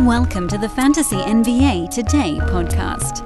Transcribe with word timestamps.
Welcome 0.00 0.48
to 0.48 0.58
the 0.58 0.68
Fantasy 0.68 1.16
NBA 1.16 1.88
Today 1.88 2.38
podcast. 2.40 3.22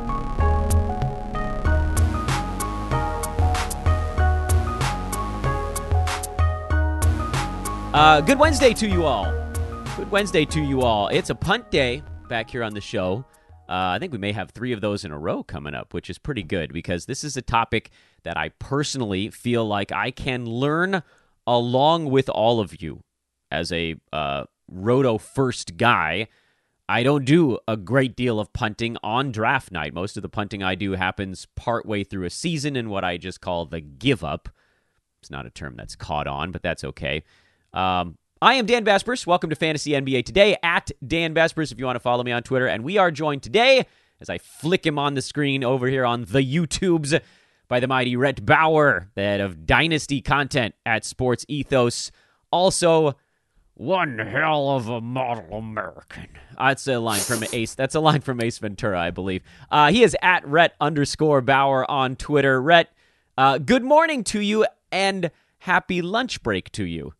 Uh, 7.94 8.20
good 8.20 8.38
Wednesday 8.38 8.74
to 8.74 8.86
you 8.86 9.06
all. 9.06 9.32
Good 9.96 10.10
Wednesday 10.10 10.44
to 10.44 10.60
you 10.60 10.82
all. 10.82 11.08
It's 11.08 11.30
a 11.30 11.34
punt 11.34 11.70
day 11.70 12.02
back 12.28 12.50
here 12.50 12.62
on 12.62 12.74
the 12.74 12.82
show. 12.82 13.24
Uh, 13.66 13.96
I 13.96 13.98
think 13.98 14.12
we 14.12 14.18
may 14.18 14.32
have 14.32 14.50
three 14.50 14.72
of 14.72 14.82
those 14.82 15.06
in 15.06 15.10
a 15.10 15.18
row 15.18 15.42
coming 15.42 15.74
up, 15.74 15.94
which 15.94 16.10
is 16.10 16.18
pretty 16.18 16.42
good 16.42 16.74
because 16.74 17.06
this 17.06 17.24
is 17.24 17.38
a 17.38 17.42
topic 17.42 17.90
that 18.24 18.36
I 18.36 18.50
personally 18.50 19.30
feel 19.30 19.66
like 19.66 19.90
I 19.90 20.10
can 20.10 20.44
learn 20.44 21.02
along 21.46 22.10
with 22.10 22.28
all 22.28 22.60
of 22.60 22.82
you 22.82 23.04
as 23.50 23.72
a 23.72 23.96
uh, 24.12 24.44
roto 24.70 25.16
first 25.16 25.78
guy. 25.78 26.28
I 26.90 27.02
don't 27.02 27.26
do 27.26 27.58
a 27.68 27.76
great 27.76 28.16
deal 28.16 28.40
of 28.40 28.50
punting 28.54 28.96
on 29.02 29.30
draft 29.30 29.70
night. 29.70 29.92
Most 29.92 30.16
of 30.16 30.22
the 30.22 30.28
punting 30.30 30.62
I 30.62 30.74
do 30.74 30.92
happens 30.92 31.46
partway 31.54 32.02
through 32.02 32.24
a 32.24 32.30
season 32.30 32.76
in 32.76 32.88
what 32.88 33.04
I 33.04 33.18
just 33.18 33.42
call 33.42 33.66
the 33.66 33.82
give 33.82 34.24
up. 34.24 34.48
It's 35.20 35.30
not 35.30 35.44
a 35.44 35.50
term 35.50 35.74
that's 35.76 35.94
caught 35.94 36.26
on, 36.26 36.50
but 36.50 36.62
that's 36.62 36.84
okay. 36.84 37.24
Um, 37.74 38.16
I 38.40 38.54
am 38.54 38.64
Dan 38.64 38.86
Besbris. 38.86 39.26
Welcome 39.26 39.50
to 39.50 39.56
Fantasy 39.56 39.90
NBA 39.90 40.24
Today 40.24 40.56
at 40.62 40.90
Dan 41.06 41.34
Besbris 41.34 41.72
if 41.72 41.78
you 41.78 41.84
want 41.84 41.96
to 41.96 42.00
follow 42.00 42.24
me 42.24 42.32
on 42.32 42.42
Twitter. 42.42 42.66
And 42.66 42.82
we 42.82 42.96
are 42.96 43.10
joined 43.10 43.42
today, 43.42 43.84
as 44.18 44.30
I 44.30 44.38
flick 44.38 44.86
him 44.86 44.98
on 44.98 45.12
the 45.12 45.20
screen 45.20 45.62
over 45.64 45.88
here 45.88 46.06
on 46.06 46.22
the 46.22 46.40
YouTubes, 46.40 47.20
by 47.68 47.80
the 47.80 47.86
mighty 47.86 48.16
Rhett 48.16 48.46
Bauer, 48.46 49.10
the 49.14 49.20
head 49.20 49.40
of 49.42 49.66
Dynasty 49.66 50.22
content 50.22 50.74
at 50.86 51.04
Sports 51.04 51.44
Ethos. 51.48 52.10
Also, 52.50 53.14
one 53.78 54.18
hell 54.18 54.70
of 54.70 54.88
a 54.88 55.00
model 55.00 55.56
American. 55.56 56.26
That's 56.58 56.86
a 56.88 56.98
line 56.98 57.20
from 57.20 57.44
Ace. 57.52 57.74
That's 57.74 57.94
a 57.94 58.00
line 58.00 58.20
from 58.20 58.40
Ace 58.40 58.58
Ventura, 58.58 59.00
I 59.00 59.10
believe. 59.10 59.42
Uh, 59.70 59.92
he 59.92 60.02
is 60.02 60.16
at 60.20 60.46
Rhett 60.46 60.74
underscore 60.80 61.40
Bauer 61.40 61.88
on 61.88 62.16
Twitter. 62.16 62.60
Rhett, 62.60 62.92
uh, 63.36 63.58
good 63.58 63.84
morning 63.84 64.24
to 64.24 64.40
you 64.40 64.66
and 64.90 65.30
happy 65.58 66.02
lunch 66.02 66.42
break 66.42 66.72
to 66.72 66.84
you. 66.84 67.14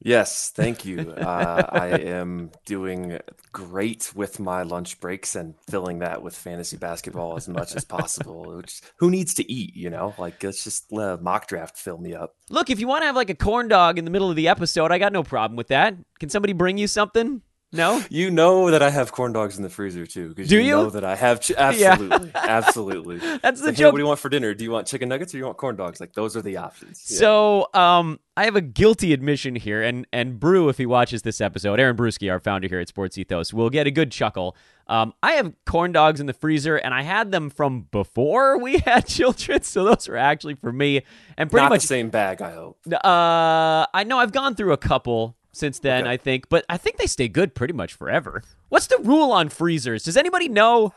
Yes, 0.00 0.50
thank 0.54 0.84
you. 0.84 1.10
Uh, 1.10 1.66
I 1.70 1.88
am 1.88 2.52
doing 2.64 3.18
great 3.52 4.12
with 4.14 4.38
my 4.38 4.62
lunch 4.62 5.00
breaks 5.00 5.34
and 5.34 5.54
filling 5.68 5.98
that 5.98 6.22
with 6.22 6.36
fantasy 6.36 6.76
basketball 6.76 7.36
as 7.36 7.48
much 7.48 7.74
as 7.74 7.84
possible. 7.84 8.56
Which, 8.56 8.80
who 8.98 9.10
needs 9.10 9.34
to 9.34 9.52
eat? 9.52 9.74
You 9.74 9.90
know, 9.90 10.14
like 10.16 10.42
let's 10.42 10.62
just 10.62 10.92
let 10.92 11.14
a 11.14 11.16
mock 11.18 11.48
draft 11.48 11.76
fill 11.76 11.98
me 11.98 12.14
up. 12.14 12.36
Look, 12.48 12.70
if 12.70 12.78
you 12.78 12.86
want 12.86 13.02
to 13.02 13.06
have 13.06 13.16
like 13.16 13.30
a 13.30 13.34
corn 13.34 13.68
dog 13.68 13.98
in 13.98 14.04
the 14.04 14.10
middle 14.10 14.30
of 14.30 14.36
the 14.36 14.48
episode, 14.48 14.92
I 14.92 14.98
got 14.98 15.12
no 15.12 15.24
problem 15.24 15.56
with 15.56 15.68
that. 15.68 15.96
Can 16.20 16.28
somebody 16.28 16.52
bring 16.52 16.78
you 16.78 16.86
something? 16.86 17.42
No, 17.70 18.02
you 18.08 18.30
know 18.30 18.70
that 18.70 18.82
I 18.82 18.88
have 18.88 19.12
corn 19.12 19.34
dogs 19.34 19.58
in 19.58 19.62
the 19.62 19.68
freezer 19.68 20.06
too. 20.06 20.32
Do 20.32 20.42
you, 20.42 20.60
you 20.60 20.70
know 20.70 20.88
that 20.88 21.04
I 21.04 21.14
have? 21.14 21.40
Ch- 21.40 21.52
absolutely, 21.52 22.28
yeah. 22.28 22.32
absolutely. 22.34 23.18
That's 23.42 23.60
the 23.60 23.66
like, 23.66 23.76
joke. 23.76 23.78
Hey, 23.78 23.84
what 23.84 23.96
do 23.98 24.02
you 24.02 24.06
want 24.06 24.20
for 24.20 24.30
dinner? 24.30 24.54
Do 24.54 24.64
you 24.64 24.70
want 24.70 24.86
chicken 24.86 25.10
nuggets 25.10 25.32
or 25.32 25.36
do 25.36 25.38
you 25.38 25.44
want 25.44 25.58
corn 25.58 25.76
dogs? 25.76 26.00
Like 26.00 26.14
those 26.14 26.34
are 26.34 26.40
the 26.40 26.56
options. 26.56 27.06
Yeah. 27.10 27.18
So, 27.18 27.68
um, 27.74 28.20
I 28.38 28.44
have 28.44 28.56
a 28.56 28.62
guilty 28.62 29.12
admission 29.12 29.54
here, 29.54 29.82
and 29.82 30.06
and 30.14 30.40
Brew, 30.40 30.70
if 30.70 30.78
he 30.78 30.86
watches 30.86 31.22
this 31.22 31.42
episode, 31.42 31.78
Aaron 31.78 31.96
Bruski, 31.96 32.32
our 32.32 32.40
founder 32.40 32.68
here 32.68 32.80
at 32.80 32.88
Sports 32.88 33.18
Ethos, 33.18 33.52
will 33.52 33.68
get 33.68 33.86
a 33.86 33.90
good 33.90 34.12
chuckle. 34.12 34.56
Um, 34.86 35.12
I 35.22 35.32
have 35.32 35.52
corn 35.66 35.92
dogs 35.92 36.20
in 36.20 36.26
the 36.26 36.32
freezer, 36.32 36.76
and 36.76 36.94
I 36.94 37.02
had 37.02 37.32
them 37.32 37.50
from 37.50 37.82
before 37.90 38.56
we 38.56 38.78
had 38.86 39.06
children, 39.06 39.62
so 39.62 39.84
those 39.84 40.08
were 40.08 40.16
actually 40.16 40.54
for 40.54 40.72
me. 40.72 41.02
And 41.36 41.50
pretty 41.50 41.64
Not 41.64 41.70
much 41.70 41.82
the 41.82 41.88
same 41.88 42.08
bag, 42.08 42.40
I 42.40 42.52
hope. 42.52 42.78
Uh, 42.90 43.86
I 43.92 44.04
know 44.06 44.18
I've 44.18 44.32
gone 44.32 44.54
through 44.54 44.72
a 44.72 44.78
couple 44.78 45.36
since 45.58 45.78
then, 45.78 46.02
okay. 46.02 46.12
I 46.12 46.16
think, 46.16 46.48
but 46.48 46.64
I 46.68 46.76
think 46.76 46.96
they 46.96 47.06
stay 47.06 47.28
good 47.28 47.54
pretty 47.54 47.74
much 47.74 47.94
forever. 47.94 48.42
What's 48.68 48.86
the 48.86 48.98
rule 48.98 49.32
on 49.32 49.48
freezers? 49.48 50.04
Does 50.04 50.16
anybody 50.16 50.48
know? 50.48 50.94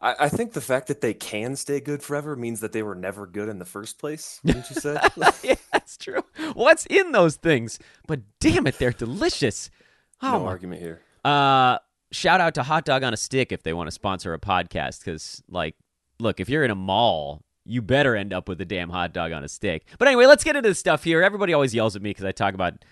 I, 0.00 0.14
I 0.20 0.28
think 0.28 0.52
the 0.52 0.60
fact 0.60 0.88
that 0.88 1.00
they 1.00 1.14
can 1.14 1.56
stay 1.56 1.80
good 1.80 2.02
forever 2.02 2.36
means 2.36 2.60
that 2.60 2.72
they 2.72 2.82
were 2.82 2.94
never 2.94 3.26
good 3.26 3.48
in 3.48 3.58
the 3.58 3.64
first 3.64 3.98
place. 3.98 4.40
Didn't 4.44 4.68
you 4.70 4.76
say? 4.76 4.98
yeah, 5.42 5.54
that's 5.72 5.96
true. 5.96 6.22
What's 6.52 6.86
in 6.86 7.12
those 7.12 7.36
things? 7.36 7.78
But 8.06 8.20
damn 8.40 8.66
it, 8.66 8.78
they're 8.78 8.92
delicious. 8.92 9.70
Oh, 10.22 10.38
no 10.38 10.46
argument 10.46 10.80
here. 10.82 11.00
Uh, 11.24 11.78
shout 12.12 12.40
out 12.40 12.54
to 12.54 12.62
Hot 12.62 12.84
Dog 12.84 13.02
on 13.02 13.12
a 13.14 13.16
Stick 13.16 13.50
if 13.50 13.62
they 13.62 13.72
want 13.72 13.88
to 13.88 13.92
sponsor 13.92 14.34
a 14.34 14.38
podcast. 14.38 15.00
Because, 15.00 15.42
like, 15.48 15.74
look, 16.20 16.38
if 16.40 16.48
you're 16.48 16.64
in 16.64 16.70
a 16.70 16.76
mall 16.76 17.42
you 17.64 17.82
better 17.82 18.14
end 18.14 18.32
up 18.32 18.48
with 18.48 18.60
a 18.60 18.64
damn 18.64 18.90
hot 18.90 19.12
dog 19.12 19.32
on 19.32 19.42
a 19.42 19.48
stick. 19.48 19.86
But 19.98 20.08
anyway, 20.08 20.26
let's 20.26 20.44
get 20.44 20.56
into 20.56 20.68
the 20.68 20.74
stuff 20.74 21.04
here. 21.04 21.22
Everybody 21.22 21.52
always 21.52 21.74
yells 21.74 21.96
at 21.96 22.02
me 22.02 22.10
because 22.10 22.24
I 22.24 22.32
talk 22.32 22.54
about 22.54 22.84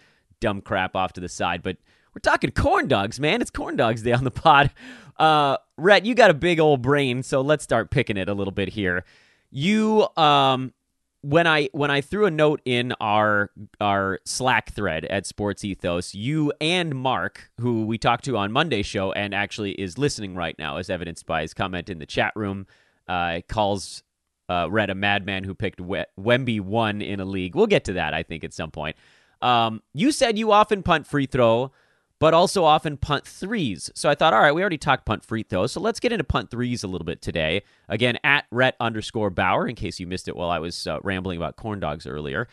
dumb 0.43 0.61
crap 0.61 0.95
off 0.95 1.15
to 1.15 1.21
the 1.21 1.29
side, 1.29 1.63
but 1.63 1.79
we're 2.15 2.21
talking 2.21 2.51
corn 2.51 2.89
dogs, 2.89 3.19
man. 3.19 3.41
It's 3.41 3.51
corn 3.51 3.77
dogs 3.77 4.03
day 4.03 4.13
on 4.13 4.25
the 4.25 4.31
pod. 4.31 4.71
Uh, 5.17 5.57
Rhett, 5.79 6.05
you 6.05 6.15
got 6.15 6.31
a 6.31 6.35
big 6.35 6.61
old 6.61 6.83
brain, 6.83 7.23
so 7.23 7.41
let's 7.41 7.65
start 7.65 7.91
picking 7.91 8.19
it 8.19 8.29
a 8.29 8.35
little 8.35 8.53
bit 8.53 8.69
here. 8.69 9.05
You, 9.51 10.09
um, 10.17 10.75
when 11.23 11.47
I 11.47 11.69
when 11.73 11.91
I 11.91 12.01
threw 12.01 12.27
a 12.27 12.31
note 12.31 12.61
in 12.65 12.93
our 13.01 13.51
our 13.81 14.19
Slack 14.25 14.73
thread 14.73 15.05
at 15.05 15.25
Sports 15.25 15.65
Ethos, 15.65 16.15
you 16.15 16.53
and 16.61 16.95
Mark, 16.95 17.51
who 17.61 17.87
we 17.87 17.97
talked 17.97 18.25
to 18.25 18.37
on 18.37 18.51
Monday's 18.51 18.87
show 18.87 19.13
and 19.13 19.33
actually 19.33 19.73
is 19.73 19.97
listening 19.97 20.35
right 20.35 20.59
now, 20.59 20.79
as 20.79 20.91
evidenced 20.91 21.25
by 21.25 21.43
his 21.43 21.55
comment 21.55 21.89
in 21.89 22.01
the 22.01 22.07
chat 22.07 22.33
room, 22.35 22.67
uh, 23.07 23.41
calls 23.49 24.03
uh, 24.49 24.69
a 24.69 24.95
madman 24.95 25.45
who 25.45 25.55
picked 25.55 25.81
we- 25.81 26.05
Wemby 26.19 26.61
one 26.61 27.01
in 27.01 27.21
a 27.21 27.25
league. 27.25 27.55
We'll 27.55 27.69
get 27.69 27.85
to 27.85 27.93
that, 27.95 28.13
I 28.15 28.23
think, 28.23 28.43
at 28.43 28.53
some 28.53 28.71
point. 28.71 28.97
Um, 29.43 29.83
you 29.93 30.13
said 30.13 30.39
you 30.39 30.53
often 30.53 30.83
punt 30.83 31.07
free 31.07 31.27
throw, 31.27 31.73
but 32.19 32.33
also 32.33 32.65
often 32.65 32.97
punt 32.97 33.27
threes. 33.27 33.91
So 33.95 34.09
I 34.09 34.15
thought, 34.15 34.33
all 34.33 34.41
right, 34.41 34.55
we 34.55 34.61
already 34.61 34.79
talked 34.79 35.05
punt 35.05 35.25
free 35.25 35.43
throw, 35.43 35.67
so 35.67 35.81
let's 35.81 35.99
get 35.99 36.13
into 36.13 36.25
punt 36.25 36.51
threes 36.51 36.85
a 36.85 36.87
little 36.87 37.05
bit 37.05 37.21
today. 37.21 37.63
Again, 37.89 38.17
at 38.23 38.47
Rhett 38.53 38.77
underscore 38.79 39.31
Bauer, 39.31 39.67
in 39.67 39.75
case 39.75 39.99
you 39.99 40.07
missed 40.07 40.29
it 40.29 40.37
while 40.37 40.49
I 40.49 40.61
was 40.61 40.87
uh, 40.87 41.01
rambling 41.03 41.37
about 41.37 41.57
corn 41.57 41.81
dogs 41.81 42.07
earlier. 42.07 42.47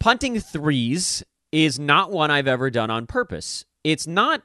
Punting 0.00 0.40
threes 0.40 1.22
is 1.52 1.78
not 1.78 2.10
one 2.10 2.32
I've 2.32 2.48
ever 2.48 2.68
done 2.68 2.90
on 2.90 3.06
purpose. 3.06 3.64
It's 3.84 4.08
not 4.08 4.42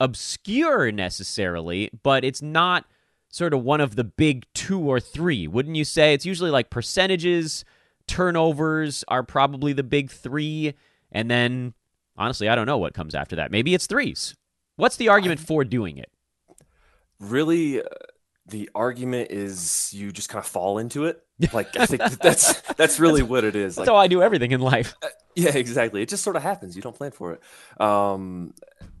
obscure 0.00 0.90
necessarily, 0.90 1.90
but 2.02 2.24
it's 2.24 2.40
not 2.40 2.86
sort 3.30 3.52
of 3.52 3.62
one 3.62 3.82
of 3.82 3.96
the 3.96 4.04
big 4.04 4.46
two 4.54 4.80
or 4.80 4.98
three, 4.98 5.46
wouldn't 5.46 5.76
you 5.76 5.84
say? 5.84 6.14
It's 6.14 6.24
usually 6.24 6.50
like 6.50 6.70
percentages 6.70 7.66
turnovers 8.08 9.04
are 9.06 9.22
probably 9.22 9.72
the 9.72 9.84
big 9.84 10.10
three. 10.10 10.74
And 11.12 11.30
then, 11.30 11.74
honestly, 12.16 12.48
I 12.48 12.54
don't 12.54 12.66
know 12.66 12.78
what 12.78 12.94
comes 12.94 13.14
after 13.14 13.36
that. 13.36 13.52
Maybe 13.52 13.74
it's 13.74 13.86
threes. 13.86 14.34
What's 14.76 14.96
the 14.96 15.08
argument 15.08 15.40
for 15.40 15.64
doing 15.64 15.98
it? 15.98 16.10
Really, 17.20 17.82
uh, 17.82 17.86
the 18.46 18.70
argument 18.74 19.30
is 19.30 19.92
you 19.92 20.10
just 20.12 20.28
kind 20.28 20.42
of 20.42 20.48
fall 20.50 20.78
into 20.78 21.04
it. 21.04 21.22
Like 21.52 21.76
I 21.76 21.86
think 21.86 22.02
that's 22.18 22.60
that's 22.76 22.98
really 22.98 23.22
what 23.22 23.44
it 23.44 23.54
is. 23.54 23.76
That's 23.76 23.86
like, 23.86 23.94
how 23.94 23.96
I 23.96 24.08
do 24.08 24.22
everything 24.22 24.50
in 24.50 24.60
life. 24.60 24.96
Uh, 25.00 25.06
yeah, 25.36 25.54
exactly. 25.54 26.02
It 26.02 26.08
just 26.08 26.24
sort 26.24 26.34
of 26.34 26.42
happens. 26.42 26.74
You 26.74 26.82
don't 26.82 26.96
plan 26.96 27.12
for 27.12 27.32
it. 27.34 27.80
Um, 27.80 28.54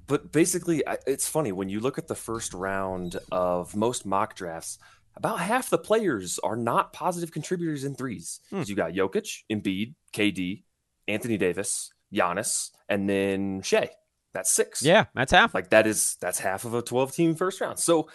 but 0.06 0.30
basically, 0.30 0.84
it's 1.04 1.28
funny 1.28 1.50
when 1.50 1.68
you 1.68 1.80
look 1.80 1.98
at 1.98 2.06
the 2.06 2.14
first 2.14 2.54
round 2.54 3.16
of 3.32 3.74
most 3.74 4.06
mock 4.06 4.36
drafts 4.36 4.78
about 5.18 5.40
half 5.40 5.68
the 5.68 5.78
players 5.78 6.38
are 6.38 6.56
not 6.56 6.92
positive 6.92 7.32
contributors 7.32 7.84
in 7.84 7.94
threes. 7.94 8.40
Hmm. 8.50 8.62
You 8.64 8.74
got 8.74 8.92
Jokic, 8.92 9.42
Embiid, 9.50 9.94
KD, 10.12 10.62
Anthony 11.08 11.36
Davis, 11.36 11.92
Giannis, 12.14 12.70
and 12.88 13.08
then 13.08 13.62
Shai. 13.62 13.90
That's 14.32 14.50
six. 14.50 14.82
Yeah, 14.82 15.06
that's 15.14 15.32
half. 15.32 15.54
Like 15.54 15.70
that 15.70 15.86
is 15.86 16.16
that's 16.20 16.38
half 16.38 16.64
of 16.64 16.74
a 16.74 16.82
12 16.82 17.12
team 17.12 17.34
first 17.34 17.60
round. 17.60 17.78
So 17.78 18.08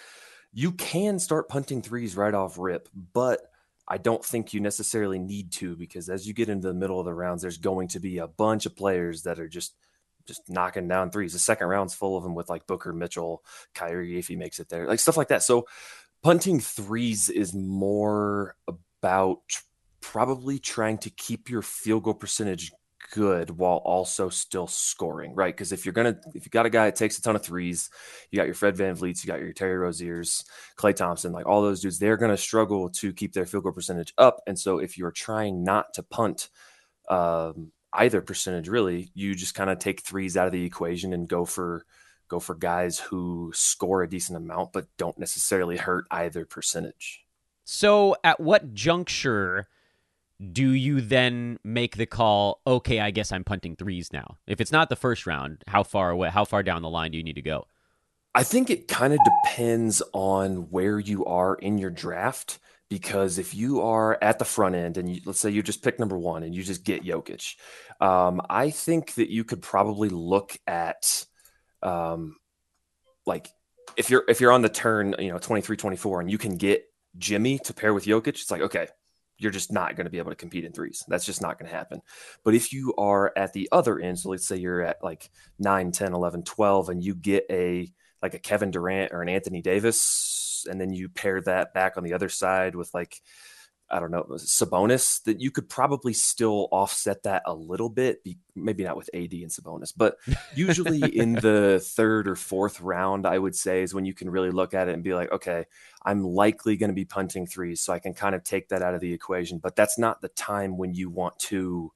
you 0.54 0.72
can 0.72 1.20
start 1.20 1.50
punting 1.50 1.82
threes 1.82 2.16
right 2.16 2.34
off 2.34 2.58
rip, 2.58 2.88
but 3.14 3.42
I 3.88 3.98
don't 3.98 4.24
think 4.24 4.54
you 4.54 4.62
necessarily 4.62 5.20
need 5.20 5.52
to 5.54 5.76
because 5.76 6.10
as 6.10 6.26
you 6.26 6.34
get 6.34 6.48
into 6.48 6.68
the 6.68 6.74
middle 6.74 7.00
of 7.00 7.06
the 7.06 7.14
rounds, 7.14 7.42
there's 7.42 7.58
going 7.58 7.90
to 7.90 8.00
be 8.00 8.20
a 8.20 8.28
bunch 8.28 8.66
of 8.66 8.76
players 8.76 9.24
that 9.24 9.40
are 9.40 9.50
just 9.50 9.76
just 10.26 10.50
knocking 10.50 10.88
down 10.88 11.12
threes. 11.12 11.34
The 11.34 11.40
second 11.40 11.68
round's 11.68 11.94
full 11.94 12.16
of 12.16 12.24
them 12.24 12.36
with 12.36 12.50
like 12.50 12.68
Booker 12.68 12.94
Mitchell, 12.94 13.44
Kyrie 13.74 14.18
if 14.18 14.28
he 14.28 14.38
makes 14.38 14.60
it 14.60 14.70
there, 14.70 14.88
like 14.88 15.00
stuff 15.00 15.18
like 15.18 15.28
that. 15.30 15.44
So 15.44 15.68
punting 16.24 16.60
threes 16.60 17.30
is 17.30 17.54
more 17.54 18.56
about 18.68 19.42
probably 20.02 20.60
trying 20.60 20.98
to 21.00 21.10
keep 21.10 21.50
your 21.50 21.62
field 21.62 22.04
goal 22.04 22.14
percentage 22.14 22.72
good 23.12 23.52
while 23.52 23.78
also 23.78 24.30
still 24.30 24.66
scoring, 24.66 25.36
right? 25.36 25.54
Because 25.54 25.72
if 25.72 25.86
you're 25.86 25.94
gonna 25.94 26.18
if 26.34 26.46
you 26.46 26.50
got 26.50 26.66
a 26.66 26.70
guy 26.70 26.86
that 26.86 26.96
takes 26.96 27.18
a 27.18 27.22
ton 27.22 27.36
of 27.36 27.44
threes, 27.44 27.90
you 28.32 28.38
got 28.38 28.46
your 28.46 28.56
Fred 28.56 28.76
Van 28.76 28.96
VanVleets, 28.96 29.24
you 29.24 29.28
got 29.28 29.40
your 29.40 29.54
Terry 29.54 29.78
Roziers, 29.78 30.46
Klay 30.78 30.96
Thompson, 30.96 31.32
like 31.32 31.46
all 31.46 31.62
those 31.62 31.82
dudes, 31.82 32.00
they're 32.00 32.18
gonna 32.18 32.38
struggle 32.38 32.90
to 32.90 33.14
keep 33.14 33.34
their 33.34 33.46
field 33.46 33.64
goal 33.64 33.74
percentage 33.74 34.14
up. 34.18 34.42
And 34.48 34.58
so 34.58 34.80
if 34.80 34.98
you're 34.98 35.12
trying 35.12 35.64
not 35.64 35.94
to 35.94 36.04
punt 36.04 36.50
um, 37.10 37.72
either 37.92 38.22
percentage, 38.22 38.68
really, 38.70 39.12
you 39.14 39.36
just 39.36 39.56
kind 39.56 39.70
of 39.70 39.78
take 39.80 40.02
threes 40.02 40.38
out 40.38 40.48
of 40.48 40.54
the 40.54 40.66
equation 40.66 41.14
and 41.14 41.28
go 41.28 41.46
for 41.46 41.86
go 42.28 42.40
for 42.40 42.56
guys 42.56 43.00
who 43.00 43.52
score 43.54 44.02
a 44.04 44.10
decent 44.10 44.38
amount 44.38 44.74
but 44.74 44.88
don't 44.98 45.18
necessarily 45.18 45.78
hurt 45.78 46.06
either 46.12 46.46
percentage. 46.46 47.26
So, 47.66 48.16
at 48.24 48.40
what 48.40 48.74
juncture 48.74 49.68
do 50.52 50.72
you 50.72 51.00
then 51.00 51.58
make 51.64 51.96
the 51.96 52.06
call, 52.06 52.60
okay, 52.68 53.00
I 53.00 53.12
guess 53.12 53.32
I'm 53.32 53.44
punting 53.44 53.76
threes 53.76 54.12
now? 54.12 54.38
If 54.48 54.60
it's 54.60 54.72
not 54.72 54.90
the 54.90 54.96
first 54.96 55.26
round, 55.26 55.64
how 55.68 55.84
far 55.84 56.10
away 56.10 56.30
how 56.30 56.46
far 56.46 56.64
down 56.64 56.82
the 56.82 56.90
line 56.90 57.12
do 57.12 57.18
you 57.18 57.24
need 57.24 57.36
to 57.36 57.42
go? 57.42 57.68
I 58.36 58.44
think 58.44 58.70
it 58.70 58.88
kind 58.88 59.14
of 59.14 59.20
depends 59.44 60.02
on 60.12 60.70
where 60.72 61.00
you 61.00 61.26
are 61.26 61.56
in 61.56 61.78
your 61.78 61.92
draft. 61.92 62.60
Because 62.90 63.40
if 63.40 63.56
you 63.56 63.82
are 63.82 64.20
at 64.22 64.38
the 64.38 64.46
front 64.46 64.76
end 64.76 64.98
and 64.98 65.10
you, 65.10 65.22
let's 65.26 65.40
say 65.40 65.50
you 65.50 65.64
just 65.64 65.82
pick 65.82 65.98
number 65.98 66.18
one 66.18 66.44
and 66.44 66.54
you 66.54 66.62
just 66.62 66.84
get 66.84 67.04
Jokic, 67.04 67.56
um, 68.00 68.40
I 68.52 68.70
think 68.70 69.16
that 69.16 69.32
you 69.32 69.44
could 69.44 69.64
probably 69.64 70.10
look 70.10 70.60
at 70.68 71.26
um, 71.84 72.36
like 73.26 73.50
if 73.98 74.10
you're 74.10 74.24
if 74.28 74.42
you're 74.42 74.52
on 74.52 74.62
the 74.62 74.70
turn, 74.70 75.16
you 75.20 75.32
know, 75.32 75.38
23, 75.38 75.78
24, 75.78 76.22
and 76.22 76.32
you 76.32 76.38
can 76.38 76.58
get 76.58 76.86
Jimmy 77.18 77.60
to 77.60 77.74
pair 77.74 77.94
with 77.94 78.06
Jokic, 78.06 78.30
it's 78.30 78.52
like, 78.52 78.62
okay, 78.62 78.88
you're 79.38 79.52
just 79.52 79.72
not 79.72 79.96
going 79.96 80.06
to 80.06 80.12
be 80.12 80.18
able 80.18 80.32
to 80.32 80.36
compete 80.36 80.66
in 80.66 80.72
threes. 80.72 81.04
That's 81.08 81.26
just 81.26 81.42
not 81.42 81.60
going 81.60 81.70
to 81.70 81.76
happen. 81.76 82.02
But 82.44 82.56
if 82.56 82.72
you 82.74 82.94
are 82.98 83.32
at 83.36 83.54
the 83.54 83.70
other 83.72 84.00
end, 84.00 84.20
so 84.20 84.30
let's 84.30 84.48
say 84.48 84.58
you're 84.58 84.82
at 84.82 85.04
like 85.04 85.30
9, 85.60 85.92
10, 85.92 86.14
11, 86.14 86.44
12, 86.44 86.90
and 86.90 87.04
you 87.04 87.16
get 87.16 87.46
a 87.50 87.92
like 88.22 88.34
a 88.34 88.40
Kevin 88.40 88.72
Durant 88.72 89.12
or 89.12 89.22
an 89.22 89.30
Anthony 89.30 89.62
Davis, 89.62 90.66
and 90.70 90.80
then 90.80 90.94
you 90.94 91.10
pair 91.10 91.42
that 91.42 91.74
back 91.74 91.98
on 91.98 92.04
the 92.04 92.14
other 92.14 92.30
side 92.30 92.76
with 92.76 92.90
like 92.94 93.20
I 93.94 94.00
don't 94.00 94.10
know, 94.10 94.26
Sabonis, 94.38 95.22
that 95.26 95.40
you 95.40 95.52
could 95.52 95.70
probably 95.70 96.14
still 96.14 96.68
offset 96.72 97.22
that 97.24 97.44
a 97.46 97.54
little 97.54 97.90
bit. 97.90 98.26
Maybe 98.56 98.84
not 98.84 98.98
with 98.98 99.08
AD 99.14 99.32
and 99.34 99.52
Sabonis, 99.52 99.94
but 99.96 100.18
usually 100.56 101.16
in 101.16 101.34
the 101.42 101.80
third 101.80 102.28
or 102.28 102.36
fourth 102.36 102.82
round, 102.82 103.28
I 103.28 103.38
would 103.38 103.56
say 103.56 103.84
is 103.84 103.94
when 103.94 104.06
you 104.06 104.16
can 104.16 104.32
really 104.32 104.50
look 104.50 104.74
at 104.74 104.88
it 104.88 104.96
and 104.96 105.04
be 105.04 105.14
like, 105.14 105.32
okay, 105.32 105.66
I'm 106.04 106.24
likely 106.24 106.76
going 106.76 106.90
to 106.90 106.96
be 106.96 107.06
punting 107.06 107.46
threes. 107.46 107.82
So 107.82 107.94
I 107.94 108.00
can 108.00 108.16
kind 108.16 108.34
of 108.34 108.44
take 108.44 108.70
that 108.70 108.82
out 108.82 108.96
of 108.96 109.00
the 109.00 109.14
equation. 109.14 109.60
But 109.60 109.76
that's 109.76 110.00
not 110.00 110.22
the 110.22 110.30
time 110.30 110.78
when 110.80 110.96
you 110.96 111.12
want 111.12 111.38
to 111.40 111.92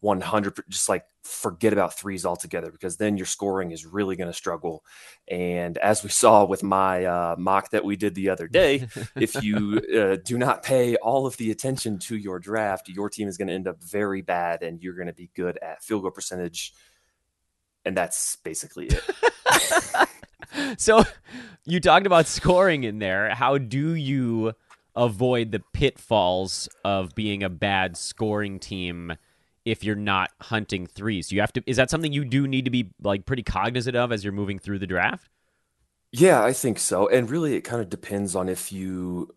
100 0.00 0.60
just 0.68 0.88
like 0.88 1.04
forget 1.22 1.72
about 1.72 1.94
threes 1.94 2.24
altogether 2.24 2.70
because 2.70 2.96
then 2.96 3.16
your 3.16 3.26
scoring 3.26 3.70
is 3.72 3.84
really 3.84 4.16
going 4.16 4.28
to 4.30 4.36
struggle. 4.36 4.84
And 5.28 5.76
as 5.78 6.02
we 6.02 6.10
saw 6.10 6.44
with 6.44 6.62
my 6.62 7.04
uh, 7.04 7.36
mock 7.38 7.70
that 7.70 7.84
we 7.84 7.96
did 7.96 8.14
the 8.14 8.28
other 8.28 8.48
day 8.48 8.88
if 9.16 9.42
you 9.42 9.80
uh, 9.96 10.16
do 10.24 10.38
not 10.38 10.62
pay 10.62 10.96
all 10.96 11.26
of 11.26 11.36
the 11.36 11.50
attention 11.50 11.98
to 12.00 12.16
your 12.16 12.38
draft 12.38 12.88
your 12.88 13.10
team 13.10 13.28
is 13.28 13.36
going 13.36 13.48
to 13.48 13.54
end 13.54 13.68
up 13.68 13.82
very 13.82 14.22
bad 14.22 14.62
and 14.62 14.82
you're 14.82 14.94
going 14.94 15.06
to 15.08 15.12
be 15.12 15.30
good 15.34 15.58
at 15.62 15.82
field 15.82 16.02
goal 16.02 16.10
percentage. 16.10 16.72
And 17.84 17.96
that's 17.96 18.36
basically 18.36 18.86
it. 18.88 19.04
So 20.78 21.04
you 21.64 21.80
talked 21.80 22.06
about 22.06 22.26
scoring 22.26 22.84
in 22.84 22.98
there. 22.98 23.34
How 23.34 23.58
do 23.58 23.94
you 23.94 24.52
avoid 24.94 25.52
the 25.52 25.62
pitfalls 25.72 26.68
of 26.84 27.14
being 27.14 27.42
a 27.42 27.50
bad 27.50 27.96
scoring 27.96 28.58
team 28.58 29.14
if 29.66 29.84
you're 29.84 29.96
not 29.96 30.30
hunting 30.40 30.86
threes? 30.86 31.30
You 31.30 31.40
have 31.40 31.52
to. 31.54 31.62
Is 31.66 31.76
that 31.76 31.90
something 31.90 32.12
you 32.12 32.24
do 32.24 32.48
need 32.48 32.64
to 32.64 32.70
be 32.70 32.94
like 33.02 33.26
pretty 33.26 33.42
cognizant 33.42 33.96
of 33.96 34.12
as 34.12 34.24
you're 34.24 34.32
moving 34.32 34.58
through 34.58 34.78
the 34.78 34.86
draft? 34.86 35.28
Yeah, 36.12 36.42
I 36.42 36.54
think 36.54 36.78
so. 36.78 37.08
And 37.08 37.28
really, 37.28 37.54
it 37.54 37.62
kind 37.62 37.82
of 37.82 37.90
depends 37.90 38.34
on 38.34 38.48
if 38.48 38.72
you, 38.72 39.34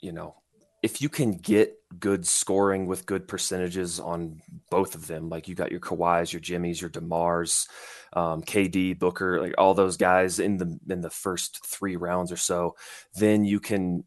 you 0.00 0.12
know, 0.12 0.36
if 0.82 1.00
you 1.00 1.08
can 1.08 1.32
get 1.32 1.76
good 1.98 2.26
scoring 2.26 2.86
with 2.86 3.06
good 3.06 3.28
percentages 3.28 4.00
on 4.00 4.40
both 4.70 4.94
of 4.94 5.06
them. 5.06 5.28
Like 5.28 5.48
you 5.48 5.54
got 5.54 5.70
your 5.70 5.80
Kawhis, 5.80 6.32
your 6.32 6.40
Jimmys, 6.40 6.80
your 6.80 6.90
Demars, 6.90 7.68
um, 8.12 8.42
KD, 8.42 8.98
Booker, 8.98 9.40
like 9.40 9.54
all 9.58 9.74
those 9.74 9.96
guys 9.96 10.38
in 10.38 10.58
the 10.58 10.78
in 10.88 11.00
the 11.00 11.10
first 11.10 11.64
three 11.66 11.96
rounds 11.96 12.32
or 12.32 12.36
so. 12.36 12.76
Then 13.14 13.44
you 13.44 13.60
can 13.60 14.04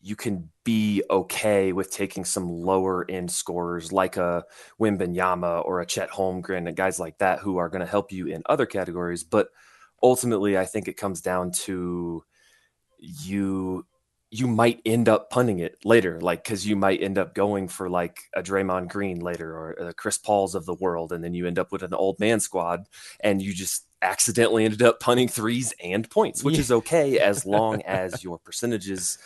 you 0.00 0.16
can 0.16 0.48
be 0.64 1.02
okay 1.10 1.72
with 1.72 1.90
taking 1.90 2.24
some 2.24 2.48
lower 2.48 3.04
end 3.08 3.30
scorers 3.30 3.92
like 3.92 4.16
a 4.16 4.44
Wembanyama 4.80 5.64
or 5.64 5.80
a 5.80 5.86
Chet 5.86 6.10
Holmgren 6.10 6.68
and 6.68 6.76
guys 6.76 7.00
like 7.00 7.18
that 7.18 7.40
who 7.40 7.56
are 7.56 7.68
going 7.68 7.80
to 7.80 7.86
help 7.86 8.12
you 8.12 8.26
in 8.26 8.42
other 8.46 8.66
categories. 8.66 9.24
But 9.24 9.48
ultimately, 10.02 10.56
I 10.56 10.66
think 10.66 10.88
it 10.88 10.96
comes 10.96 11.20
down 11.20 11.52
to 11.52 12.24
you 12.98 13.86
you 14.30 14.46
might 14.46 14.82
end 14.84 15.08
up 15.08 15.30
punting 15.30 15.58
it 15.60 15.78
later, 15.84 16.20
like 16.20 16.44
because 16.44 16.66
you 16.66 16.76
might 16.76 17.02
end 17.02 17.16
up 17.16 17.34
going 17.34 17.66
for 17.66 17.88
like 17.88 18.20
a 18.34 18.42
Draymond 18.42 18.88
Green 18.88 19.20
later 19.20 19.50
or 19.50 19.70
a 19.72 19.94
Chris 19.94 20.18
Paul's 20.18 20.54
of 20.54 20.66
the 20.66 20.74
world, 20.74 21.12
and 21.12 21.24
then 21.24 21.32
you 21.32 21.46
end 21.46 21.58
up 21.58 21.72
with 21.72 21.82
an 21.82 21.94
old 21.94 22.20
man 22.20 22.38
squad, 22.40 22.86
and 23.20 23.40
you 23.40 23.54
just 23.54 23.86
accidentally 24.02 24.64
ended 24.64 24.82
up 24.82 25.00
punting 25.00 25.28
threes 25.28 25.72
and 25.82 26.08
points, 26.10 26.44
which 26.44 26.56
yeah. 26.56 26.60
is 26.60 26.70
okay 26.70 27.18
as 27.18 27.46
long 27.46 27.80
as 27.82 28.22
your 28.22 28.38
percentages 28.38 29.16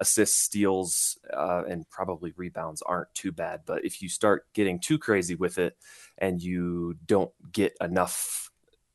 assists, 0.00 0.42
steals, 0.42 1.18
uh, 1.32 1.62
and 1.68 1.88
probably 1.90 2.32
rebounds 2.36 2.82
aren't 2.82 3.12
too 3.14 3.32
bad. 3.32 3.60
But 3.66 3.84
if 3.84 4.02
you 4.02 4.08
start 4.08 4.46
getting 4.54 4.80
too 4.80 4.98
crazy 4.98 5.34
with 5.34 5.58
it 5.58 5.76
and 6.18 6.42
you 6.42 6.96
don't 7.06 7.30
get 7.52 7.76
enough 7.80 8.50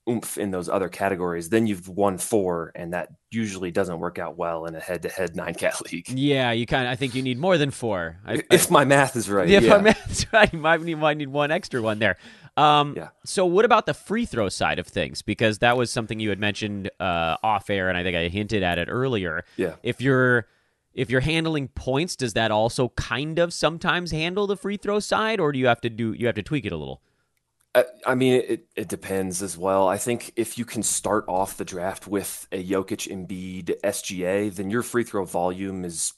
oomph 0.07 0.37
in 0.37 0.51
those 0.51 0.69
other 0.69 0.89
categories, 0.89 1.49
then 1.49 1.67
you've 1.67 1.87
won 1.87 2.17
four, 2.17 2.71
and 2.75 2.93
that 2.93 3.09
usually 3.31 3.71
doesn't 3.71 3.99
work 3.99 4.19
out 4.19 4.37
well 4.37 4.65
in 4.65 4.75
a 4.75 4.79
head-to-head 4.79 5.35
nine 5.35 5.53
cat 5.53 5.79
league. 5.91 6.09
Yeah, 6.09 6.51
you 6.51 6.65
kind 6.65 6.85
of. 6.85 6.91
I 6.91 6.95
think 6.95 7.15
you 7.15 7.21
need 7.21 7.37
more 7.37 7.57
than 7.57 7.71
four. 7.71 8.19
I, 8.25 8.41
if 8.51 8.71
I, 8.71 8.73
my 8.73 8.85
math 8.85 9.15
is 9.15 9.29
right. 9.29 9.49
If 9.49 9.63
yeah. 9.63 9.77
my 9.77 9.81
math 9.81 10.11
is 10.11 10.25
right, 10.33 10.51
you 10.51 10.59
might, 10.59 10.81
you 10.81 10.97
might 10.97 11.17
need 11.17 11.29
one 11.29 11.51
extra 11.51 11.81
one 11.81 11.99
there. 11.99 12.17
Um, 12.57 12.93
yeah. 12.95 13.09
So, 13.25 13.45
what 13.45 13.65
about 13.65 13.85
the 13.85 13.93
free 13.93 14.25
throw 14.25 14.49
side 14.49 14.79
of 14.79 14.87
things? 14.87 15.21
Because 15.21 15.59
that 15.59 15.77
was 15.77 15.91
something 15.91 16.19
you 16.19 16.29
had 16.29 16.39
mentioned 16.39 16.89
uh, 16.99 17.37
off 17.43 17.69
air, 17.69 17.89
and 17.89 17.97
I 17.97 18.03
think 18.03 18.15
I 18.15 18.27
hinted 18.29 18.63
at 18.63 18.77
it 18.77 18.87
earlier. 18.89 19.43
Yeah. 19.57 19.75
If 19.83 20.01
you're 20.01 20.47
if 20.95 21.09
you're 21.09 21.21
handling 21.21 21.67
points, 21.67 22.15
does 22.15 22.33
that 22.33 22.49
also 22.49 22.89
kind 22.89 23.37
of 23.37 23.53
sometimes 23.53 24.11
handle 24.11 24.47
the 24.47 24.57
free 24.57 24.77
throw 24.77 24.99
side, 24.99 25.39
or 25.39 25.51
do 25.51 25.59
you 25.59 25.67
have 25.67 25.81
to 25.81 25.89
do 25.89 26.13
you 26.13 26.25
have 26.25 26.35
to 26.35 26.43
tweak 26.43 26.65
it 26.65 26.71
a 26.71 26.77
little? 26.77 27.01
Uh, 27.75 27.83
I 28.07 28.15
mean, 28.15 28.41
it, 28.47 28.67
it 28.77 28.87
depends 28.87 29.41
as 29.41 29.57
well. 29.57 29.89
I 29.89 29.97
think 29.97 30.31
if 30.37 30.57
you 30.57 30.63
can 30.63 30.81
start 30.81 31.25
off 31.27 31.57
the 31.57 31.65
draft 31.65 32.07
with 32.07 32.47
a 32.49 32.65
Jokic 32.65 33.11
Embiid 33.11 33.81
SGA, 33.81 34.55
then 34.55 34.69
your 34.69 34.81
free 34.81 35.03
throw 35.03 35.25
volume 35.25 35.83
is 35.83 36.13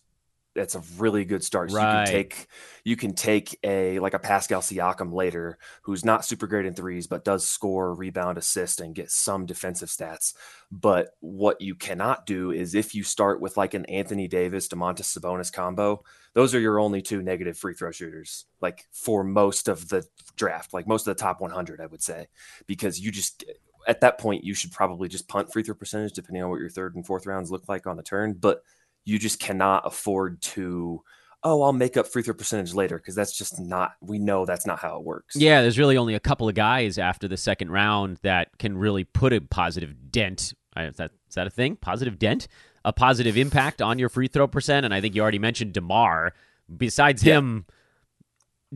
that's 0.57 0.75
a 0.75 0.81
really 0.97 1.23
good 1.23 1.43
start. 1.43 1.71
So 1.71 1.77
right. 1.77 2.01
you 2.01 2.05
can 2.05 2.13
take 2.13 2.47
you 2.83 2.95
can 2.97 3.13
take 3.13 3.57
a 3.63 3.99
like 3.99 4.15
a 4.15 4.19
Pascal 4.19 4.61
Siakam 4.61 5.13
later, 5.13 5.59
who's 5.83 6.03
not 6.03 6.25
super 6.25 6.47
great 6.47 6.65
in 6.65 6.73
threes, 6.73 7.05
but 7.05 7.23
does 7.23 7.47
score, 7.47 7.93
rebound, 7.93 8.37
assist, 8.37 8.81
and 8.81 8.95
get 8.95 9.11
some 9.11 9.45
defensive 9.45 9.89
stats. 9.89 10.33
But 10.71 11.11
what 11.19 11.61
you 11.61 11.75
cannot 11.75 12.25
do 12.25 12.51
is 12.51 12.73
if 12.73 12.95
you 12.95 13.03
start 13.03 13.39
with 13.39 13.55
like 13.55 13.75
an 13.75 13.85
Anthony 13.85 14.27
Davis, 14.27 14.67
Domantas 14.67 15.17
Sabonis 15.17 15.53
combo, 15.53 16.03
those 16.33 16.55
are 16.55 16.59
your 16.59 16.79
only 16.79 17.01
two 17.03 17.21
negative 17.21 17.57
free 17.57 17.75
throw 17.75 17.91
shooters, 17.91 18.45
like 18.59 18.85
for 18.91 19.23
most 19.23 19.69
of 19.69 19.89
the 19.89 20.05
draft, 20.35 20.73
like 20.73 20.87
most 20.87 21.07
of 21.07 21.15
the 21.15 21.21
top 21.21 21.39
100, 21.39 21.79
I 21.79 21.85
would 21.85 22.01
say, 22.01 22.27
because 22.65 22.99
you 22.99 23.11
just 23.11 23.45
at 23.87 24.01
that 24.01 24.17
point 24.17 24.43
you 24.43 24.53
should 24.53 24.71
probably 24.71 25.07
just 25.07 25.27
punt 25.27 25.53
free 25.53 25.63
throw 25.63 25.75
percentage 25.75 26.13
depending 26.13 26.43
on 26.43 26.49
what 26.49 26.59
your 26.59 26.69
third 26.69 26.95
and 26.95 27.05
fourth 27.05 27.25
rounds 27.25 27.51
look 27.51 27.69
like 27.69 27.85
on 27.85 27.95
the 27.95 28.03
turn, 28.03 28.33
but 28.33 28.63
you 29.07 29.17
just 29.17 29.39
cannot 29.39 29.83
afford 29.85 30.41
to 30.41 31.01
oh 31.43 31.61
i'll 31.63 31.73
make 31.73 31.95
up 31.95 32.05
free 32.05 32.21
throw 32.21 32.33
percentage 32.33 32.73
later 32.73 32.97
because 32.97 33.15
that's 33.15 33.35
just 33.35 33.59
not 33.59 33.93
we 34.01 34.19
know 34.19 34.45
that's 34.45 34.65
not 34.65 34.79
how 34.79 34.97
it 34.97 35.03
works. 35.03 35.35
Yeah 35.35 35.61
there's 35.61 35.79
really 35.79 35.97
only 35.97 36.13
a 36.13 36.19
couple 36.19 36.49
of 36.49 36.55
guys 36.55 36.97
after 36.97 37.27
the 37.27 37.37
second 37.37 37.71
round 37.71 38.17
that 38.23 38.57
can 38.59 38.77
really 38.77 39.05
put 39.05 39.33
a 39.33 39.39
positive 39.39 40.11
dent 40.11 40.53
is 40.75 40.97
that 40.97 41.11
is 41.29 41.35
that 41.35 41.47
a 41.47 41.49
thing? 41.49 41.75
Positive 41.75 42.19
dent? 42.19 42.47
A 42.85 42.93
positive 42.93 43.35
impact 43.37 43.81
on 43.81 43.97
your 43.97 44.09
free 44.09 44.27
throw 44.27 44.47
percent 44.47 44.85
and 44.85 44.93
i 44.93 44.99
think 45.01 45.15
you 45.15 45.21
already 45.21 45.39
mentioned 45.39 45.73
demar. 45.73 46.33
Besides 46.75 47.23
yeah. 47.23 47.37
him 47.37 47.65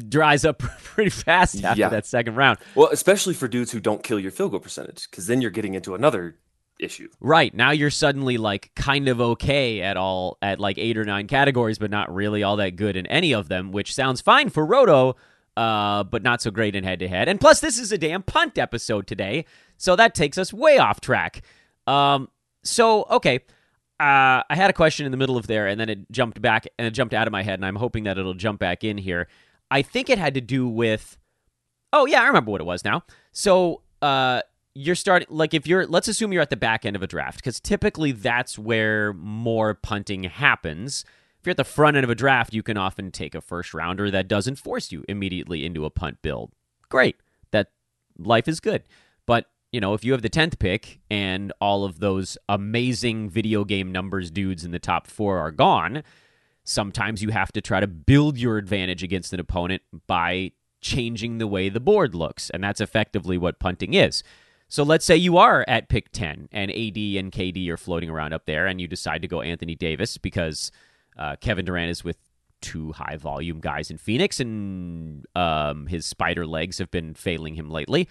dries 0.08 0.46
up 0.46 0.60
pretty 0.84 1.10
fast 1.10 1.62
after 1.64 1.82
yeah. 1.82 1.90
that 1.90 2.06
second 2.06 2.36
round. 2.36 2.58
Well 2.76 2.90
especially 2.92 3.34
for 3.34 3.50
dudes 3.50 3.72
who 3.72 3.82
don't 3.82 4.02
kill 4.02 4.20
your 4.20 4.32
field 4.32 4.52
goal 4.52 4.62
percentage 4.62 5.10
because 5.10 5.28
then 5.28 5.42
you're 5.42 5.52
getting 5.52 5.74
into 5.74 5.94
another 5.94 6.38
issue. 6.82 7.10
Right. 7.20 7.54
Now 7.54 7.72
you're 7.72 7.90
suddenly 7.90 8.38
like 8.38 8.72
kind 8.76 9.08
of 9.08 9.22
okay 9.22 9.82
at 9.82 9.98
all 9.98 10.38
at 10.42 10.60
like 10.60 10.78
eight 10.78 10.98
or 10.98 11.06
nine 11.06 11.28
categories, 11.28 11.78
but 11.78 11.92
not 11.92 12.14
really 12.14 12.44
all 12.44 12.58
that 12.58 12.76
good 12.76 12.96
in 12.96 13.06
any 13.08 13.34
of 13.34 13.48
them, 13.48 13.72
which 13.72 13.94
sounds 13.94 14.22
fine 14.22 14.50
for 14.50 14.66
Roto, 14.66 15.16
uh, 15.56 16.04
but 16.04 16.24
not 16.24 16.42
so 16.42 16.52
great 16.52 16.76
in 16.76 16.84
head 16.84 17.00
to 17.00 17.08
head. 17.08 17.28
And 17.30 17.40
plus, 17.40 17.60
this 17.60 17.78
is 17.78 17.92
a 17.92 17.98
damn 17.98 18.24
punt 18.24 18.58
episode 18.58 19.08
today, 19.08 19.46
so 19.78 19.96
that 19.96 20.16
takes 20.16 20.38
us 20.38 20.52
way 20.52 20.78
off 20.78 21.00
track. 21.02 21.44
Um, 21.88 22.30
so 22.64 23.06
okay. 23.10 23.40
Uh, 24.00 24.42
I 24.50 24.56
had 24.56 24.72
a 24.72 24.74
question 24.74 25.06
in 25.06 25.12
the 25.12 25.18
middle 25.18 25.38
of 25.38 25.46
there, 25.46 25.68
and 25.68 25.80
then 25.80 25.88
it 25.88 26.12
jumped 26.12 26.42
back 26.42 26.66
and 26.80 26.88
it 26.88 26.92
jumped 26.92 27.14
out 27.14 27.28
of 27.28 27.32
my 27.32 27.44
head, 27.44 27.60
and 27.60 27.66
I'm 27.66 27.76
hoping 27.76 28.06
that 28.06 28.18
it'll 28.18 28.34
jump 28.34 28.60
back 28.60 28.84
in 28.84 28.98
here. 28.98 29.28
I 29.70 29.84
think 29.84 30.10
it 30.10 30.18
had 30.18 30.34
to 30.34 30.42
do 30.42 30.68
with. 30.68 31.18
Oh 31.94 32.06
yeah, 32.06 32.24
I 32.24 32.28
remember 32.28 32.50
what 32.50 32.62
it 32.62 32.64
was 32.64 32.84
now. 32.84 33.04
So 33.32 33.82
uh, 34.02 34.42
you're 34.74 34.96
starting 34.96 35.28
like 35.30 35.54
if 35.54 35.68
you're 35.68 35.86
let's 35.86 36.08
assume 36.08 36.32
you're 36.32 36.42
at 36.42 36.50
the 36.50 36.58
back 36.58 36.86
end 36.86 36.96
of 36.96 37.04
a 37.04 37.08
draft 37.08 37.38
because 37.38 37.60
typically 37.60 38.12
that's 38.12 38.58
where 38.58 39.14
more 39.14 39.74
punting 39.74 40.24
happens. 40.24 41.06
If 41.40 41.46
you're 41.46 41.52
at 41.52 41.58
the 41.58 41.64
front 41.64 41.98
end 41.98 42.04
of 42.04 42.10
a 42.10 42.16
draft 42.16 42.54
you 42.54 42.64
can 42.64 42.78
often 42.78 43.12
take 43.12 43.36
a 43.36 43.42
first 43.42 43.74
rounder 43.74 44.10
that 44.12 44.28
doesn't 44.28 44.56
force 44.56 44.92
you 44.92 45.04
immediately 45.10 45.66
into 45.66 45.86
a 45.86 45.90
punt 45.90 46.22
build. 46.22 46.52
Great. 46.90 47.18
That 47.52 47.72
life 48.18 48.48
is 48.48 48.60
good. 48.60 48.84
But 49.26 49.48
you 49.72 49.82
know 49.82 49.94
if 49.94 50.06
you 50.06 50.12
have 50.14 50.22
the 50.22 50.30
10th 50.30 50.60
pick 50.60 51.00
and 51.10 51.52
all 51.60 51.84
of 51.84 52.00
those 52.00 52.38
amazing 52.48 53.30
video 53.30 53.66
game 53.66 53.92
numbers 53.92 54.32
dudes 54.32 54.64
in 54.64 54.72
the 54.72 54.80
top 54.80 55.08
four 55.08 55.38
are 55.38 55.52
gone 55.52 56.04
sometimes 56.64 57.22
you 57.22 57.30
have 57.30 57.52
to 57.52 57.62
try 57.62 57.80
to 57.80 57.88
build 57.88 58.38
your 58.38 58.58
advantage 58.58 59.04
against 59.04 59.34
an 59.34 59.40
opponent 59.40 59.82
by 60.08 60.52
changing 60.80 61.38
the 61.38 61.48
way 61.48 61.70
the 61.70 61.80
board 61.80 62.16
looks. 62.16 62.50
And 62.50 62.64
that's 62.64 62.82
effectively 62.82 63.38
what 63.38 63.60
punting 63.60 63.94
is 63.94 64.24
So 64.72 64.84
let's 64.84 65.04
say 65.04 65.18
you 65.18 65.38
are 65.38 65.66
at 65.68 65.90
pick 65.90 66.14
10 66.14 66.48
and 66.50 66.72
AD 66.72 66.78
and 66.78 67.30
KD 67.30 67.68
are 67.68 67.76
floating 67.76 68.10
around 68.10 68.32
up 68.32 68.46
there 68.46 68.68
and 68.68 68.80
you 68.80 68.88
decide 68.88 69.22
to 69.22 69.28
go 69.28 69.42
Anthony 69.42 69.76
Davis 69.76 70.18
because 70.18 70.72
uh, 71.18 71.36
Kevin 71.42 71.66
Durant 71.66 71.92
is 71.92 72.06
with 72.06 72.18
two 72.62 72.94
high 72.94 73.18
volume 73.18 73.60
guys 73.60 73.92
in 73.92 73.98
Phoenix 73.98 74.40
and 74.40 75.26
um, 75.36 75.88
his 75.88 76.06
spider 76.06 76.48
legs 76.48 76.78
have 76.78 76.90
been 76.90 77.14
failing 77.16 77.54
him 77.54 77.70
lately. 77.70 78.08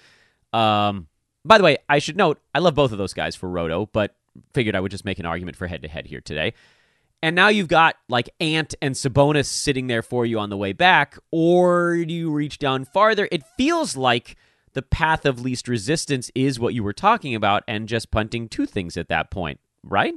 Um, 0.52 1.07
by 1.47 1.57
the 1.57 1.64
way, 1.64 1.79
I 1.88 1.99
should 1.99 2.19
note 2.19 2.38
I 2.55 2.59
love 2.59 2.75
both 2.75 2.93
of 2.93 2.99
those 2.99 3.14
guys 3.14 3.35
for 3.35 3.49
Roto, 3.49 3.87
but 3.87 4.14
figured 4.52 4.76
I 4.76 4.81
would 4.81 4.90
just 4.90 5.07
make 5.07 5.19
an 5.19 5.25
argument 5.25 5.57
for 5.57 5.67
head 5.67 5.81
to 5.81 5.88
head 5.88 6.07
here 6.07 6.21
today. 6.21 6.52
And 7.23 7.35
now 7.35 7.49
you've 7.49 7.69
got 7.69 7.97
like 8.07 8.29
Ant 8.38 8.75
and 8.83 8.95
Sabonis 8.95 9.47
sitting 9.47 9.87
there 9.87 10.02
for 10.02 10.26
you 10.26 10.38
on 10.38 10.50
the 10.50 10.59
way 10.59 10.75
back, 10.75 11.17
or 11.31 11.97
do 12.05 12.12
you 12.12 12.31
reach 12.31 12.59
down 12.59 12.85
farther? 12.85 13.26
It 13.33 13.45
feels 13.57 13.97
like 13.97 14.37
the 14.72 14.82
path 14.82 15.24
of 15.26 15.40
least 15.40 15.68
resistance 15.68 16.30
is 16.34 16.60
what 16.60 16.74
you 16.74 16.82
were 16.82 16.92
talking 16.92 17.34
about 17.34 17.64
and 17.66 17.88
just 17.88 18.10
punting 18.10 18.48
two 18.48 18.66
things 18.66 18.96
at 18.96 19.08
that 19.08 19.30
point, 19.30 19.60
right? 19.82 20.14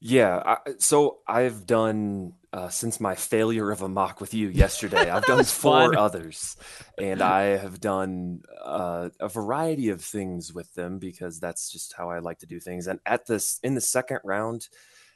Yeah. 0.00 0.42
I, 0.44 0.72
so 0.78 1.18
I've 1.28 1.64
done 1.66 2.34
uh, 2.52 2.68
since 2.68 3.00
my 3.00 3.14
failure 3.14 3.70
of 3.70 3.80
a 3.82 3.88
mock 3.88 4.20
with 4.20 4.34
you 4.34 4.48
yesterday. 4.48 5.08
I've 5.08 5.24
done 5.24 5.44
four 5.44 5.92
fun. 5.92 5.96
others, 5.96 6.56
and 6.98 7.22
I 7.22 7.56
have 7.56 7.80
done 7.80 8.42
uh, 8.62 9.08
a 9.20 9.28
variety 9.28 9.88
of 9.88 10.02
things 10.02 10.52
with 10.52 10.72
them 10.74 10.98
because 10.98 11.40
that's 11.40 11.70
just 11.70 11.94
how 11.96 12.10
I 12.10 12.18
like 12.18 12.40
to 12.40 12.46
do 12.46 12.60
things. 12.60 12.88
And 12.88 13.00
at 13.06 13.26
this 13.26 13.58
in 13.62 13.74
the 13.74 13.80
second 13.80 14.18
round, 14.24 14.68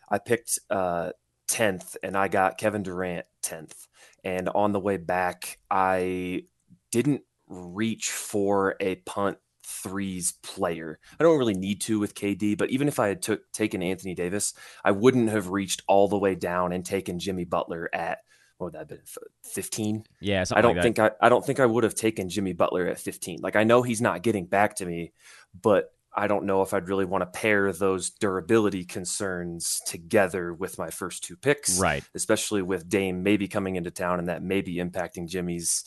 I 0.08 0.18
picked 0.18 0.58
uh, 0.70 1.10
tenth, 1.46 1.96
and 2.02 2.16
I 2.16 2.28
got 2.28 2.56
Kevin 2.56 2.82
Durant 2.82 3.26
tenth. 3.42 3.86
And 4.24 4.48
on 4.48 4.72
the 4.72 4.80
way 4.80 4.96
back, 4.96 5.58
I 5.70 6.44
didn't 6.90 7.22
reach 7.48 8.10
for 8.10 8.76
a 8.80 8.96
punt 8.96 9.38
threes 9.64 10.34
player. 10.42 10.98
I 11.18 11.24
don't 11.24 11.38
really 11.38 11.54
need 11.54 11.80
to 11.82 11.98
with 11.98 12.14
KD, 12.14 12.56
but 12.56 12.70
even 12.70 12.88
if 12.88 12.98
I 12.98 13.08
had 13.08 13.22
took 13.22 13.50
taken 13.52 13.82
Anthony 13.82 14.14
Davis, 14.14 14.54
I 14.84 14.92
wouldn't 14.92 15.30
have 15.30 15.48
reached 15.48 15.82
all 15.88 16.08
the 16.08 16.18
way 16.18 16.34
down 16.34 16.72
and 16.72 16.84
taken 16.84 17.18
Jimmy 17.18 17.44
Butler 17.44 17.90
at 17.92 18.18
what 18.58 18.72
would 18.72 18.74
that 18.74 18.88
been 18.88 19.02
15 19.44 20.04
yeah 20.20 20.44
i 20.52 20.60
don't 20.60 20.76
like 20.76 20.82
think 20.82 20.98
i 20.98 21.10
i 21.20 21.28
don't 21.28 21.44
think 21.44 21.60
i 21.60 21.66
would 21.66 21.84
have 21.84 21.94
taken 21.94 22.28
jimmy 22.28 22.54
butler 22.54 22.86
at 22.86 22.98
15 22.98 23.40
like 23.42 23.56
i 23.56 23.64
know 23.64 23.82
he's 23.82 24.00
not 24.00 24.22
getting 24.22 24.46
back 24.46 24.76
to 24.76 24.86
me 24.86 25.12
but 25.60 25.92
i 26.14 26.26
don't 26.26 26.46
know 26.46 26.62
if 26.62 26.72
i'd 26.72 26.88
really 26.88 27.04
want 27.04 27.20
to 27.20 27.38
pair 27.38 27.70
those 27.70 28.10
durability 28.10 28.84
concerns 28.84 29.82
together 29.86 30.54
with 30.54 30.78
my 30.78 30.88
first 30.88 31.22
two 31.22 31.36
picks 31.36 31.78
right. 31.78 32.02
especially 32.14 32.62
with 32.62 32.88
dame 32.88 33.22
maybe 33.22 33.46
coming 33.46 33.76
into 33.76 33.90
town 33.90 34.18
and 34.18 34.28
that 34.28 34.42
may 34.42 34.62
be 34.62 34.76
impacting 34.76 35.28
jimmy's 35.28 35.84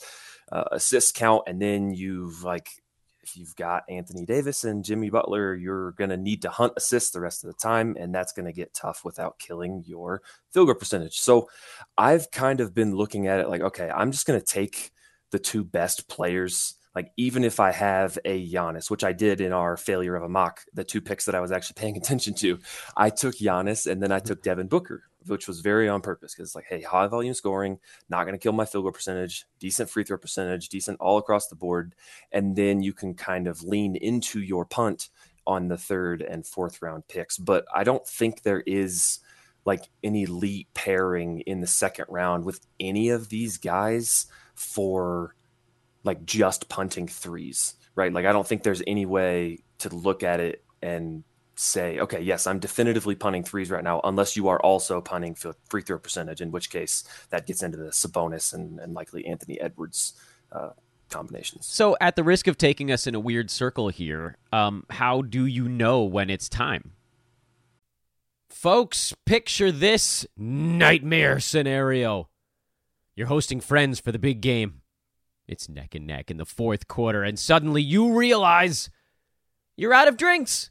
uh, 0.52 0.64
assist 0.72 1.14
count 1.14 1.42
and 1.46 1.60
then 1.60 1.92
you've 1.92 2.42
like 2.42 2.68
if 3.22 3.36
you've 3.36 3.56
got 3.56 3.84
Anthony 3.88 4.24
Davis 4.24 4.64
and 4.64 4.84
Jimmy 4.84 5.10
Butler, 5.10 5.54
you're 5.54 5.92
going 5.92 6.10
to 6.10 6.16
need 6.16 6.42
to 6.42 6.50
hunt 6.50 6.72
assists 6.76 7.10
the 7.10 7.20
rest 7.20 7.44
of 7.44 7.48
the 7.48 7.58
time, 7.58 7.96
and 7.98 8.14
that's 8.14 8.32
going 8.32 8.46
to 8.46 8.52
get 8.52 8.74
tough 8.74 9.04
without 9.04 9.38
killing 9.38 9.84
your 9.86 10.22
field 10.52 10.66
goal 10.66 10.74
percentage. 10.74 11.18
So 11.18 11.48
I've 11.96 12.30
kind 12.30 12.60
of 12.60 12.74
been 12.74 12.96
looking 12.96 13.26
at 13.26 13.40
it 13.40 13.48
like, 13.48 13.60
okay, 13.60 13.90
I'm 13.90 14.12
just 14.12 14.26
going 14.26 14.40
to 14.40 14.46
take 14.46 14.90
the 15.30 15.38
two 15.38 15.64
best 15.64 16.08
players. 16.08 16.74
Like, 16.94 17.12
even 17.16 17.44
if 17.44 17.60
I 17.60 17.70
have 17.72 18.18
a 18.24 18.50
Giannis, 18.50 18.90
which 18.90 19.04
I 19.04 19.12
did 19.12 19.40
in 19.40 19.52
our 19.52 19.76
failure 19.76 20.16
of 20.16 20.24
a 20.24 20.28
mock, 20.28 20.62
the 20.74 20.84
two 20.84 21.00
picks 21.00 21.26
that 21.26 21.34
I 21.34 21.40
was 21.40 21.52
actually 21.52 21.74
paying 21.74 21.96
attention 21.98 22.34
to, 22.34 22.58
I 22.96 23.10
took 23.10 23.36
Giannis 23.36 23.90
and 23.90 24.02
then 24.02 24.12
I 24.12 24.18
took 24.18 24.42
Devin 24.42 24.68
Booker 24.68 25.04
which 25.26 25.46
was 25.46 25.60
very 25.60 25.88
on 25.88 26.00
purpose 26.00 26.34
because 26.34 26.48
it's 26.50 26.54
like, 26.54 26.66
hey, 26.68 26.80
high 26.80 27.06
volume 27.06 27.34
scoring, 27.34 27.78
not 28.08 28.24
going 28.24 28.34
to 28.34 28.38
kill 28.38 28.52
my 28.52 28.64
field 28.64 28.84
goal 28.84 28.92
percentage, 28.92 29.46
decent 29.58 29.90
free 29.90 30.04
throw 30.04 30.18
percentage, 30.18 30.68
decent 30.68 30.98
all 31.00 31.18
across 31.18 31.48
the 31.48 31.56
board, 31.56 31.94
and 32.32 32.56
then 32.56 32.82
you 32.82 32.92
can 32.92 33.14
kind 33.14 33.46
of 33.46 33.62
lean 33.62 33.96
into 33.96 34.40
your 34.40 34.64
punt 34.64 35.10
on 35.46 35.68
the 35.68 35.76
third 35.76 36.22
and 36.22 36.46
fourth 36.46 36.80
round 36.82 37.06
picks. 37.08 37.36
But 37.38 37.64
I 37.74 37.84
don't 37.84 38.06
think 38.06 38.42
there 38.42 38.62
is 38.66 39.20
like 39.64 39.88
an 40.02 40.16
elite 40.16 40.68
pairing 40.74 41.40
in 41.40 41.60
the 41.60 41.66
second 41.66 42.06
round 42.08 42.44
with 42.44 42.60
any 42.78 43.10
of 43.10 43.28
these 43.28 43.58
guys 43.58 44.26
for 44.54 45.34
like 46.02 46.24
just 46.24 46.68
punting 46.68 47.08
threes, 47.08 47.74
right? 47.94 48.12
Like 48.12 48.26
I 48.26 48.32
don't 48.32 48.46
think 48.46 48.62
there's 48.62 48.82
any 48.86 49.06
way 49.06 49.58
to 49.78 49.94
look 49.94 50.22
at 50.22 50.40
it 50.40 50.64
and 50.82 51.24
say, 51.60 51.98
okay, 51.98 52.20
yes, 52.20 52.46
I'm 52.46 52.58
definitively 52.58 53.14
punting 53.14 53.44
threes 53.44 53.70
right 53.70 53.84
now, 53.84 54.00
unless 54.02 54.36
you 54.36 54.48
are 54.48 54.60
also 54.60 55.00
punting 55.00 55.36
free 55.68 55.82
throw 55.82 55.98
percentage, 55.98 56.40
in 56.40 56.50
which 56.50 56.70
case 56.70 57.04
that 57.28 57.46
gets 57.46 57.62
into 57.62 57.76
the 57.76 57.90
Sabonis 57.90 58.54
and, 58.54 58.80
and 58.80 58.94
likely 58.94 59.26
Anthony 59.26 59.60
Edwards 59.60 60.14
uh, 60.52 60.70
combinations. 61.10 61.66
So, 61.66 61.96
at 62.00 62.16
the 62.16 62.24
risk 62.24 62.46
of 62.46 62.56
taking 62.56 62.90
us 62.90 63.06
in 63.06 63.14
a 63.14 63.20
weird 63.20 63.50
circle 63.50 63.88
here, 63.88 64.38
um, 64.52 64.84
how 64.90 65.20
do 65.22 65.44
you 65.44 65.68
know 65.68 66.02
when 66.02 66.30
it's 66.30 66.48
time? 66.48 66.92
Folks, 68.48 69.14
picture 69.26 69.70
this 69.70 70.26
nightmare 70.36 71.40
scenario. 71.40 72.28
You're 73.14 73.26
hosting 73.26 73.60
friends 73.60 74.00
for 74.00 74.12
the 74.12 74.18
big 74.18 74.40
game. 74.40 74.80
It's 75.46 75.68
neck 75.68 75.94
and 75.94 76.06
neck 76.06 76.30
in 76.30 76.38
the 76.38 76.46
fourth 76.46 76.88
quarter, 76.88 77.22
and 77.22 77.38
suddenly 77.38 77.82
you 77.82 78.16
realize 78.16 78.88
you're 79.76 79.94
out 79.94 80.08
of 80.08 80.16
drinks. 80.16 80.70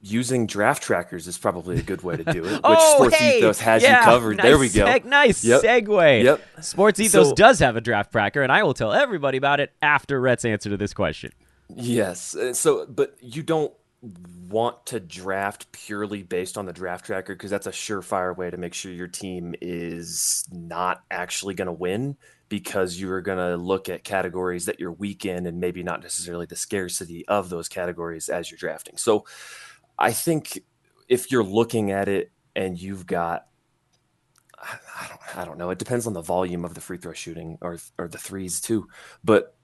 using 0.00 0.46
draft 0.46 0.82
trackers 0.82 1.26
is 1.26 1.38
probably 1.38 1.78
a 1.78 1.82
good 1.82 2.02
way 2.02 2.16
to 2.16 2.24
do 2.24 2.44
it. 2.44 2.52
Which 2.52 2.60
oh, 2.64 2.94
Sports 2.94 3.16
hey, 3.16 3.38
Ethos 3.38 3.60
has 3.60 3.82
yeah, 3.82 4.00
you 4.00 4.04
covered. 4.04 4.36
Nice 4.38 4.44
there 4.44 4.58
we 4.58 4.68
go. 4.68 4.86
Seg- 4.86 5.04
nice 5.04 5.44
yep. 5.44 5.62
segue. 5.62 6.24
Yep. 6.24 6.42
Sports 6.60 7.00
Ethos 7.00 7.28
So- 7.30 7.34
does 7.34 7.58
have 7.58 7.76
a 7.76 7.80
draft 7.80 8.12
tracker, 8.12 8.42
and 8.42 8.52
I 8.52 8.62
will 8.62 8.74
tell 8.74 8.92
everybody 8.92 9.38
about 9.38 9.60
it 9.60 9.72
after 9.82 10.20
Rhett's 10.20 10.44
answer 10.44 10.70
to 10.70 10.76
this 10.76 10.94
question. 10.94 11.32
Yes. 11.74 12.34
Uh, 12.34 12.54
So, 12.54 12.86
but 12.86 13.16
you 13.20 13.42
don't 13.42 13.72
want 14.48 14.86
to 14.86 15.00
draft 15.00 15.70
purely 15.72 16.22
based 16.22 16.56
on 16.56 16.66
the 16.66 16.72
draft 16.72 17.04
tracker 17.04 17.34
because 17.34 17.50
that's 17.50 17.66
a 17.66 17.72
surefire 17.72 18.36
way 18.36 18.48
to 18.48 18.56
make 18.56 18.72
sure 18.72 18.92
your 18.92 19.08
team 19.08 19.54
is 19.60 20.46
not 20.52 21.02
actually 21.10 21.54
going 21.54 21.66
to 21.66 21.72
win 21.72 22.16
because 22.48 22.98
you're 22.98 23.20
going 23.20 23.38
to 23.38 23.56
look 23.56 23.88
at 23.88 24.04
categories 24.04 24.66
that 24.66 24.78
you're 24.78 24.92
weak 24.92 25.26
in 25.26 25.46
and 25.46 25.60
maybe 25.60 25.82
not 25.82 26.00
necessarily 26.00 26.46
the 26.46 26.56
scarcity 26.56 27.26
of 27.26 27.50
those 27.50 27.68
categories 27.68 28.28
as 28.28 28.50
you're 28.50 28.58
drafting. 28.58 28.96
So, 28.96 29.24
I 29.98 30.12
think 30.12 30.60
if 31.08 31.30
you're 31.30 31.44
looking 31.44 31.90
at 31.90 32.08
it 32.08 32.30
and 32.54 32.80
you've 32.80 33.06
got 33.06 33.46
I 34.60 35.08
don't, 35.08 35.38
I 35.38 35.44
don't 35.44 35.58
know. 35.58 35.70
It 35.70 35.78
depends 35.78 36.06
on 36.06 36.12
the 36.12 36.20
volume 36.20 36.64
of 36.64 36.74
the 36.74 36.80
free 36.80 36.98
throw 36.98 37.12
shooting 37.12 37.58
or 37.60 37.78
or 37.96 38.08
the 38.08 38.18
threes 38.18 38.60
too. 38.60 38.88
But 39.22 39.54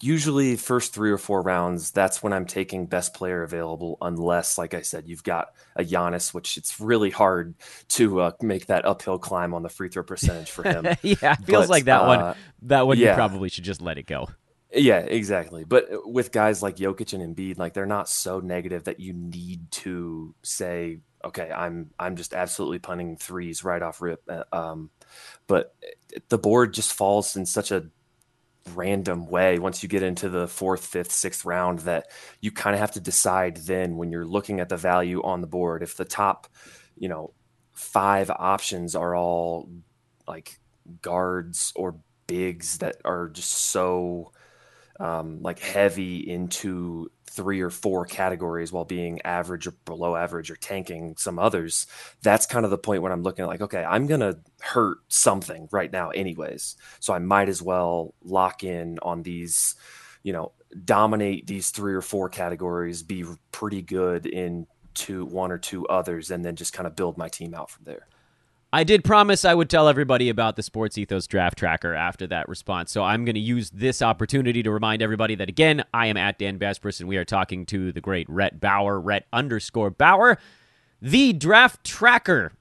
usually 0.00 0.56
first 0.56 0.94
three 0.94 1.10
or 1.10 1.18
four 1.18 1.42
rounds, 1.42 1.90
that's 1.90 2.22
when 2.22 2.32
I'm 2.32 2.46
taking 2.46 2.86
best 2.86 3.14
player 3.14 3.42
available, 3.42 3.98
unless, 4.00 4.56
like 4.56 4.74
I 4.74 4.82
said, 4.82 5.08
you've 5.08 5.24
got 5.24 5.48
a 5.76 5.82
Giannis, 5.82 6.32
which 6.32 6.56
it's 6.56 6.80
really 6.80 7.10
hard 7.10 7.54
to 7.88 8.20
uh, 8.20 8.30
make 8.40 8.66
that 8.66 8.84
uphill 8.84 9.18
climb 9.18 9.54
on 9.54 9.62
the 9.62 9.68
free 9.68 9.88
throw 9.88 10.04
percentage 10.04 10.50
for 10.50 10.62
him. 10.62 10.84
yeah, 11.02 11.32
it 11.32 11.44
feels 11.44 11.68
like 11.68 11.84
that 11.84 12.02
uh, 12.02 12.06
one. 12.06 12.36
That 12.62 12.86
one, 12.86 12.98
you 12.98 13.06
yeah. 13.06 13.14
probably 13.14 13.48
should 13.48 13.64
just 13.64 13.82
let 13.82 13.98
it 13.98 14.06
go. 14.06 14.28
Yeah, 14.72 14.98
exactly. 14.98 15.64
But 15.64 15.86
with 16.04 16.30
guys 16.30 16.62
like 16.62 16.76
Jokic 16.76 17.14
and 17.14 17.34
Embiid, 17.34 17.58
like 17.58 17.72
they're 17.72 17.86
not 17.86 18.08
so 18.08 18.40
negative 18.40 18.84
that 18.84 19.00
you 19.00 19.14
need 19.14 19.70
to 19.72 20.34
say, 20.42 20.98
okay, 21.24 21.50
I'm 21.50 21.90
I'm 21.98 22.16
just 22.16 22.34
absolutely 22.34 22.78
punting 22.78 23.16
threes 23.16 23.64
right 23.64 23.82
off 23.82 24.02
rip. 24.02 24.22
Uh, 24.28 24.44
Um, 24.52 24.90
but 25.46 25.74
the 26.28 26.38
board 26.38 26.74
just 26.74 26.92
falls 26.92 27.34
in 27.36 27.46
such 27.46 27.70
a 27.72 27.86
random 28.74 29.26
way 29.26 29.58
once 29.58 29.82
you 29.82 29.88
get 29.88 30.02
into 30.02 30.28
the 30.28 30.46
fourth, 30.46 30.84
fifth, 30.84 31.12
sixth 31.12 31.44
round 31.46 31.80
that 31.80 32.08
you 32.40 32.50
kind 32.52 32.74
of 32.74 32.80
have 32.80 32.92
to 32.92 33.00
decide 33.00 33.56
then 33.58 33.96
when 33.96 34.10
you're 34.10 34.26
looking 34.26 34.60
at 34.60 34.68
the 34.68 34.76
value 34.76 35.22
on 35.22 35.40
the 35.40 35.46
board. 35.46 35.82
If 35.82 35.96
the 35.96 36.04
top, 36.04 36.48
you 36.96 37.08
know, 37.08 37.32
five 37.72 38.30
options 38.30 38.94
are 38.94 39.14
all 39.16 39.68
like 40.26 40.58
guards 41.02 41.72
or 41.76 41.96
bigs 42.26 42.78
that 42.78 42.96
are 43.04 43.28
just 43.28 43.50
so 43.52 44.32
um, 44.98 45.40
like 45.42 45.60
heavy 45.60 46.28
into 46.28 47.10
three 47.26 47.60
or 47.60 47.70
four 47.70 48.04
categories 48.04 48.72
while 48.72 48.84
being 48.84 49.20
average 49.22 49.66
or 49.66 49.72
below 49.84 50.16
average 50.16 50.50
or 50.50 50.56
tanking 50.56 51.14
some 51.16 51.38
others 51.38 51.86
that's 52.22 52.46
kind 52.46 52.64
of 52.64 52.70
the 52.70 52.78
point 52.78 53.02
when 53.02 53.12
i'm 53.12 53.22
looking 53.22 53.44
at 53.44 53.48
like 53.48 53.60
okay 53.60 53.84
i'm 53.84 54.06
gonna 54.06 54.34
hurt 54.60 54.98
something 55.08 55.68
right 55.70 55.92
now 55.92 56.10
anyways. 56.10 56.76
So 57.00 57.14
i 57.14 57.18
might 57.18 57.48
as 57.48 57.62
well 57.62 58.14
lock 58.24 58.64
in 58.64 58.98
on 59.02 59.22
these 59.22 59.76
you 60.22 60.32
know 60.32 60.52
dominate 60.84 61.46
these 61.46 61.70
three 61.70 61.94
or 61.94 62.02
four 62.02 62.28
categories 62.28 63.02
be 63.02 63.24
pretty 63.52 63.82
good 63.82 64.26
in 64.26 64.66
two 64.94 65.24
one 65.26 65.52
or 65.52 65.58
two 65.58 65.86
others 65.86 66.30
and 66.30 66.44
then 66.44 66.56
just 66.56 66.72
kind 66.72 66.86
of 66.86 66.96
build 66.96 67.16
my 67.16 67.28
team 67.28 67.54
out 67.54 67.70
from 67.70 67.84
there 67.84 68.08
I 68.70 68.84
did 68.84 69.02
promise 69.02 69.46
I 69.46 69.54
would 69.54 69.70
tell 69.70 69.88
everybody 69.88 70.28
about 70.28 70.56
the 70.56 70.62
Sports 70.62 70.98
Ethos 70.98 71.26
draft 71.26 71.56
tracker 71.56 71.94
after 71.94 72.26
that 72.26 72.50
response. 72.50 72.92
So 72.92 73.02
I'm 73.02 73.24
going 73.24 73.34
to 73.34 73.40
use 73.40 73.70
this 73.70 74.02
opportunity 74.02 74.62
to 74.62 74.70
remind 74.70 75.00
everybody 75.00 75.34
that, 75.36 75.48
again, 75.48 75.84
I 75.94 76.08
am 76.08 76.18
at 76.18 76.38
Dan 76.38 76.58
Besbris, 76.58 77.00
and 77.00 77.08
we 77.08 77.16
are 77.16 77.24
talking 77.24 77.64
to 77.66 77.92
the 77.92 78.02
great 78.02 78.28
Rhett 78.28 78.60
Bauer, 78.60 79.00
Rhett 79.00 79.26
underscore 79.32 79.88
Bauer, 79.88 80.36
the 81.00 81.32
draft 81.32 81.82
tracker. 81.82 82.52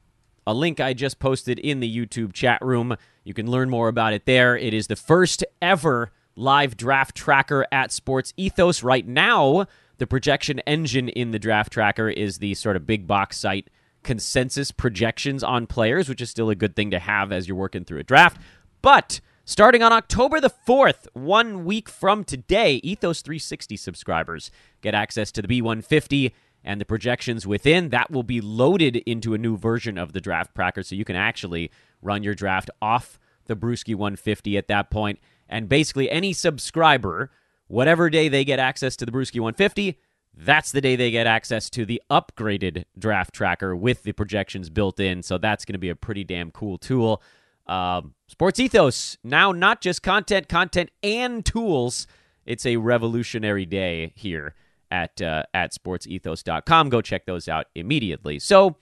A 0.45 0.53
link 0.53 0.79
I 0.79 0.93
just 0.93 1.19
posted 1.19 1.59
in 1.59 1.81
the 1.81 1.93
YouTube 1.93 2.31
chat 2.31 2.61
room. 2.61 2.95
You 3.25 3.33
can 3.33 3.51
learn 3.51 3.69
more 3.69 3.89
about 3.89 4.13
it 4.13 4.25
there. 4.25 4.55
It 4.55 4.73
is 4.73 4.87
the 4.87 4.95
first 4.95 5.43
ever 5.61 6.13
live 6.37 6.77
draft 6.77 7.17
tracker 7.17 7.67
at 7.69 7.91
Sports 7.91 8.33
Ethos. 8.37 8.81
Right 8.81 9.05
now, 9.05 9.65
the 9.97 10.07
projection 10.07 10.59
engine 10.59 11.09
in 11.09 11.31
the 11.31 11.39
draft 11.39 11.73
tracker 11.73 12.07
is 12.07 12.37
the 12.37 12.53
sort 12.53 12.77
of 12.77 12.87
big 12.87 13.07
box 13.07 13.37
site 13.37 13.69
consensus 14.03 14.71
projections 14.71 15.43
on 15.43 15.67
players, 15.67 16.07
which 16.09 16.21
is 16.21 16.29
still 16.29 16.49
a 16.49 16.55
good 16.55 16.75
thing 16.75 16.91
to 16.91 16.99
have 16.99 17.31
as 17.31 17.47
you're 17.47 17.57
working 17.57 17.83
through 17.83 17.99
a 17.99 18.03
draft. 18.03 18.39
But 18.81 19.19
starting 19.45 19.83
on 19.83 19.91
October 19.91 20.39
the 20.39 20.49
4th, 20.49 21.07
one 21.13 21.65
week 21.65 21.89
from 21.89 22.23
today, 22.23 22.75
Ethos 22.83 23.21
360 23.21 23.75
subscribers 23.77 24.51
get 24.81 24.95
access 24.95 25.31
to 25.33 25.41
the 25.41 25.47
B150 25.47 26.31
and 26.63 26.81
the 26.81 26.85
projections 26.85 27.47
within. 27.47 27.89
That 27.89 28.11
will 28.11 28.23
be 28.23 28.41
loaded 28.41 28.97
into 28.97 29.33
a 29.33 29.37
new 29.37 29.57
version 29.57 29.97
of 29.97 30.13
the 30.13 30.21
draft 30.21 30.53
tracker, 30.55 30.83
so 30.83 30.95
you 30.95 31.05
can 31.05 31.15
actually 31.15 31.71
run 32.01 32.23
your 32.23 32.35
draft 32.35 32.69
off 32.81 33.19
the 33.45 33.55
Bruski 33.55 33.95
150 33.95 34.57
at 34.57 34.67
that 34.67 34.89
point. 34.89 35.19
And 35.49 35.69
basically, 35.69 36.11
any 36.11 36.33
subscriber, 36.33 37.31
whatever 37.67 38.09
day 38.09 38.27
they 38.27 38.43
get 38.43 38.59
access 38.59 38.95
to 38.97 39.05
the 39.05 39.11
Bruski 39.11 39.39
150, 39.39 39.97
that's 40.39 40.71
the 40.71 40.81
day 40.81 40.95
they 40.95 41.09
get 41.09 41.25
access 41.25 41.69
to 41.71 41.85
the 41.85 42.01
upgraded 42.11 42.85
draft 42.97 43.33
tracker 43.33 43.75
with 43.75 44.03
the 44.03 44.11
projections 44.11 44.69
built 44.69 44.99
in. 44.99 45.23
So 45.23 45.37
that's 45.37 45.65
going 45.65 45.73
to 45.73 45.79
be 45.79 45.89
a 45.89 45.95
pretty 45.95 46.23
damn 46.23 46.51
cool 46.51 46.77
tool. 46.77 47.23
Um, 47.65 48.13
Sports 48.27 48.59
Ethos, 48.59 49.17
now 49.23 49.51
not 49.51 49.81
just 49.81 50.03
content, 50.03 50.47
content 50.47 50.91
and 51.01 51.43
tools. 51.43 52.07
It's 52.45 52.65
a 52.65 52.77
revolutionary 52.77 53.65
day 53.65 54.13
here 54.15 54.53
at 54.91 55.21
uh, 55.21 55.43
at 55.53 55.73
sportsethos.com. 55.73 56.89
Go 56.89 57.01
check 57.01 57.25
those 57.25 57.49
out 57.49 57.65
immediately. 57.75 58.39
So 58.39 58.77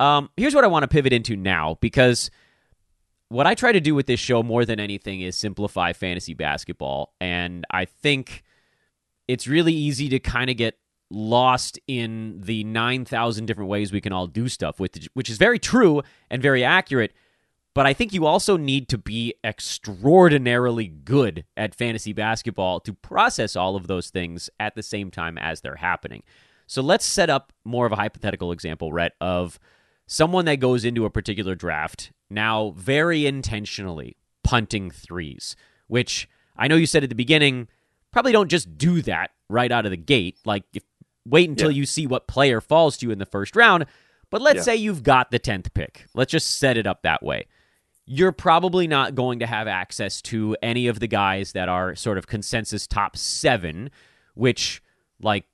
um, 0.00 0.30
here's 0.36 0.54
what 0.54 0.64
I 0.64 0.68
want 0.68 0.82
to 0.82 0.88
pivot 0.88 1.12
into 1.12 1.36
now 1.36 1.78
because 1.80 2.30
what 3.28 3.46
I 3.46 3.54
try 3.54 3.72
to 3.72 3.80
do 3.80 3.94
with 3.94 4.06
this 4.06 4.20
show 4.20 4.42
more 4.42 4.64
than 4.64 4.80
anything 4.80 5.20
is 5.20 5.36
simplify 5.36 5.92
fantasy 5.92 6.34
basketball. 6.34 7.14
And 7.20 7.64
I 7.70 7.84
think 7.84 8.42
it's 9.26 9.46
really 9.46 9.74
easy 9.74 10.08
to 10.08 10.18
kind 10.18 10.50
of 10.50 10.56
get 10.56 10.78
lost 11.10 11.78
in 11.86 12.40
the 12.40 12.64
9,000 12.64 13.46
different 13.46 13.70
ways 13.70 13.92
we 13.92 14.00
can 14.00 14.12
all 14.12 14.26
do 14.26 14.48
stuff, 14.48 14.78
with, 14.78 15.06
which 15.14 15.30
is 15.30 15.38
very 15.38 15.58
true 15.58 16.02
and 16.30 16.42
very 16.42 16.64
accurate. 16.64 17.12
But 17.74 17.86
I 17.86 17.92
think 17.92 18.12
you 18.12 18.26
also 18.26 18.56
need 18.56 18.88
to 18.88 18.98
be 18.98 19.34
extraordinarily 19.44 20.88
good 20.88 21.44
at 21.56 21.74
fantasy 21.74 22.12
basketball 22.12 22.80
to 22.80 22.92
process 22.92 23.54
all 23.54 23.76
of 23.76 23.86
those 23.86 24.10
things 24.10 24.50
at 24.58 24.74
the 24.74 24.82
same 24.82 25.10
time 25.10 25.38
as 25.38 25.60
they're 25.60 25.76
happening. 25.76 26.22
So 26.66 26.82
let's 26.82 27.06
set 27.06 27.30
up 27.30 27.52
more 27.64 27.86
of 27.86 27.92
a 27.92 27.96
hypothetical 27.96 28.52
example, 28.52 28.92
Rhett, 28.92 29.12
of 29.20 29.58
someone 30.06 30.44
that 30.46 30.56
goes 30.56 30.84
into 30.84 31.04
a 31.04 31.10
particular 31.10 31.54
draft 31.54 32.12
now 32.30 32.74
very 32.76 33.26
intentionally 33.26 34.16
punting 34.42 34.90
threes, 34.90 35.56
which 35.86 36.28
I 36.56 36.68
know 36.68 36.76
you 36.76 36.86
said 36.86 37.04
at 37.04 37.08
the 37.08 37.14
beginning, 37.14 37.68
probably 38.12 38.32
don't 38.32 38.50
just 38.50 38.76
do 38.76 39.02
that 39.02 39.30
right 39.48 39.70
out 39.70 39.84
of 39.84 39.90
the 39.90 39.96
gate. 39.96 40.38
Like 40.44 40.64
if 40.74 40.82
wait 41.28 41.48
until 41.48 41.70
yeah. 41.70 41.78
you 41.78 41.86
see 41.86 42.06
what 42.06 42.26
player 42.26 42.60
falls 42.60 42.96
to 42.98 43.06
you 43.06 43.12
in 43.12 43.18
the 43.18 43.26
first 43.26 43.56
round. 43.56 43.86
But 44.30 44.42
let's 44.42 44.58
yeah. 44.58 44.62
say 44.62 44.76
you've 44.76 45.02
got 45.02 45.30
the 45.30 45.38
10th 45.38 45.72
pick. 45.74 46.06
Let's 46.14 46.32
just 46.32 46.58
set 46.58 46.76
it 46.76 46.86
up 46.86 47.02
that 47.02 47.22
way. 47.22 47.46
You're 48.04 48.32
probably 48.32 48.86
not 48.86 49.14
going 49.14 49.38
to 49.40 49.46
have 49.46 49.68
access 49.68 50.22
to 50.22 50.56
any 50.62 50.86
of 50.86 51.00
the 51.00 51.06
guys 51.06 51.52
that 51.52 51.68
are 51.68 51.94
sort 51.94 52.18
of 52.18 52.26
consensus 52.26 52.86
top 52.86 53.16
seven, 53.16 53.90
which, 54.34 54.82
like, 55.20 55.44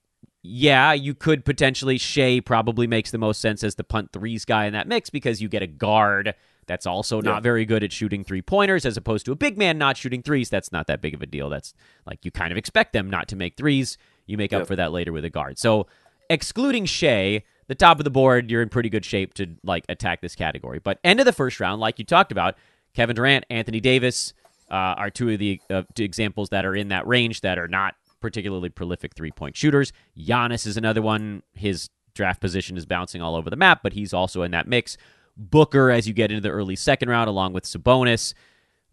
yeah, 0.41 0.93
you 0.93 1.13
could 1.13 1.43
potentially. 1.43 1.97
Shai 1.97 2.39
probably 2.39 2.87
makes 2.87 3.11
the 3.11 3.17
most 3.17 3.41
sense 3.41 3.63
as 3.63 3.75
the 3.75 3.83
punt 3.83 4.11
threes 4.13 4.45
guy 4.45 4.65
in 4.65 4.73
that 4.73 4.87
mix 4.87 5.09
because 5.09 5.41
you 5.41 5.49
get 5.49 5.63
a 5.63 5.67
guard 5.67 6.35
that's 6.67 6.85
also 6.85 7.21
not 7.21 7.35
yeah. 7.35 7.39
very 7.41 7.65
good 7.65 7.83
at 7.83 7.91
shooting 7.91 8.23
three 8.23 8.41
pointers 8.41 8.85
as 8.85 8.97
opposed 8.97 9.25
to 9.25 9.31
a 9.31 9.35
big 9.35 9.57
man 9.57 9.77
not 9.77 9.97
shooting 9.97 10.21
threes. 10.21 10.49
That's 10.49 10.71
not 10.71 10.87
that 10.87 11.01
big 11.01 11.13
of 11.13 11.21
a 11.21 11.25
deal. 11.25 11.49
That's 11.49 11.73
like 12.05 12.23
you 12.23 12.31
kind 12.31 12.51
of 12.51 12.57
expect 12.57 12.93
them 12.93 13.09
not 13.09 13.27
to 13.29 13.35
make 13.35 13.57
threes. 13.57 13.97
You 14.25 14.37
make 14.37 14.51
yep. 14.51 14.61
up 14.61 14.67
for 14.67 14.75
that 14.75 14.91
later 14.91 15.11
with 15.11 15.25
a 15.25 15.29
guard. 15.29 15.57
So 15.57 15.87
excluding 16.29 16.85
Shai, 16.85 17.43
the 17.67 17.75
top 17.75 17.99
of 17.99 18.03
the 18.03 18.09
board, 18.09 18.49
you're 18.49 18.61
in 18.61 18.69
pretty 18.69 18.89
good 18.89 19.05
shape 19.05 19.33
to 19.35 19.55
like 19.63 19.85
attack 19.89 20.21
this 20.21 20.35
category. 20.35 20.79
But 20.79 20.99
end 21.03 21.19
of 21.19 21.25
the 21.25 21.33
first 21.33 21.59
round, 21.59 21.81
like 21.81 21.99
you 21.99 22.05
talked 22.05 22.31
about, 22.31 22.55
Kevin 22.93 23.15
Durant, 23.15 23.45
Anthony 23.49 23.79
Davis 23.79 24.33
uh, 24.71 24.95
are 24.97 25.09
two 25.09 25.29
of 25.29 25.39
the 25.39 25.61
uh, 25.69 25.83
two 25.93 26.03
examples 26.03 26.49
that 26.49 26.65
are 26.65 26.75
in 26.75 26.89
that 26.89 27.05
range 27.07 27.41
that 27.41 27.59
are 27.59 27.67
not 27.67 27.95
particularly 28.21 28.69
prolific 28.69 29.15
three 29.15 29.31
point 29.31 29.55
shooters. 29.55 29.93
Giannis 30.17 30.65
is 30.65 30.77
another 30.77 31.01
one. 31.01 31.43
His 31.53 31.89
draft 32.13 32.41
position 32.41 32.77
is 32.77 32.85
bouncing 32.85 33.21
all 33.21 33.35
over 33.35 33.49
the 33.49 33.55
map, 33.55 33.81
but 33.83 33.93
he's 33.93 34.13
also 34.13 34.41
in 34.41 34.51
that 34.51 34.67
mix. 34.67 34.97
Booker, 35.37 35.91
as 35.91 36.07
you 36.07 36.13
get 36.13 36.31
into 36.31 36.41
the 36.41 36.49
early 36.49 36.75
second 36.75 37.09
round, 37.09 37.29
along 37.29 37.53
with 37.53 37.65
Sabonis. 37.65 38.33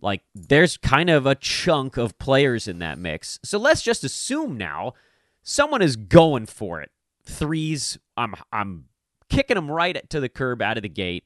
Like, 0.00 0.22
there's 0.34 0.76
kind 0.76 1.08
of 1.08 1.26
a 1.26 1.36
chunk 1.36 1.96
of 1.96 2.18
players 2.18 2.66
in 2.66 2.80
that 2.80 2.98
mix. 2.98 3.38
So 3.44 3.56
let's 3.56 3.82
just 3.82 4.02
assume 4.02 4.58
now 4.58 4.94
someone 5.42 5.82
is 5.82 5.96
going 5.96 6.46
for 6.46 6.80
it. 6.80 6.90
Threes, 7.24 7.98
I'm 8.16 8.34
I'm 8.52 8.86
kicking 9.28 9.54
them 9.54 9.70
right 9.70 10.08
to 10.10 10.20
the 10.20 10.28
curb 10.28 10.62
out 10.62 10.76
of 10.76 10.82
the 10.82 10.88
gate. 10.88 11.24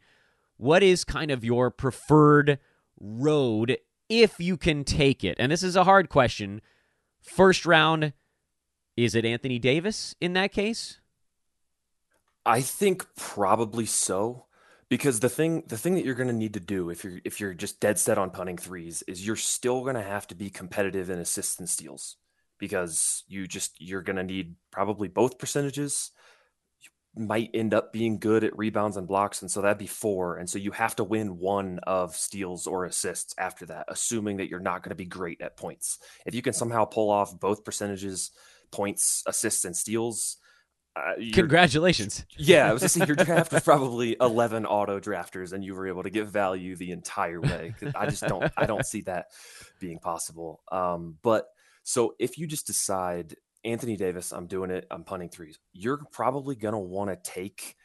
What 0.56 0.82
is 0.82 1.04
kind 1.04 1.30
of 1.30 1.44
your 1.44 1.70
preferred 1.70 2.58
road 2.98 3.78
if 4.08 4.38
you 4.38 4.56
can 4.56 4.84
take 4.84 5.24
it? 5.24 5.36
And 5.38 5.52
this 5.52 5.62
is 5.62 5.76
a 5.76 5.84
hard 5.84 6.08
question. 6.08 6.60
First 7.20 7.66
round, 7.66 8.12
is 8.96 9.14
it 9.14 9.24
Anthony 9.24 9.58
Davis 9.58 10.14
in 10.20 10.32
that 10.34 10.52
case? 10.52 11.00
I 12.46 12.60
think 12.60 13.06
probably 13.16 13.86
so 13.86 14.46
because 14.88 15.20
the 15.20 15.28
thing 15.28 15.64
the 15.66 15.76
thing 15.76 15.94
that 15.94 16.04
you're 16.04 16.14
going 16.14 16.28
to 16.28 16.34
need 16.34 16.54
to 16.54 16.60
do 16.60 16.90
if 16.90 17.02
you're 17.02 17.20
if 17.24 17.40
you're 17.40 17.54
just 17.54 17.80
dead 17.80 17.98
set 17.98 18.18
on 18.18 18.30
punting 18.30 18.56
threes 18.56 19.02
is 19.08 19.26
you're 19.26 19.36
still 19.36 19.82
going 19.82 19.96
to 19.96 20.02
have 20.02 20.26
to 20.28 20.34
be 20.34 20.48
competitive 20.48 21.10
in 21.10 21.18
assists 21.18 21.58
and 21.58 21.68
steals 21.68 22.16
because 22.58 23.24
you 23.28 23.46
just 23.46 23.80
you're 23.80 24.02
going 24.02 24.16
to 24.16 24.22
need 24.22 24.54
probably 24.70 25.08
both 25.08 25.38
percentages 25.38 26.10
you 26.80 27.24
might 27.24 27.50
end 27.54 27.74
up 27.74 27.92
being 27.92 28.18
good 28.18 28.44
at 28.44 28.56
rebounds 28.56 28.96
and 28.96 29.08
blocks 29.08 29.42
and 29.42 29.50
so 29.50 29.60
that'd 29.60 29.78
be 29.78 29.86
four 29.86 30.36
and 30.36 30.48
so 30.48 30.58
you 30.58 30.70
have 30.70 30.96
to 30.96 31.04
win 31.04 31.38
one 31.38 31.78
of 31.86 32.14
steals 32.14 32.66
or 32.66 32.84
assists 32.84 33.34
after 33.38 33.66
that 33.66 33.86
assuming 33.88 34.36
that 34.36 34.48
you're 34.48 34.60
not 34.60 34.82
going 34.82 34.90
to 34.90 34.96
be 34.96 35.06
great 35.06 35.40
at 35.40 35.56
points 35.56 35.98
if 36.24 36.34
you 36.34 36.42
can 36.42 36.52
somehow 36.52 36.84
pull 36.84 37.10
off 37.10 37.38
both 37.38 37.64
percentages 37.64 38.30
points 38.70 39.22
assists 39.26 39.64
and 39.64 39.76
steals 39.76 40.38
uh, 40.96 41.12
Congratulations. 41.34 42.24
Yeah, 42.38 42.70
I 42.70 42.72
was 42.72 42.80
just 42.80 42.94
saying 42.94 43.06
your 43.06 43.16
draft 43.16 43.52
was 43.52 43.62
probably 43.62 44.16
11 44.18 44.64
auto 44.64 44.98
drafters 44.98 45.52
and 45.52 45.62
you 45.62 45.74
were 45.74 45.86
able 45.86 46.02
to 46.02 46.10
get 46.10 46.26
value 46.26 46.74
the 46.74 46.90
entire 46.90 47.40
way. 47.40 47.74
I 47.94 48.06
just 48.06 48.26
don't 48.26 48.50
I 48.56 48.64
don't 48.64 48.86
see 48.86 49.02
that 49.02 49.26
being 49.78 49.98
possible. 49.98 50.62
Um, 50.72 51.18
but 51.22 51.48
so 51.86 52.16
if 52.18 52.36
you 52.36 52.48
just 52.48 52.66
decide 52.66 53.36
Anthony 53.64 53.96
Davis, 53.96 54.32
I'm 54.32 54.48
doing 54.48 54.72
it, 54.72 54.88
I'm 54.90 55.04
punting 55.04 55.28
threes, 55.28 55.60
you're 55.72 56.00
probably 56.10 56.56
going 56.56 56.72
to 56.72 56.78
want 56.78 57.10
to 57.10 57.30
take 57.30 57.76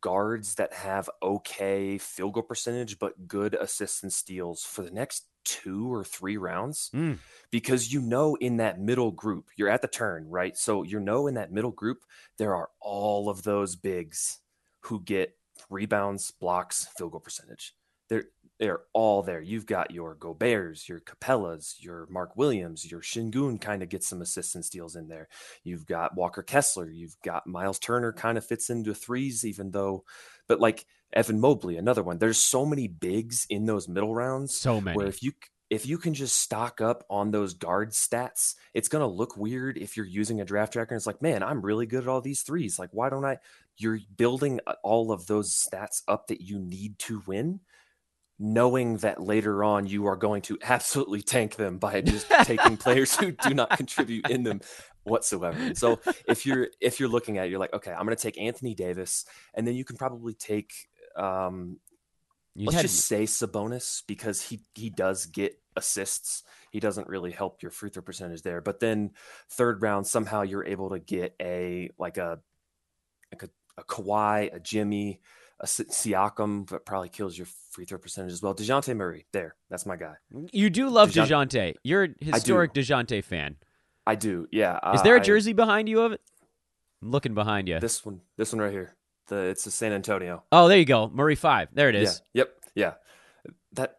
guards 0.00 0.54
that 0.54 0.72
have 0.72 1.08
okay 1.22 1.96
field 1.98 2.32
goal 2.32 2.42
percentage 2.42 2.98
but 2.98 3.28
good 3.28 3.54
assists 3.54 4.02
and 4.02 4.12
steals 4.12 4.64
for 4.64 4.82
the 4.82 4.90
next 4.90 5.26
two 5.44 5.92
or 5.92 6.02
three 6.02 6.36
rounds 6.36 6.90
mm. 6.92 7.16
because 7.52 7.92
you 7.92 8.00
know 8.00 8.34
in 8.40 8.56
that 8.56 8.80
middle 8.80 9.12
group 9.12 9.48
you're 9.54 9.68
at 9.68 9.82
the 9.82 9.86
turn 9.86 10.28
right 10.28 10.56
so 10.56 10.82
you 10.82 10.98
know 10.98 11.28
in 11.28 11.34
that 11.34 11.52
middle 11.52 11.70
group 11.70 11.98
there 12.36 12.56
are 12.56 12.68
all 12.80 13.28
of 13.28 13.44
those 13.44 13.76
bigs 13.76 14.40
who 14.80 15.00
get 15.04 15.36
rebounds 15.70 16.32
blocks 16.32 16.88
field 16.98 17.12
goal 17.12 17.20
percentage 17.20 17.72
there 18.08 18.24
they're 18.58 18.80
all 18.92 19.22
there. 19.22 19.40
You've 19.40 19.66
got 19.66 19.90
your 19.90 20.16
Goberts, 20.16 20.88
your 20.88 21.00
Capelas, 21.00 21.74
your 21.78 22.06
Mark 22.10 22.36
Williams, 22.36 22.90
your 22.90 23.00
Sengun 23.00 23.60
kind 23.60 23.82
of 23.82 23.88
gets 23.88 24.08
some 24.08 24.22
assist 24.22 24.54
and 24.54 24.64
steals 24.64 24.96
in 24.96 25.08
there. 25.08 25.28
You've 25.62 25.86
got 25.86 26.16
Walker 26.16 26.42
Kessler. 26.42 26.90
You've 26.90 27.16
got 27.22 27.46
Miles 27.46 27.78
Turner 27.78 28.12
kind 28.12 28.38
of 28.38 28.46
fits 28.46 28.70
into 28.70 28.94
threes, 28.94 29.44
even 29.44 29.70
though, 29.70 30.04
but 30.48 30.60
like 30.60 30.86
Evan 31.12 31.40
Mobley, 31.40 31.76
another 31.76 32.02
one. 32.02 32.18
There's 32.18 32.38
so 32.38 32.64
many 32.64 32.88
bigs 32.88 33.46
in 33.50 33.66
those 33.66 33.88
middle 33.88 34.14
rounds. 34.14 34.56
So 34.56 34.80
many. 34.80 34.96
Where 34.96 35.06
if 35.06 35.22
you 35.22 35.32
if 35.68 35.86
you 35.86 35.98
can 35.98 36.14
just 36.14 36.38
stock 36.38 36.80
up 36.80 37.04
on 37.10 37.30
those 37.30 37.54
guard 37.54 37.90
stats, 37.90 38.54
it's 38.72 38.88
going 38.88 39.02
to 39.02 39.06
look 39.06 39.36
weird 39.36 39.76
if 39.76 39.96
you're 39.96 40.06
using 40.06 40.40
a 40.40 40.44
draft 40.44 40.72
tracker 40.72 40.94
and 40.94 40.98
it's 40.98 41.06
like, 41.06 41.22
man, 41.22 41.42
I'm 41.42 41.60
really 41.60 41.86
good 41.86 42.04
at 42.04 42.08
all 42.08 42.20
these 42.20 42.42
threes. 42.42 42.78
Like, 42.78 42.90
why 42.92 43.08
don't 43.08 43.24
I? 43.24 43.38
You're 43.76 43.98
building 44.16 44.60
all 44.82 45.10
of 45.10 45.26
those 45.26 45.52
stats 45.52 46.02
up 46.06 46.28
that 46.28 46.40
you 46.40 46.58
need 46.58 46.98
to 47.00 47.22
win, 47.26 47.60
knowing 48.38 48.98
that 48.98 49.22
later 49.22 49.64
on 49.64 49.86
you 49.86 50.06
are 50.06 50.16
going 50.16 50.42
to 50.42 50.58
absolutely 50.62 51.22
tank 51.22 51.56
them 51.56 51.78
by 51.78 52.00
just 52.02 52.28
taking 52.44 52.76
players 52.86 53.16
who 53.16 53.32
do 53.32 53.54
not 53.54 53.70
contribute 53.70 54.28
in 54.28 54.42
them 54.42 54.60
whatsoever. 55.04 55.74
So 55.74 56.00
if 56.28 56.44
you're 56.44 56.68
if 56.80 57.00
you're 57.00 57.08
looking 57.08 57.38
at 57.38 57.46
it, 57.46 57.50
you're 57.50 57.60
like, 57.60 57.72
okay, 57.74 57.92
I'm 57.92 58.04
going 58.04 58.16
to 58.16 58.22
take 58.22 58.38
Anthony 58.40 58.74
Davis, 58.74 59.24
and 59.54 59.66
then 59.66 59.74
you 59.74 59.84
can 59.84 59.96
probably 59.96 60.34
take 60.34 60.72
um, 61.16 61.78
You 62.54 62.66
let's 62.66 62.76
had- 62.76 62.82
just 62.82 63.06
say 63.06 63.24
Sabonis 63.24 64.02
because 64.06 64.42
he 64.42 64.60
he 64.74 64.90
does 64.90 65.26
get 65.26 65.58
assists. 65.76 66.42
He 66.72 66.80
doesn't 66.80 67.08
really 67.08 67.30
help 67.30 67.62
your 67.62 67.70
free 67.70 67.88
throw 67.88 68.02
percentage 68.02 68.42
there. 68.42 68.60
But 68.60 68.80
then 68.80 69.12
third 69.50 69.80
round, 69.80 70.06
somehow 70.06 70.42
you're 70.42 70.66
able 70.66 70.90
to 70.90 70.98
get 70.98 71.34
a 71.40 71.90
like 71.98 72.18
a 72.18 72.40
like 73.32 73.44
a, 73.44 73.80
a 73.80 73.84
Kawhi, 73.84 74.54
a 74.54 74.60
Jimmy, 74.60 75.20
a 75.60 75.66
Si- 75.66 75.84
Siakam, 75.84 76.68
that 76.70 76.84
probably 76.84 77.08
kills 77.08 77.36
your 77.36 77.46
free 77.70 77.84
throw 77.84 77.98
percentage 77.98 78.32
as 78.32 78.42
well. 78.42 78.54
Dejounte 78.54 78.94
Murray, 78.96 79.26
there, 79.32 79.56
that's 79.70 79.86
my 79.86 79.96
guy. 79.96 80.14
you 80.52 80.70
do 80.70 80.88
love 80.88 81.10
Dejoun- 81.10 81.48
Dejounte. 81.48 81.74
You're 81.82 82.04
a 82.04 82.08
historic 82.20 82.74
Dejounte 82.74 83.22
fan. 83.24 83.56
I 84.06 84.14
do, 84.14 84.46
yeah. 84.52 84.76
Is 84.94 85.00
uh, 85.00 85.02
there 85.02 85.16
a 85.16 85.20
jersey 85.20 85.52
behind 85.52 85.88
you 85.88 86.02
of 86.02 86.12
it? 86.12 86.20
I'm 87.02 87.10
looking 87.10 87.34
behind 87.34 87.68
you. 87.68 87.80
This 87.80 88.04
one, 88.04 88.20
this 88.36 88.52
one 88.52 88.60
right 88.60 88.72
here. 88.72 88.96
The 89.28 89.36
it's 89.46 89.66
a 89.66 89.70
San 89.70 89.92
Antonio. 89.92 90.44
oh, 90.52 90.68
there 90.68 90.78
you 90.78 90.84
go. 90.84 91.08
Murray 91.12 91.34
5. 91.34 91.70
There 91.72 91.88
it 91.88 91.96
is. 91.96 92.22
Yeah. 92.32 92.40
Yep. 92.42 92.50
Yeah. 92.76 92.92
That 93.72 93.96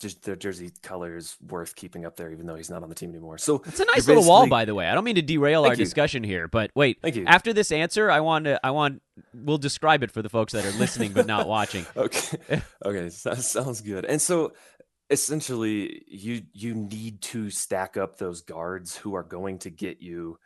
just 0.00 0.22
the 0.22 0.34
jersey 0.34 0.72
color 0.82 1.16
is 1.16 1.36
worth 1.46 1.76
keeping 1.76 2.04
up 2.04 2.16
there, 2.16 2.32
even 2.32 2.46
though 2.46 2.56
he's 2.56 2.70
not 2.70 2.82
on 2.82 2.88
the 2.88 2.94
team 2.94 3.10
anymore. 3.10 3.38
So 3.38 3.62
It's 3.66 3.78
a 3.80 3.84
nice 3.84 4.08
little 4.08 4.24
wall, 4.24 4.46
by 4.48 4.64
the 4.64 4.74
way. 4.74 4.86
I 4.88 4.94
don't 4.94 5.04
mean 5.04 5.14
to 5.16 5.22
derail 5.22 5.64
our 5.64 5.72
you. 5.72 5.76
discussion 5.76 6.24
here, 6.24 6.48
but 6.48 6.70
wait. 6.74 6.98
Thank 7.02 7.16
you. 7.16 7.24
After 7.26 7.52
this 7.52 7.70
answer, 7.70 8.10
I 8.10 8.20
want 8.20 8.46
to. 8.46 8.58
I 8.64 8.70
want. 8.70 9.02
We'll 9.34 9.58
describe 9.58 10.02
it 10.02 10.10
for 10.10 10.22
the 10.22 10.28
folks 10.30 10.54
that 10.54 10.64
are 10.64 10.72
listening 10.78 11.12
but 11.12 11.26
not 11.26 11.46
watching. 11.46 11.86
okay 11.96 12.62
okay 12.84 13.10
so- 13.10 13.34
sounds 13.34 13.82
good 13.82 14.06
and 14.06 14.20
so 14.20 14.54
essentially 15.10 16.02
you 16.08 16.42
you 16.52 16.74
need 16.74 17.20
to 17.20 17.50
stack 17.50 17.96
up 17.96 18.16
those 18.16 18.40
guards 18.40 18.96
who 18.96 19.14
are 19.14 19.22
going 19.22 19.58
to 19.58 19.68
get 19.70 20.00
you 20.00 20.38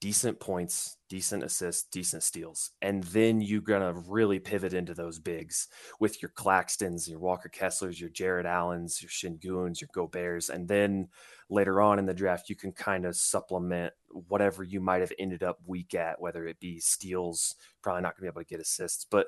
decent 0.00 0.38
points 0.38 0.96
decent 1.08 1.42
assists 1.42 1.88
decent 1.90 2.22
steals. 2.22 2.70
And 2.82 3.02
then 3.04 3.40
you're 3.40 3.60
going 3.60 3.80
to 3.80 4.00
really 4.08 4.38
pivot 4.38 4.74
into 4.74 4.94
those 4.94 5.18
bigs 5.18 5.68
with 6.00 6.20
your 6.22 6.30
claxtons 6.30 7.08
your 7.08 7.18
walker 7.18 7.48
kesslers 7.48 7.98
your 7.98 8.10
jarrett 8.10 8.46
allens 8.46 9.02
your 9.02 9.10
senguns 9.10 9.80
your 9.80 9.88
goberts. 9.94 10.50
And 10.50 10.68
then 10.68 11.08
later 11.48 11.80
on 11.80 11.98
in 11.98 12.06
the 12.06 12.14
draft 12.14 12.48
you 12.48 12.56
can 12.56 12.72
kind 12.72 13.06
of 13.06 13.16
supplement 13.16 13.92
whatever 14.28 14.62
you 14.62 14.80
might 14.80 15.00
have 15.00 15.12
ended 15.18 15.42
up 15.42 15.58
weak 15.66 15.94
at 15.94 16.20
whether 16.20 16.46
it 16.46 16.60
be 16.60 16.78
steals 16.78 17.54
probably 17.82 18.02
not 18.02 18.16
going 18.16 18.28
to 18.28 18.32
be 18.32 18.34
able 18.34 18.44
to 18.44 18.48
get 18.48 18.60
assists. 18.60 19.06
But 19.10 19.26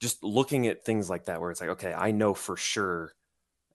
just 0.00 0.22
looking 0.22 0.66
at 0.66 0.84
things 0.84 1.10
like 1.10 1.26
that 1.26 1.40
where 1.40 1.50
it's 1.50 1.60
like 1.60 1.70
okay 1.70 1.92
i 1.92 2.10
know 2.10 2.32
for 2.32 2.56
sure 2.56 3.12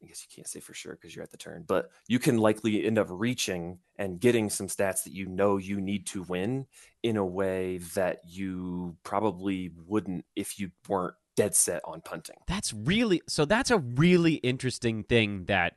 i 0.05 0.07
guess 0.07 0.25
you 0.27 0.33
can't 0.33 0.47
say 0.47 0.59
for 0.59 0.73
sure 0.73 0.93
because 0.93 1.15
you're 1.15 1.23
at 1.23 1.31
the 1.31 1.37
turn 1.37 1.63
but 1.67 1.89
you 2.07 2.19
can 2.19 2.37
likely 2.37 2.85
end 2.85 2.97
up 2.97 3.07
reaching 3.09 3.79
and 3.97 4.19
getting 4.19 4.49
some 4.49 4.67
stats 4.67 5.03
that 5.03 5.13
you 5.13 5.25
know 5.25 5.57
you 5.57 5.81
need 5.81 6.05
to 6.05 6.23
win 6.23 6.65
in 7.03 7.17
a 7.17 7.25
way 7.25 7.77
that 7.95 8.19
you 8.27 8.95
probably 9.03 9.71
wouldn't 9.87 10.25
if 10.35 10.59
you 10.59 10.71
weren't 10.87 11.15
dead 11.35 11.55
set 11.55 11.81
on 11.85 12.01
punting 12.01 12.37
That's 12.47 12.73
really 12.73 13.21
so. 13.27 13.45
That's 13.45 13.71
a 13.71 13.77
really 13.77 14.35
interesting 14.35 15.03
thing 15.03 15.45
that 15.45 15.75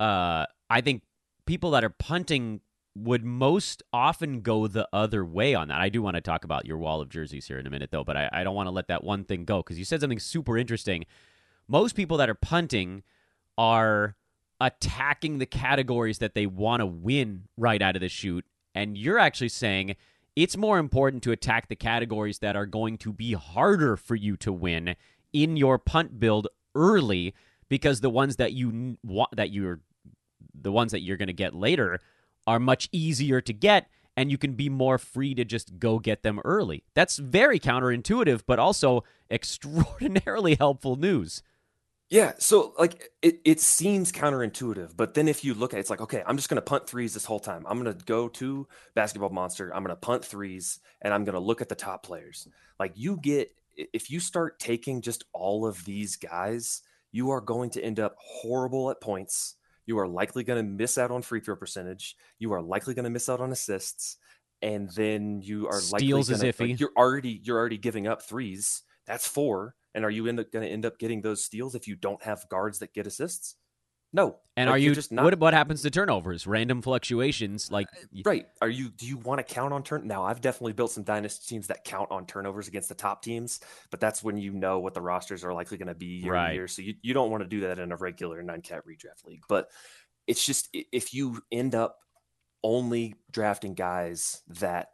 uh, 0.00 0.46
I 0.68 0.80
think 0.80 1.02
people 1.46 1.70
that 1.72 1.84
are 1.84 1.90
punting 1.90 2.60
would 2.94 3.24
most 3.24 3.82
often 3.92 4.40
go 4.40 4.66
the 4.66 4.88
other 4.92 5.24
way 5.24 5.54
on 5.54 5.68
that. 5.68 5.80
I 5.80 5.90
do 5.90 6.00
want 6.00 6.16
to 6.16 6.22
talk 6.22 6.44
about 6.44 6.64
your 6.64 6.78
wall 6.78 7.00
of 7.00 7.10
jerseys 7.10 7.46
here 7.46 7.58
in 7.58 7.66
a 7.66 7.70
minute, 7.70 7.90
though, 7.90 8.04
but 8.04 8.16
I, 8.16 8.28
I 8.32 8.44
don't 8.44 8.54
want 8.54 8.68
to 8.68 8.70
let 8.70 8.88
that 8.88 9.04
one 9.04 9.24
thing 9.24 9.44
go 9.44 9.58
because 9.58 9.78
you 9.78 9.84
said 9.84 10.00
something 10.00 10.18
super 10.18 10.56
interesting. 10.56 11.04
Most 11.68 11.94
people 11.94 12.16
that 12.16 12.30
are 12.30 12.34
punting 12.34 13.02
are 13.58 14.16
attacking 14.60 15.38
the 15.38 15.46
categories 15.46 16.18
that 16.18 16.34
they 16.34 16.46
want 16.46 16.80
to 16.80 16.86
win 16.86 17.44
right 17.56 17.82
out 17.82 17.96
of 17.96 18.00
the 18.00 18.08
chute. 18.08 18.44
And 18.74 18.96
you're 18.96 19.18
actually 19.18 19.48
saying 19.48 19.96
it's 20.34 20.56
more 20.56 20.78
important 20.78 21.22
to 21.24 21.32
attack 21.32 21.68
the 21.68 21.76
categories 21.76 22.38
that 22.40 22.56
are 22.56 22.66
going 22.66 22.98
to 22.98 23.12
be 23.12 23.32
harder 23.32 23.96
for 23.96 24.14
you 24.14 24.36
to 24.38 24.52
win 24.52 24.96
in 25.32 25.56
your 25.56 25.78
punt 25.78 26.20
build 26.20 26.48
early 26.74 27.34
because 27.68 28.00
the 28.00 28.10
ones 28.10 28.36
that 28.36 28.52
you 28.52 28.98
want 29.02 29.34
that 29.34 29.50
you're 29.50 29.80
the 30.54 30.72
ones 30.72 30.92
that 30.92 31.00
you're 31.00 31.16
going 31.16 31.26
to 31.26 31.32
get 31.32 31.54
later 31.54 32.00
are 32.46 32.60
much 32.60 32.88
easier 32.92 33.40
to 33.40 33.52
get 33.52 33.88
and 34.16 34.30
you 34.30 34.38
can 34.38 34.52
be 34.52 34.68
more 34.68 34.96
free 34.96 35.34
to 35.34 35.44
just 35.44 35.78
go 35.78 35.98
get 35.98 36.22
them 36.22 36.40
early. 36.44 36.84
That's 36.94 37.16
very 37.16 37.58
counterintuitive 37.58 38.42
but 38.46 38.58
also 38.58 39.04
extraordinarily 39.30 40.54
helpful 40.54 40.96
news. 40.96 41.42
Yeah, 42.08 42.34
so 42.38 42.72
like 42.78 43.10
it, 43.20 43.40
it 43.44 43.60
seems 43.60 44.12
counterintuitive, 44.12 44.96
but 44.96 45.14
then 45.14 45.26
if 45.26 45.44
you 45.44 45.54
look 45.54 45.72
at 45.72 45.78
it, 45.78 45.80
it's 45.80 45.90
like, 45.90 46.00
okay, 46.00 46.22
I'm 46.24 46.36
just 46.36 46.48
gonna 46.48 46.60
punt 46.60 46.86
threes 46.86 47.14
this 47.14 47.24
whole 47.24 47.40
time. 47.40 47.64
I'm 47.68 47.78
gonna 47.78 47.94
go 48.06 48.28
to 48.28 48.68
basketball 48.94 49.30
monster, 49.30 49.74
I'm 49.74 49.82
gonna 49.82 49.96
punt 49.96 50.24
threes, 50.24 50.78
and 51.02 51.12
I'm 51.12 51.24
gonna 51.24 51.40
look 51.40 51.60
at 51.60 51.68
the 51.68 51.74
top 51.74 52.04
players. 52.04 52.46
Like 52.78 52.92
you 52.94 53.18
get 53.20 53.50
if 53.76 54.10
you 54.10 54.20
start 54.20 54.58
taking 54.58 55.02
just 55.02 55.24
all 55.32 55.66
of 55.66 55.84
these 55.84 56.16
guys, 56.16 56.82
you 57.12 57.30
are 57.30 57.40
going 57.40 57.70
to 57.70 57.82
end 57.82 58.00
up 58.00 58.16
horrible 58.18 58.90
at 58.90 59.00
points. 59.00 59.56
You 59.84 59.98
are 59.98 60.08
likely 60.08 60.44
going 60.44 60.64
to 60.64 60.68
miss 60.68 60.98
out 60.98 61.10
on 61.10 61.22
free 61.22 61.40
throw 61.40 61.56
percentage. 61.56 62.16
You 62.38 62.52
are 62.52 62.62
likely 62.62 62.94
going 62.94 63.04
to 63.04 63.10
miss 63.10 63.28
out 63.28 63.40
on 63.40 63.52
assists, 63.52 64.16
and 64.62 64.90
then 64.90 65.40
you 65.42 65.68
are 65.68 65.80
Steals 65.80 65.92
likely 65.92 66.20
is 66.20 66.28
gonna, 66.28 66.52
iffy. 66.52 66.70
like, 66.70 66.80
you're 66.80 66.92
already 66.96 67.40
you're 67.42 67.58
already 67.58 67.78
giving 67.78 68.06
up 68.06 68.22
threes. 68.22 68.82
That's 69.06 69.26
four. 69.26 69.74
And 69.96 70.04
are 70.04 70.10
you 70.10 70.24
going 70.24 70.36
to 70.36 70.68
end 70.68 70.86
up 70.86 70.98
getting 70.98 71.22
those 71.22 71.42
steals 71.42 71.74
if 71.74 71.88
you 71.88 71.96
don't 71.96 72.22
have 72.22 72.46
guards 72.50 72.78
that 72.80 72.92
get 72.94 73.06
assists? 73.06 73.56
No. 74.12 74.36
And 74.56 74.70
Like, 74.70 74.76
are 74.76 74.78
you're 74.78 74.94
just 74.94 75.10
not 75.10 75.24
what 75.24 75.38
what 75.38 75.54
happens 75.54 75.82
to 75.82 75.90
turnovers? 75.90 76.46
Random 76.46 76.80
fluctuations 76.80 77.70
like 77.70 77.88
uh, 77.94 78.22
right? 78.24 78.46
Are 78.62 78.68
you? 78.68 78.90
Do 78.90 79.06
you 79.06 79.16
want 79.16 79.46
to 79.46 79.54
count 79.54 79.72
on 79.72 79.82
turn? 79.82 80.06
Now, 80.06 80.22
I've 80.22 80.40
definitely 80.40 80.74
built 80.74 80.92
some 80.92 81.02
dynasty 81.02 81.44
teams 81.54 81.66
that 81.66 81.84
count 81.84 82.10
on 82.10 82.26
turnovers 82.26 82.68
against 82.68 82.88
the 82.88 82.94
top 82.94 83.22
teams, 83.22 83.60
but 83.90 84.00
that's 84.00 84.22
when 84.22 84.38
you 84.38 84.52
know 84.52 84.78
what 84.78 84.94
the 84.94 85.00
rosters 85.00 85.44
are 85.44 85.52
likely 85.52 85.76
going 85.76 85.88
to 85.88 85.94
be 85.94 86.06
year 86.06 86.32
Right. 86.32 86.54
year. 86.54 86.68
So 86.68 86.82
you, 86.82 86.94
you 87.02 87.14
don't 87.14 87.30
want 87.30 87.42
to 87.42 87.48
do 87.48 87.60
that 87.62 87.78
in 87.78 87.90
a 87.90 87.96
regular 87.96 88.42
nine 88.42 88.62
cat 88.62 88.84
redraft 88.86 89.26
league. 89.26 89.42
But 89.48 89.68
it's 90.26 90.44
just 90.44 90.68
if 90.72 91.12
you 91.12 91.42
end 91.50 91.74
up 91.74 91.98
only 92.62 93.14
drafting 93.30 93.74
guys 93.74 94.42
that 94.48 94.88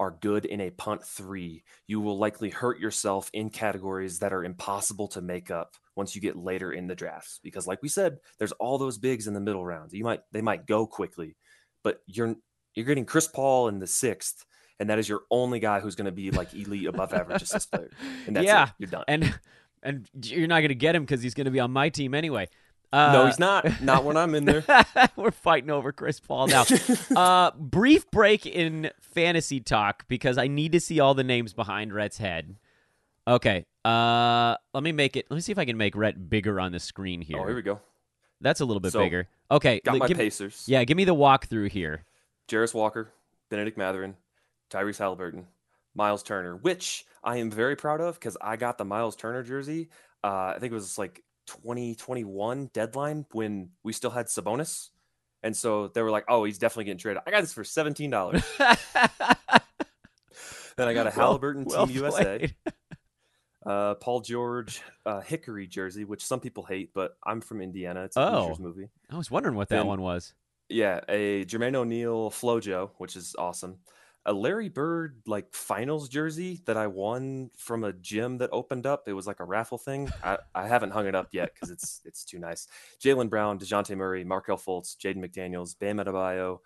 are 0.00 0.16
good 0.20 0.44
in 0.44 0.60
a 0.60 0.70
punt 0.70 1.04
three, 1.04 1.64
you 1.86 2.00
will 2.00 2.18
likely 2.18 2.50
hurt 2.50 2.78
yourself 2.78 3.30
in 3.32 3.50
categories 3.50 4.20
that 4.20 4.32
are 4.32 4.44
impossible 4.44 5.08
to 5.08 5.20
make 5.20 5.50
up 5.50 5.74
once 5.96 6.14
you 6.14 6.20
get 6.20 6.36
later 6.36 6.72
in 6.72 6.86
the 6.86 6.94
drafts. 6.94 7.40
Because, 7.42 7.66
like 7.66 7.82
we 7.82 7.88
said, 7.88 8.18
there's 8.38 8.52
all 8.52 8.78
those 8.78 8.98
bigs 8.98 9.26
in 9.26 9.34
the 9.34 9.40
middle 9.40 9.64
rounds. 9.64 9.92
You 9.92 10.04
might 10.04 10.20
they 10.32 10.40
might 10.42 10.66
go 10.66 10.86
quickly, 10.86 11.36
but 11.82 12.00
you're 12.06 12.36
you're 12.74 12.86
getting 12.86 13.04
Chris 13.06 13.26
Paul 13.26 13.68
in 13.68 13.80
the 13.80 13.86
sixth, 13.88 14.44
and 14.78 14.88
that 14.90 14.98
is 15.00 15.08
your 15.08 15.22
only 15.30 15.58
guy 15.58 15.80
who's 15.80 15.96
going 15.96 16.04
to 16.06 16.12
be 16.12 16.30
like 16.30 16.54
elite 16.54 16.86
above 16.86 17.12
average 17.12 17.42
assist 17.42 17.72
player. 17.72 17.90
And 18.26 18.36
that's 18.36 18.46
Yeah. 18.46 18.64
it. 18.64 18.70
You're 18.78 18.90
done. 18.90 19.04
and 19.08 19.38
and 19.82 20.08
you're 20.22 20.46
not 20.48 20.60
going 20.60 20.68
to 20.68 20.74
get 20.76 20.94
him 20.94 21.06
cuz 21.06 21.22
he's 21.22 21.34
going 21.34 21.46
to 21.46 21.50
be 21.50 21.60
on 21.60 21.72
my 21.72 21.88
team 21.88 22.14
anyway. 22.14 22.48
Uh, 22.92 23.12
no, 23.12 23.26
he's 23.26 23.38
not. 23.38 23.82
Not 23.82 24.04
when 24.04 24.16
I'm 24.16 24.34
in 24.34 24.44
there. 24.44 24.64
We're 25.16 25.30
fighting 25.30 25.70
over 25.70 25.92
Chris 25.92 26.20
Paul 26.20 26.46
now. 26.46 26.64
uh, 27.16 27.50
brief 27.52 28.10
break 28.10 28.46
in 28.46 28.90
fantasy 29.00 29.60
talk 29.60 30.06
because 30.08 30.38
I 30.38 30.46
need 30.46 30.72
to 30.72 30.80
see 30.80 30.98
all 30.98 31.14
the 31.14 31.24
names 31.24 31.52
behind 31.52 31.92
Rhett's 31.92 32.18
head. 32.18 32.56
Okay. 33.26 33.66
Uh, 33.84 34.56
let 34.72 34.82
me 34.82 34.92
make 34.92 35.16
it. 35.16 35.26
Let 35.30 35.34
me 35.34 35.40
see 35.42 35.52
if 35.52 35.58
I 35.58 35.64
can 35.66 35.76
make 35.76 35.94
Rhett 35.94 36.30
bigger 36.30 36.58
on 36.60 36.72
the 36.72 36.80
screen 36.80 37.20
here. 37.20 37.38
Oh, 37.38 37.46
here 37.46 37.54
we 37.56 37.62
go. 37.62 37.80
That's 38.40 38.60
a 38.60 38.64
little 38.64 38.80
bit 38.80 38.92
So, 38.92 39.00
bigger. 39.00 39.28
Okay. 39.50 39.80
Got 39.84 39.94
li- 39.94 40.00
my 40.00 40.08
Pacers. 40.08 40.64
Yeah, 40.66 40.84
give 40.84 40.96
me 40.96 41.04
the 41.04 41.14
walkthrough 41.14 41.70
here. 41.70 42.04
Jarace 42.48 42.72
Walker, 42.72 43.12
Bennedict 43.50 43.76
Mathurin, 43.76 44.16
Tyrese 44.70 44.98
Halliburton, 44.98 45.46
Miles 45.94 46.22
Turner, 46.22 46.56
which 46.56 47.04
I 47.22 47.36
am 47.38 47.50
very 47.50 47.76
proud 47.76 48.00
of 48.00 48.14
because 48.14 48.36
I 48.40 48.56
got 48.56 48.78
the 48.78 48.84
Miles 48.84 49.16
Turner 49.16 49.42
jersey. 49.42 49.90
Uh, 50.24 50.54
I 50.54 50.58
think 50.58 50.70
it 50.70 50.74
was 50.74 50.96
like 50.96 51.22
2021 51.48 52.70
deadline 52.72 53.26
when 53.32 53.70
we 53.82 53.92
still 53.92 54.10
had 54.10 54.26
Sabonis. 54.26 54.88
And 55.42 55.56
so 55.56 55.88
they 55.88 56.02
were 56.02 56.10
like, 56.10 56.24
oh, 56.28 56.44
he's 56.44 56.58
definitely 56.58 56.84
getting 56.84 56.98
traded. 56.98 57.22
I 57.26 57.30
got 57.30 57.40
this 57.42 57.52
for 57.52 57.62
$17. 57.62 58.42
then 60.76 60.88
I 60.88 60.94
got 60.94 61.06
a 61.06 61.10
Well- 61.10 61.12
Halliburton 61.12 61.64
well 61.64 61.86
Team 61.86 61.96
USA. 61.96 62.54
Uh, 63.66 63.94
Paul 63.96 64.20
George 64.20 64.80
uh, 65.04 65.20
Hickory 65.20 65.66
jersey, 65.66 66.04
which 66.04 66.24
some 66.24 66.40
people 66.40 66.64
hate, 66.64 66.94
but 66.94 67.18
I'm 67.26 67.42
from 67.42 67.60
Indiana. 67.60 68.04
It's 68.04 68.16
a 68.16 68.20
Oh. 68.20 68.40
Hoosiers 68.42 68.60
movie. 68.60 68.88
I 69.10 69.16
was 69.18 69.30
wondering 69.30 69.56
what 69.56 69.68
that 69.68 69.78
Then- 69.78 69.86
one 69.86 70.00
was. 70.00 70.32
Yeah, 70.70 71.00
a 71.06 71.44
Jermaine 71.44 71.74
O'Neal 71.74 72.30
Flojo, 72.30 72.90
which 72.96 73.14
is 73.14 73.34
awesome. 73.38 73.78
A 74.28 74.32
Larry 74.32 74.68
Bird 74.68 75.22
like 75.26 75.54
finals 75.54 76.08
jersey 76.08 76.60
that 76.66 76.76
I 76.76 76.86
won 76.86 77.50
from 77.56 77.82
a 77.82 77.92
gym 77.94 78.38
that 78.38 78.50
opened 78.52 78.84
up. 78.86 79.08
It 79.08 79.14
was 79.14 79.26
like 79.26 79.40
a 79.40 79.44
raffle 79.44 79.78
thing. 79.78 80.10
I, 80.22 80.36
I 80.54 80.68
haven't 80.68 80.90
hung 80.90 81.06
it 81.06 81.14
up 81.14 81.28
yet 81.32 81.54
because 81.54 81.70
it's 81.70 82.02
it's 82.04 82.24
too 82.24 82.38
nice. 82.38 82.68
Jaylen 83.02 83.30
Brown, 83.30 83.58
Dejounte 83.58 83.96
Murray, 83.96 84.24
Markelle 84.24 84.58
Fultz, 84.58 84.96
Jaden 84.96 85.16
McDaniels, 85.24 85.78
Bam 85.78 85.96
Adebayo, 85.96 86.58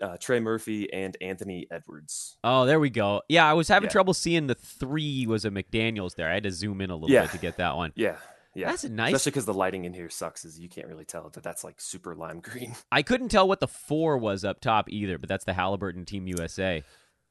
uh, 0.00 0.16
Trey 0.18 0.38
Murphy, 0.38 0.92
and 0.92 1.16
Anthony 1.20 1.66
Edwards. 1.70 2.36
Oh, 2.44 2.64
there 2.64 2.78
we 2.78 2.90
go. 2.90 3.22
Yeah, 3.28 3.50
I 3.50 3.54
was 3.54 3.66
having 3.66 3.88
Yeah. 3.88 3.92
trouble 3.92 4.14
seeing 4.14 4.46
the 4.46 4.54
three 4.54 5.26
was 5.26 5.44
a 5.44 5.50
McDaniel's 5.50 6.14
there. 6.14 6.30
I 6.30 6.34
had 6.34 6.44
to 6.44 6.52
zoom 6.52 6.80
in 6.80 6.90
a 6.90 6.94
little 6.94 7.10
Yeah. 7.10 7.22
bit 7.22 7.32
to 7.32 7.38
get 7.38 7.56
that 7.56 7.74
one. 7.76 7.92
Yeah, 7.96 8.18
yeah. 8.58 8.70
That's 8.70 8.84
nice. 8.84 9.14
Especially 9.14 9.30
because 9.30 9.44
the 9.46 9.54
lighting 9.54 9.84
in 9.84 9.92
here 9.94 10.10
sucks, 10.10 10.44
is 10.44 10.58
you 10.58 10.68
can't 10.68 10.88
really 10.88 11.04
tell 11.04 11.28
that 11.30 11.42
that's 11.42 11.64
like 11.64 11.80
super 11.80 12.14
lime 12.14 12.40
green. 12.42 12.74
I 12.92 13.02
couldn't 13.02 13.28
tell 13.30 13.46
what 13.48 13.60
the 13.60 13.68
four 13.68 14.18
was 14.18 14.44
up 14.44 14.60
top 14.60 14.90
either, 14.90 15.18
but 15.18 15.28
that's 15.28 15.44
the 15.44 15.52
Halliburton 15.54 16.04
Team 16.04 16.26
USA. 16.26 16.82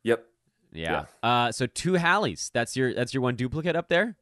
yep, 0.04 0.26
Yeah. 0.72 1.06
Uh, 1.22 1.52
so 1.52 1.66
two 1.68 1.94
Hallies. 1.94 2.52
That's 2.54 2.76
your 2.78 2.94
that's 2.94 3.14
your 3.14 3.22
one 3.22 3.36
duplicate 3.36 3.76
up 3.76 3.90
there. 3.90 4.16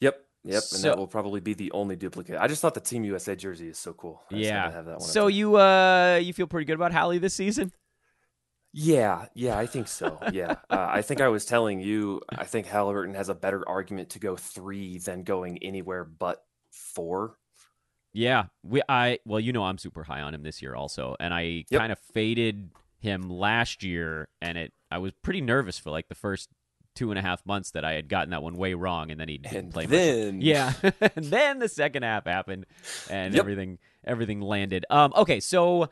yep, 0.00 0.20
yep. 0.44 0.54
And 0.54 0.62
So- 0.62 0.88
that 0.88 0.98
will 0.98 1.06
probably 1.06 1.40
be 1.40 1.54
the 1.54 1.70
only 1.72 1.96
duplicate. 1.96 2.36
I 2.38 2.46
just 2.48 2.60
thought 2.62 2.74
the 2.74 2.80
Team 2.80 3.04
USA 3.04 3.34
jersey 3.36 3.68
is 3.68 3.78
so 3.78 3.92
cool. 3.92 4.22
I 4.30 4.34
just 4.34 4.44
yeah. 4.44 4.64
to 4.66 4.70
have 4.72 4.84
that 4.86 4.98
one 4.98 5.08
So 5.08 5.26
you 5.28 5.56
uh 5.56 6.20
you 6.22 6.32
feel 6.32 6.46
pretty 6.46 6.66
good 6.66 6.76
about 6.76 6.92
Hallie 6.92 7.18
this 7.18 7.34
season? 7.34 7.72
Yeah, 8.74 9.26
yeah, 9.34 9.56
I 9.58 9.66
think 9.66 9.86
so. 9.86 10.22
Yeah, 10.26 10.56
uh, 10.70 10.88
I 10.90 11.02
think 11.02 11.20
I 11.20 11.28
was 11.28 11.44
telling 11.44 11.80
you, 11.80 12.22
I 12.38 12.46
think 12.46 12.66
Halliburton 12.66 13.14
has 13.14 13.28
a 13.28 13.34
better 13.34 13.68
argument 13.68 14.10
to 14.10 14.18
go 14.18 14.34
three 14.36 14.98
than 14.98 15.24
going 15.24 15.58
anywhere 15.62 16.04
but 16.04 16.42
four. 16.70 17.36
Yeah, 18.12 18.46
we 18.62 18.82
I 18.88 19.18
well, 19.24 19.40
you 19.40 19.52
know 19.52 19.64
I'm 19.64 19.78
super 19.78 20.04
high 20.04 20.20
on 20.20 20.34
him 20.34 20.42
this 20.42 20.60
year 20.60 20.74
also, 20.74 21.16
and 21.18 21.32
I 21.32 21.64
Yep. 21.70 21.80
kind 21.80 21.90
of 21.92 21.98
faded 21.98 22.70
him 22.98 23.30
last 23.30 23.82
year, 23.82 24.28
and 24.42 24.58
it 24.58 24.72
I 24.90 24.98
was 24.98 25.12
pretty 25.22 25.40
nervous 25.40 25.78
for 25.78 25.90
like 25.90 26.08
the 26.08 26.14
first 26.14 26.50
two 26.94 27.10
and 27.10 27.18
a 27.18 27.22
half 27.22 27.44
months 27.46 27.70
that 27.70 27.86
I 27.86 27.92
had 27.92 28.08
gotten 28.10 28.30
that 28.30 28.42
one 28.42 28.56
way 28.56 28.74
wrong, 28.74 29.10
and 29.10 29.18
then 29.18 29.28
he 29.30 29.38
didn't 29.38 29.70
And 29.70 29.70
play 29.70 29.86
much. 29.86 30.10
then, 30.10 30.38
Yeah, 30.38 30.74
and 31.16 31.32
then 31.32 31.58
the 31.58 31.68
second 31.70 32.02
half 32.02 32.26
happened, 32.26 32.66
and 33.06 33.34
Yep. 33.34 33.34
everything 33.34 33.78
everything 34.04 34.42
landed. 34.42 34.84
Um, 34.90 35.14
okay, 35.16 35.40
so, 35.40 35.88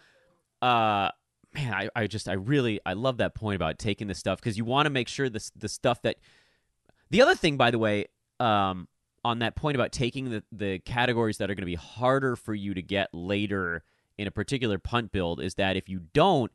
uh, 0.60 1.10
man, 1.54 1.72
I, 1.72 1.88
I 1.94 2.06
just 2.06 2.28
I 2.28 2.34
really 2.34 2.80
I 2.84 2.92
love 2.94 3.18
that 3.18 3.34
point 3.34 3.56
about 3.56 3.78
taking 3.78 4.06
the 4.06 4.14
stuff 4.14 4.40
because 4.40 4.56
you 4.56 4.64
want 4.64 4.86
to 4.86 4.90
make 4.90 5.08
sure 5.08 5.28
this 5.28 5.50
the 5.56 5.68
stuff 5.68 6.02
that. 6.02 6.16
The 7.10 7.22
other 7.22 7.34
thing, 7.34 7.56
by 7.56 7.72
the 7.72 7.78
way, 7.78 8.06
um, 8.38 8.86
on 9.24 9.40
that 9.40 9.56
point 9.56 9.74
about 9.74 9.92
taking 9.92 10.30
the 10.30 10.42
the 10.52 10.78
categories 10.80 11.38
that 11.38 11.50
are 11.50 11.54
going 11.54 11.62
to 11.62 11.66
be 11.66 11.74
harder 11.74 12.36
for 12.36 12.54
you 12.54 12.74
to 12.74 12.82
get 12.82 13.08
later 13.12 13.82
in 14.16 14.26
a 14.26 14.30
particular 14.30 14.78
punt 14.78 15.12
build 15.12 15.40
is 15.40 15.54
that 15.54 15.76
if 15.76 15.88
you 15.88 16.02
don't, 16.12 16.52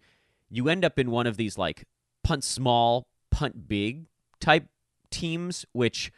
you 0.50 0.70
end 0.70 0.86
up 0.86 1.00
in 1.00 1.12
one 1.12 1.28
of 1.28 1.38
these 1.38 1.58
like 1.58 1.86
punt 2.24 2.44
small, 2.44 3.08
punt 3.32 3.68
big 3.68 4.06
type 4.40 4.68
teams, 5.10 5.66
which 5.74 6.12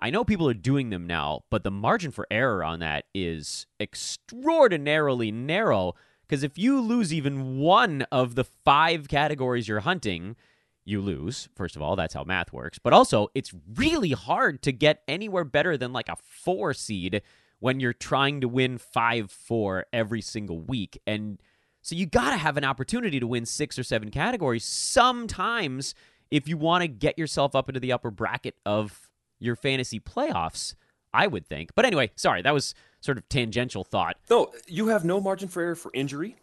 I 0.00 0.10
know 0.10 0.24
people 0.24 0.48
are 0.48 0.54
doing 0.54 0.90
them 0.90 1.06
now, 1.06 1.44
but 1.48 1.62
the 1.62 1.70
margin 1.70 2.10
for 2.10 2.26
error 2.30 2.64
on 2.64 2.80
that 2.80 3.04
is 3.14 3.66
extraordinarily 3.80 5.30
narrow. 5.30 5.94
Because 6.32 6.44
if 6.44 6.56
you 6.56 6.80
lose 6.80 7.12
even 7.12 7.58
one 7.58 8.06
of 8.10 8.36
the 8.36 8.44
five 8.44 9.06
categories 9.06 9.68
you're 9.68 9.80
hunting, 9.80 10.34
you 10.82 11.02
lose. 11.02 11.50
First 11.54 11.76
of 11.76 11.82
all, 11.82 11.94
that's 11.94 12.14
how 12.14 12.24
math 12.24 12.54
works. 12.54 12.78
But 12.78 12.94
also, 12.94 13.28
it's 13.34 13.52
really 13.74 14.12
hard 14.12 14.62
to 14.62 14.72
get 14.72 15.02
anywhere 15.06 15.44
better 15.44 15.76
than 15.76 15.92
like 15.92 16.08
a 16.08 16.16
four 16.16 16.72
seed 16.72 17.20
when 17.58 17.80
you're 17.80 17.92
trying 17.92 18.40
to 18.40 18.48
win 18.48 18.78
5 18.78 19.30
4 19.30 19.84
every 19.92 20.22
single 20.22 20.58
week. 20.58 20.98
And 21.06 21.38
so 21.82 21.94
you 21.94 22.06
got 22.06 22.30
to 22.30 22.38
have 22.38 22.56
an 22.56 22.64
opportunity 22.64 23.20
to 23.20 23.26
win 23.26 23.44
six 23.44 23.78
or 23.78 23.84
seven 23.84 24.10
categories 24.10 24.64
sometimes 24.64 25.94
if 26.30 26.48
you 26.48 26.56
want 26.56 26.80
to 26.80 26.88
get 26.88 27.18
yourself 27.18 27.54
up 27.54 27.68
into 27.68 27.78
the 27.78 27.92
upper 27.92 28.10
bracket 28.10 28.54
of 28.64 29.10
your 29.38 29.54
fantasy 29.54 30.00
playoffs, 30.00 30.76
I 31.12 31.26
would 31.26 31.46
think. 31.46 31.74
But 31.74 31.84
anyway, 31.84 32.10
sorry, 32.16 32.40
that 32.40 32.54
was 32.54 32.74
sort 33.02 33.18
of 33.18 33.28
tangential 33.28 33.84
thought. 33.84 34.16
no, 34.30 34.50
you 34.66 34.86
have 34.88 35.04
no 35.04 35.20
margin 35.20 35.48
for 35.48 35.62
error 35.62 35.74
for 35.74 35.90
injury. 35.92 36.36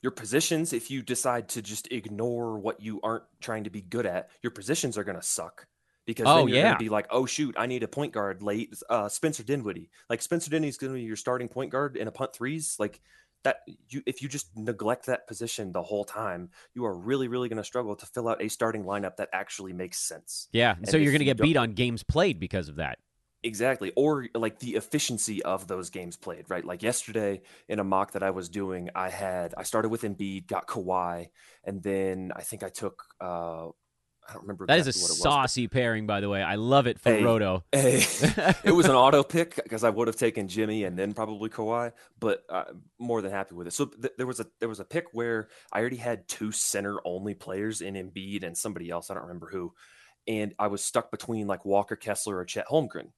Your 0.00 0.12
positions, 0.12 0.72
if 0.72 0.90
you 0.90 1.02
decide 1.02 1.48
to 1.50 1.60
just 1.60 1.90
ignore 1.90 2.56
what 2.58 2.80
you 2.80 3.00
aren't 3.02 3.24
trying 3.40 3.64
to 3.64 3.70
be 3.70 3.82
good 3.82 4.06
at, 4.06 4.30
your 4.42 4.52
positions 4.52 4.96
are 4.96 5.04
going 5.04 5.16
to 5.18 5.22
suck. 5.22 5.66
Because 6.06 6.24
Oh, 6.26 6.36
then 6.38 6.48
you're 6.48 6.56
yeah. 6.58 6.62
going 6.62 6.74
to 6.78 6.84
be 6.84 6.88
like, 6.88 7.08
oh 7.10 7.26
shoot, 7.26 7.54
I 7.58 7.66
need 7.66 7.82
a 7.82 7.88
point 7.88 8.12
guard 8.14 8.40
late. 8.42 8.74
Uh, 8.88 9.08
Spencer 9.10 9.42
Dinwiddie, 9.42 9.90
like 10.08 10.22
Spencer 10.22 10.48
Dinwiddie's 10.50 10.78
going 10.78 10.92
to 10.92 10.98
be 10.98 11.02
your 11.04 11.16
starting 11.16 11.48
point 11.48 11.70
guard 11.70 11.96
in 11.96 12.08
a 12.08 12.12
punt 12.12 12.32
threes. 12.32 12.76
Like 12.78 13.00
that, 13.44 13.58
you 13.90 14.02
if 14.06 14.22
you 14.22 14.28
just 14.28 14.56
neglect 14.56 15.06
that 15.06 15.26
position 15.26 15.72
the 15.72 15.82
whole 15.82 16.04
time, 16.04 16.48
you 16.74 16.84
are 16.86 16.96
really, 16.96 17.28
really 17.28 17.48
going 17.48 17.58
to 17.58 17.64
struggle 17.64 17.94
to 17.96 18.06
fill 18.06 18.28
out 18.28 18.40
a 18.42 18.48
starting 18.48 18.84
lineup 18.84 19.16
that 19.16 19.28
actually 19.34 19.72
makes 19.72 19.98
sense. 19.98 20.48
Yeah. 20.52 20.76
And 20.78 20.88
so 20.88 20.96
you're 20.96 21.12
going 21.12 21.18
to 21.18 21.24
you 21.26 21.34
get 21.34 21.42
beat 21.42 21.56
on 21.56 21.72
games 21.72 22.02
played 22.04 22.40
because 22.40 22.68
of 22.68 22.76
that. 22.76 22.98
Exactly. 23.44 23.92
Or 23.96 24.26
like 24.34 24.58
the 24.58 24.74
efficiency 24.74 25.42
of 25.42 25.68
those 25.68 25.90
games 25.90 26.16
played, 26.16 26.46
right? 26.48 26.64
Like 26.64 26.82
yesterday 26.82 27.42
in 27.68 27.78
a 27.78 27.84
mock 27.84 28.12
that 28.12 28.22
I 28.22 28.30
was 28.30 28.48
doing, 28.48 28.90
I 28.94 29.10
had 29.10 29.54
I 29.56 29.62
started 29.62 29.90
with 29.90 30.02
Embiid, 30.02 30.46
got 30.48 30.66
Kawhi, 30.66 31.28
and 31.64 31.82
then 31.82 32.32
I 32.34 32.42
think 32.42 32.62
I 32.62 32.68
took 32.68 33.04
uh 33.20 33.68
I 34.28 34.34
don't 34.34 34.42
remember 34.42 34.66
That 34.66 34.78
is 34.80 34.86
a 34.86 34.90
exactly 34.90 35.02
what 35.02 35.10
it 35.10 35.12
was. 35.12 35.22
saucy 35.22 35.68
pairing, 35.68 36.06
by 36.06 36.20
the 36.20 36.28
way. 36.28 36.42
I 36.42 36.56
love 36.56 36.86
it 36.86 36.98
for 37.00 37.10
Hey. 37.10 37.22
Roto. 37.22 37.64
Hey, 37.72 37.98
it 38.64 38.74
was 38.74 38.86
an 38.86 38.94
auto 38.96 39.22
pick 39.22 39.54
because 39.56 39.84
I 39.84 39.90
would 39.90 40.08
have 40.08 40.16
taken 40.16 40.48
Jimmy 40.48 40.84
and 40.84 40.98
then 40.98 41.14
probably 41.14 41.48
Kawhi, 41.48 41.92
but 42.18 42.42
uh, 42.50 42.64
more 42.98 43.22
than 43.22 43.30
happy 43.30 43.54
with 43.54 43.68
it. 43.68 43.72
So 43.72 43.86
th- 43.86 44.12
there 44.18 44.26
was 44.26 44.40
a 44.40 44.46
there 44.60 44.68
was 44.68 44.80
a 44.80 44.84
pick 44.84 45.06
where 45.12 45.48
I 45.72 45.78
already 45.80 45.96
had 45.96 46.28
two 46.28 46.50
center 46.52 46.98
only 47.06 47.34
players 47.34 47.80
in 47.80 47.94
Embiid 47.94 48.42
and 48.42 48.56
somebody 48.58 48.90
else 48.90 49.10
I 49.10 49.14
don't 49.14 49.22
remember 49.22 49.48
who, 49.50 49.72
and 50.26 50.54
I 50.58 50.66
was 50.66 50.84
stuck 50.84 51.10
between 51.10 51.46
like 51.46 51.64
Walker 51.64 51.96
Kessler 51.96 52.36
or 52.36 52.44
Chet 52.44 52.66
Holmgren, 52.68 53.12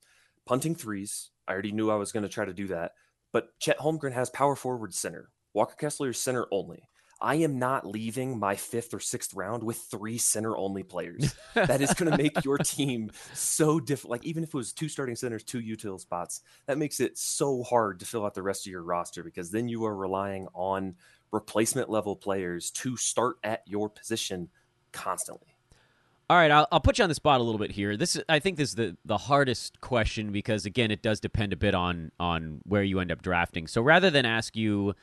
punting 0.51 0.75
threes. 0.75 1.31
I 1.47 1.53
already 1.53 1.71
knew 1.71 1.93
I 1.93 1.95
was 1.95 2.11
going 2.11 2.25
to 2.25 2.29
try 2.29 2.45
to 2.45 2.53
do 2.53 2.67
that, 2.67 2.95
but 3.33 3.57
Chet 3.61 3.79
Holmgren 3.79 4.13
has 4.15 4.31
power 4.31 4.57
forward 4.57 4.93
center. 4.93 5.29
Walker 5.55 5.77
Kessler 5.79 6.09
is 6.09 6.19
center 6.19 6.49
only. 6.51 6.89
I 7.21 7.37
am 7.37 7.61
not 7.61 7.87
leaving 7.87 8.37
my 8.37 8.57
fifth 8.57 8.93
or 8.93 8.99
sixth 8.99 9.33
round 9.35 9.63
with 9.63 9.77
three 9.77 10.19
center 10.19 10.57
only 10.57 10.83
players. 10.83 11.37
that 11.55 11.81
is 11.81 11.95
going 11.95 12.11
to 12.11 12.19
make 12.19 12.45
your 12.45 12.59
team 12.65 13.13
so 13.33 13.79
different. 13.79 14.11
Like 14.11 14.25
even 14.25 14.43
if 14.43 14.49
it 14.49 14.55
was 14.55 14.73
two 14.73 14.89
starting 14.89 15.15
centers, 15.15 15.45
two 15.45 15.61
util 15.61 16.01
spots, 16.01 16.41
that 16.67 16.79
makes 16.79 16.99
it 16.99 17.17
so 17.17 17.63
hard 17.63 18.01
to 18.01 18.07
fill 18.07 18.27
out 18.27 18.35
the 18.35 18.43
rest 18.43 18.67
of 18.67 18.73
your 18.73 18.83
roster 18.83 19.23
because 19.23 19.53
then 19.53 19.69
you 19.69 19.85
are 19.85 19.95
relying 19.95 20.49
on 20.53 20.97
replacement 21.31 21.89
level 21.89 22.17
players 22.17 22.73
to 22.73 22.97
start 22.97 23.37
at 23.45 23.63
your 23.69 23.89
position 23.89 24.49
constantly. 24.91 25.55
All 26.31 26.37
right, 26.37 26.53
I'll, 26.53 26.69
I'll 26.71 26.79
put 26.79 26.99
you 26.99 27.03
on 27.03 27.09
the 27.09 27.16
spot 27.16 27.40
a 27.40 27.43
little 27.43 27.59
bit 27.59 27.73
here. 27.73 27.97
This, 27.97 28.16
I 28.29 28.38
think, 28.38 28.57
this 28.57 28.69
is 28.69 28.75
the 28.77 28.97
the 29.05 29.19
hardest 29.19 29.81
question 29.81 30.31
because 30.31 30.64
again, 30.64 30.93
it 30.93 31.03
does 31.03 31.19
depend 31.19 31.53
a 31.53 31.57
bit 31.57 31.75
on 31.75 32.12
on 32.21 32.61
where 32.62 32.85
you 32.85 33.01
end 33.01 33.11
up 33.11 33.21
drafting. 33.21 33.66
So 33.66 33.83
rather 33.83 34.11
than 34.11 34.25
ask 34.25 34.55
you 34.55 34.95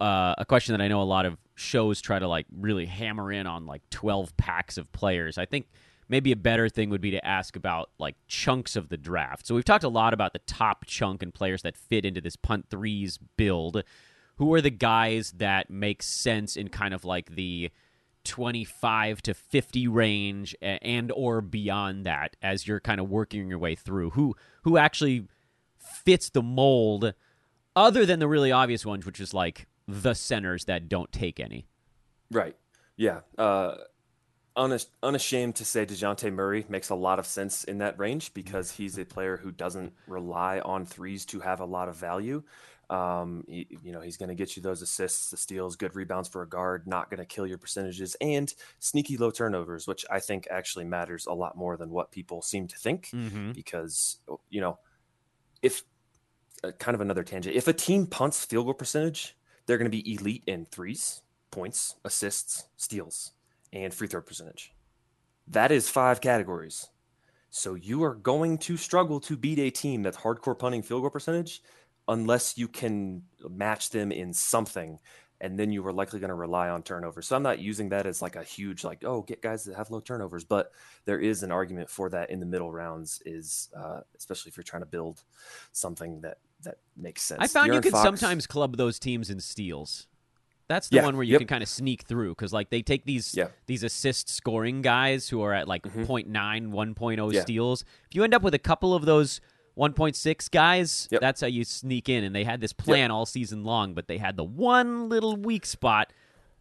uh, 0.00 0.36
a 0.38 0.44
question 0.44 0.72
that 0.72 0.80
I 0.80 0.86
know 0.86 1.02
a 1.02 1.02
lot 1.02 1.26
of 1.26 1.36
shows 1.56 2.00
try 2.00 2.20
to 2.20 2.28
like 2.28 2.46
really 2.56 2.86
hammer 2.86 3.32
in 3.32 3.48
on 3.48 3.66
like 3.66 3.82
twelve 3.90 4.36
packs 4.36 4.78
of 4.78 4.92
players, 4.92 5.36
I 5.36 5.46
think 5.46 5.66
maybe 6.08 6.30
a 6.30 6.36
better 6.36 6.68
thing 6.68 6.90
would 6.90 7.00
be 7.00 7.10
to 7.10 7.26
ask 7.26 7.56
about 7.56 7.90
like 7.98 8.14
chunks 8.28 8.76
of 8.76 8.88
the 8.88 8.96
draft. 8.96 9.48
So 9.48 9.56
we've 9.56 9.64
talked 9.64 9.82
a 9.82 9.88
lot 9.88 10.14
about 10.14 10.32
the 10.32 10.38
top 10.46 10.84
chunk 10.86 11.24
and 11.24 11.34
players 11.34 11.62
that 11.62 11.76
fit 11.76 12.04
into 12.04 12.20
this 12.20 12.36
punt 12.36 12.66
threes 12.70 13.18
build. 13.36 13.82
Who 14.36 14.54
are 14.54 14.60
the 14.60 14.70
guys 14.70 15.32
that 15.38 15.70
make 15.70 16.04
sense 16.04 16.54
in 16.56 16.68
kind 16.68 16.94
of 16.94 17.04
like 17.04 17.34
the 17.34 17.72
25 18.24 19.22
to 19.22 19.34
50 19.34 19.88
range 19.88 20.54
and 20.60 21.10
or 21.12 21.40
beyond 21.40 22.04
that 22.06 22.36
as 22.42 22.66
you're 22.66 22.80
kind 22.80 23.00
of 23.00 23.10
working 23.10 23.48
your 23.48 23.58
way 23.58 23.74
through 23.74 24.10
who 24.10 24.34
who 24.62 24.76
actually 24.76 25.26
fits 26.04 26.30
the 26.30 26.42
mold 26.42 27.14
other 27.74 28.06
than 28.06 28.18
the 28.18 28.28
really 28.28 28.52
obvious 28.52 28.86
ones 28.86 29.04
which 29.04 29.20
is 29.20 29.34
like 29.34 29.66
the 29.88 30.14
centers 30.14 30.66
that 30.66 30.88
don't 30.88 31.10
take 31.10 31.40
any 31.40 31.66
Right. 32.32 32.56
Yeah. 32.96 33.20
Uh, 33.36 33.74
unas- 34.56 34.86
unashamed 35.02 35.54
to 35.56 35.64
say 35.64 35.84
DeJounte 35.84 36.32
Murray 36.32 36.64
makes 36.68 36.88
a 36.88 36.94
lot 36.94 37.18
of 37.18 37.26
sense 37.26 37.62
in 37.62 37.78
that 37.78 37.98
range 37.98 38.32
because 38.34 38.72
he's 38.72 38.98
a 38.98 39.04
player 39.04 39.36
who 39.36 39.52
doesn't 39.52 39.92
rely 40.06 40.60
on 40.60 40.86
threes 40.86 41.26
to 41.26 41.40
have 41.40 41.60
a 41.60 41.66
lot 41.66 41.88
of 41.88 41.96
value. 41.96 42.42
Um, 42.92 43.44
he- 43.48 43.68
you 43.82 43.92
know, 43.92 44.02
he's 44.02 44.18
going 44.18 44.28
to 44.28 44.34
get 44.34 44.56
you 44.56 44.62
those 44.62 44.82
assists, 44.82 45.30
the 45.30 45.36
steals, 45.36 45.76
good 45.76 45.94
rebounds 45.96 46.28
for 46.28 46.42
a 46.42 46.48
guard, 46.48 46.86
not 46.86 47.08
going 47.10 47.20
to 47.20 47.26
kill 47.26 47.46
your 47.46 47.58
percentages, 47.58 48.16
and 48.20 48.52
sneaky 48.80 49.16
low 49.16 49.30
turnovers, 49.30 49.86
which 49.86 50.04
I 50.10 50.20
think 50.20 50.46
actually 50.50 50.84
matters 50.84 51.26
a 51.26 51.32
lot 51.32 51.56
more 51.56 51.76
than 51.78 51.90
what 51.90 52.10
people 52.12 52.42
seem 52.42 52.68
to 52.68 52.76
think 52.76 53.08
mm-hmm. 53.14 53.52
because 53.52 54.18
you 54.50 54.60
know 54.60 54.78
if 55.62 55.82
uh, 56.64 56.72
kind 56.78 56.94
of 56.94 57.00
another 57.00 57.24
tangent 57.24 57.56
if 57.56 57.68
a 57.68 57.72
team 57.72 58.06
punts 58.06 58.44
field 58.44 58.66
goal 58.66 58.74
percentage 58.74 59.36
they're 59.66 59.78
going 59.78 59.90
to 59.90 59.96
be 60.02 60.14
elite 60.14 60.44
in 60.46 60.66
threes 60.66 61.22
points 61.50 61.96
assists 62.04 62.66
steals 62.76 63.32
and 63.72 63.94
free 63.94 64.08
throw 64.08 64.20
percentage 64.22 64.72
that 65.46 65.72
is 65.72 65.88
five 65.88 66.20
categories 66.20 66.88
So 67.50 67.74
you 67.74 68.02
are 68.04 68.14
going 68.14 68.58
to 68.58 68.76
struggle 68.76 69.20
to 69.20 69.36
beat 69.36 69.58
a 69.58 69.70
team 69.70 70.02
that's 70.02 70.16
hardcore 70.18 70.58
punting 70.58 70.82
field 70.82 71.02
goal 71.02 71.10
percentage 71.10 71.62
unless 72.12 72.56
you 72.56 72.68
can 72.68 73.22
match 73.48 73.90
them 73.90 74.12
in 74.12 74.32
something. 74.32 74.98
And 75.40 75.58
then 75.58 75.72
you 75.72 75.84
are 75.88 75.92
likely 75.92 76.20
going 76.20 76.28
to 76.28 76.36
rely 76.36 76.68
on 76.68 76.84
turnovers. 76.84 77.26
So 77.26 77.34
I'm 77.34 77.42
not 77.42 77.58
using 77.58 77.88
that 77.88 78.06
as 78.06 78.22
like 78.22 78.36
a 78.36 78.44
huge 78.44 78.84
like 78.84 79.02
oh 79.04 79.22
get 79.22 79.42
guys 79.42 79.64
that 79.64 79.74
have 79.76 79.90
low 79.90 79.98
turnovers, 79.98 80.44
but 80.44 80.70
there 81.04 81.18
is 81.18 81.42
an 81.42 81.50
argument 81.50 81.90
for 81.90 82.08
that 82.10 82.30
in 82.30 82.38
the 82.38 82.46
middle 82.46 82.70
rounds. 82.70 83.20
Is 83.26 83.68
uh, 83.76 84.02
especially 84.16 84.50
if 84.50 84.56
you're 84.56 84.62
trying 84.62 84.82
to 84.82 84.86
build 84.86 85.24
something 85.72 86.20
that 86.20 86.38
that 86.62 86.76
makes 86.96 87.22
sense. 87.22 87.40
I 87.42 87.48
found 87.48 87.70
De'Aaron 87.70 87.74
you 87.74 87.80
could 87.80 87.90
Fox- 87.92 88.04
sometimes 88.04 88.46
club 88.46 88.76
those 88.76 89.00
teams 89.00 89.30
in 89.30 89.40
steals. 89.40 90.06
That's 90.68 90.88
the 90.88 90.96
Yeah, 90.98 91.04
one 91.06 91.16
where 91.16 91.24
you 91.24 91.32
yep. 91.32 91.40
can 91.40 91.48
kind 91.48 91.62
of 91.62 91.68
sneak 91.68 92.02
through 92.02 92.30
because 92.36 92.52
like 92.52 92.70
they 92.70 92.80
take 92.80 93.04
these 93.04 93.34
Yeah. 93.34 93.48
these 93.66 93.82
assist 93.82 94.28
scoring 94.28 94.80
guys 94.80 95.28
who 95.28 95.42
are 95.42 95.52
at 95.52 95.66
like 95.66 95.82
Mhm. 95.82 96.06
0.9, 96.06 96.70
1.0 96.70 97.32
Yeah. 97.32 97.42
steals. 97.42 97.82
If 98.08 98.14
you 98.14 98.22
end 98.22 98.32
up 98.32 98.42
with 98.42 98.54
a 98.54 98.60
couple 98.60 98.94
of 98.94 99.04
those 99.06 99.40
1.6 99.76 100.50
guys, 100.50 101.08
Yep. 101.10 101.20
that's 101.20 101.40
how 101.40 101.46
you 101.46 101.64
sneak 101.64 102.08
in. 102.08 102.24
And 102.24 102.34
they 102.34 102.44
had 102.44 102.60
this 102.60 102.72
plan 102.72 103.10
all 103.10 103.26
season 103.26 103.64
long, 103.64 103.94
but 103.94 104.06
they 104.08 104.18
had 104.18 104.36
the 104.36 104.44
one 104.44 105.08
little 105.08 105.36
weak 105.36 105.64
spot. 105.66 106.12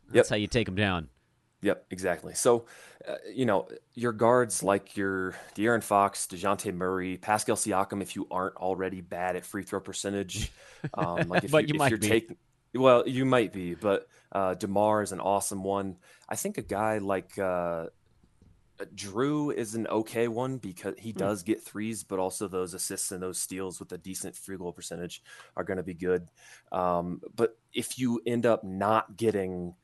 That's 0.08 0.30
Yep. 0.30 0.30
how 0.30 0.36
you 0.38 0.48
take 0.48 0.66
them 0.66 0.76
down. 0.76 1.10
Yep, 1.62 1.86
exactly. 1.92 2.34
So, 2.34 2.66
uh, 3.08 3.16
you 3.32 3.46
know, 3.46 3.68
your 3.94 4.14
guards 4.14 4.64
like 4.64 4.98
your 4.98 5.36
De'Aaron 5.56 5.84
Fox, 5.84 6.26
Dejounte 6.26 6.74
Murray, 6.74 7.18
Pascal 7.18 7.56
Siakam, 7.56 8.02
if 8.02 8.16
you 8.16 8.28
aren't 8.32 8.56
already 8.56 9.02
bad 9.02 9.36
at 9.36 9.46
free 9.46 9.62
throw 9.64 9.80
percentage, 9.80 10.52
um, 10.96 11.28
like 11.30 11.44
if, 11.44 11.52
But 11.52 11.64
you, 11.64 11.68
you 11.70 11.74
if 11.76 11.80
might 11.80 11.90
you're 11.92 12.00
be. 12.00 12.08
taking, 12.08 12.38
well, 12.74 13.08
you 13.08 13.26
might 13.26 13.54
be, 13.54 13.76
but 13.76 14.08
uh, 14.32 14.56
DeMar 14.56 15.04
is 15.04 15.12
an 15.12 15.20
awesome 15.20 15.64
one. 15.64 15.98
I 16.28 16.36
think 16.36 16.58
a 16.58 16.62
guy 16.64 16.98
like 16.98 17.38
uh, 17.38 17.88
Jrue 18.96 19.54
is 19.54 19.76
an 19.76 19.88
okay 19.88 20.28
one 20.28 20.58
because 20.58 20.96
Hmm. 20.96 21.02
he 21.02 21.14
does 21.14 21.44
get 21.44 21.64
threes, 21.64 22.04
but 22.04 22.20
also 22.20 22.48
those 22.48 22.74
assists 22.74 23.12
and 23.12 23.22
those 23.22 23.40
steals 23.40 23.80
with 23.80 23.92
a 23.92 23.98
decent 23.98 24.36
free 24.36 24.58
goal 24.58 24.74
percentage 24.74 25.24
are 25.56 25.64
going 25.64 25.78
to 25.78 25.84
be 25.84 25.94
good. 25.94 26.30
Um, 26.72 27.22
but 27.36 27.58
if 27.74 27.98
you 28.00 28.22
end 28.26 28.46
up 28.46 28.64
not 28.64 29.18
getting 29.18 29.76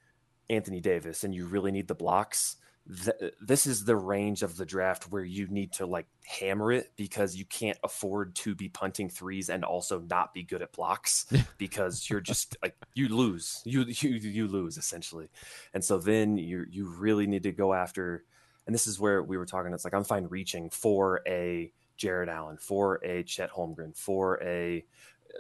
Anthony 0.50 0.80
Davis 0.82 1.24
and 1.24 1.34
you 1.36 1.46
really 1.48 1.72
need 1.72 1.88
the 1.88 1.96
blocks, 1.96 2.58
th- 3.04 3.34
this 3.42 3.68
is 3.68 3.84
the 3.86 3.96
range 3.98 4.44
of 4.44 4.56
the 4.58 4.66
draft 4.66 5.12
where 5.12 5.24
you 5.24 5.48
need 5.48 5.74
to 5.74 5.86
like 5.86 6.08
hammer 6.26 6.72
it 6.72 6.92
because 6.96 7.36
you 7.36 7.46
can't 7.46 7.78
afford 7.84 8.36
to 8.36 8.56
be 8.56 8.70
punting 8.70 9.10
threes 9.10 9.50
and 9.50 9.64
also 9.66 10.00
not 10.10 10.34
be 10.34 10.44
good 10.44 10.62
at 10.62 10.72
blocks 10.72 11.26
because 11.58 12.10
you're 12.10 12.22
just 12.22 12.56
like 12.64 12.76
you 12.96 13.10
lose 13.10 13.62
you 13.66 13.84
you 13.84 14.12
you 14.12 14.48
lose 14.48 14.78
essentially 14.78 15.28
and 15.74 15.84
so 15.84 15.98
then 15.98 16.38
you 16.38 16.66
you 16.70 16.88
really 16.88 17.28
need 17.28 17.44
to 17.44 17.52
go 17.52 17.74
after 17.74 18.24
and 18.68 18.74
this 18.74 18.86
is 18.86 19.00
where 19.00 19.24
we 19.24 19.38
were 19.38 19.46
talking 19.46 19.74
it's 19.74 19.84
like 19.86 19.94
i'm 19.94 20.04
fine 20.04 20.28
reaching 20.30 20.70
for 20.70 21.22
a 21.26 21.72
jarrett 21.96 22.30
allen 22.30 22.58
for 22.58 23.00
a 23.04 23.24
chet 23.24 23.50
holmgren 23.52 23.98
for 23.98 24.42
a, 24.44 24.84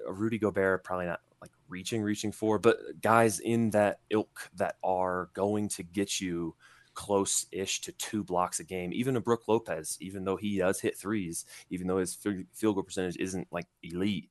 rudy 0.09 0.37
gobert 0.37 0.83
probably 0.83 1.05
not 1.05 1.21
like 1.41 1.51
reaching 1.69 2.01
reaching 2.01 2.31
for 2.31 2.57
but 2.57 2.77
guys 3.01 3.39
in 3.39 3.69
that 3.69 3.99
ilk 4.09 4.49
that 4.55 4.75
are 4.83 5.29
going 5.33 5.69
to 5.69 5.83
get 5.83 6.19
you 6.19 6.55
close-ish 6.93 7.81
to 7.81 7.91
two 7.93 8.23
blocks 8.23 8.59
a 8.59 8.63
game 8.63 8.91
even 8.91 9.15
a 9.15 9.21
brook 9.21 9.43
lopez 9.47 9.97
even 10.01 10.23
though 10.23 10.35
he 10.35 10.57
does 10.57 10.79
hit 10.79 10.97
threes 10.97 11.45
even 11.69 11.85
though 11.85 11.99
his 11.99 12.15
fi- 12.15 12.45
field 12.53 12.75
goal 12.75 12.83
percentage 12.83 13.17
isn't 13.17 13.47
like 13.51 13.67
elite 13.83 14.29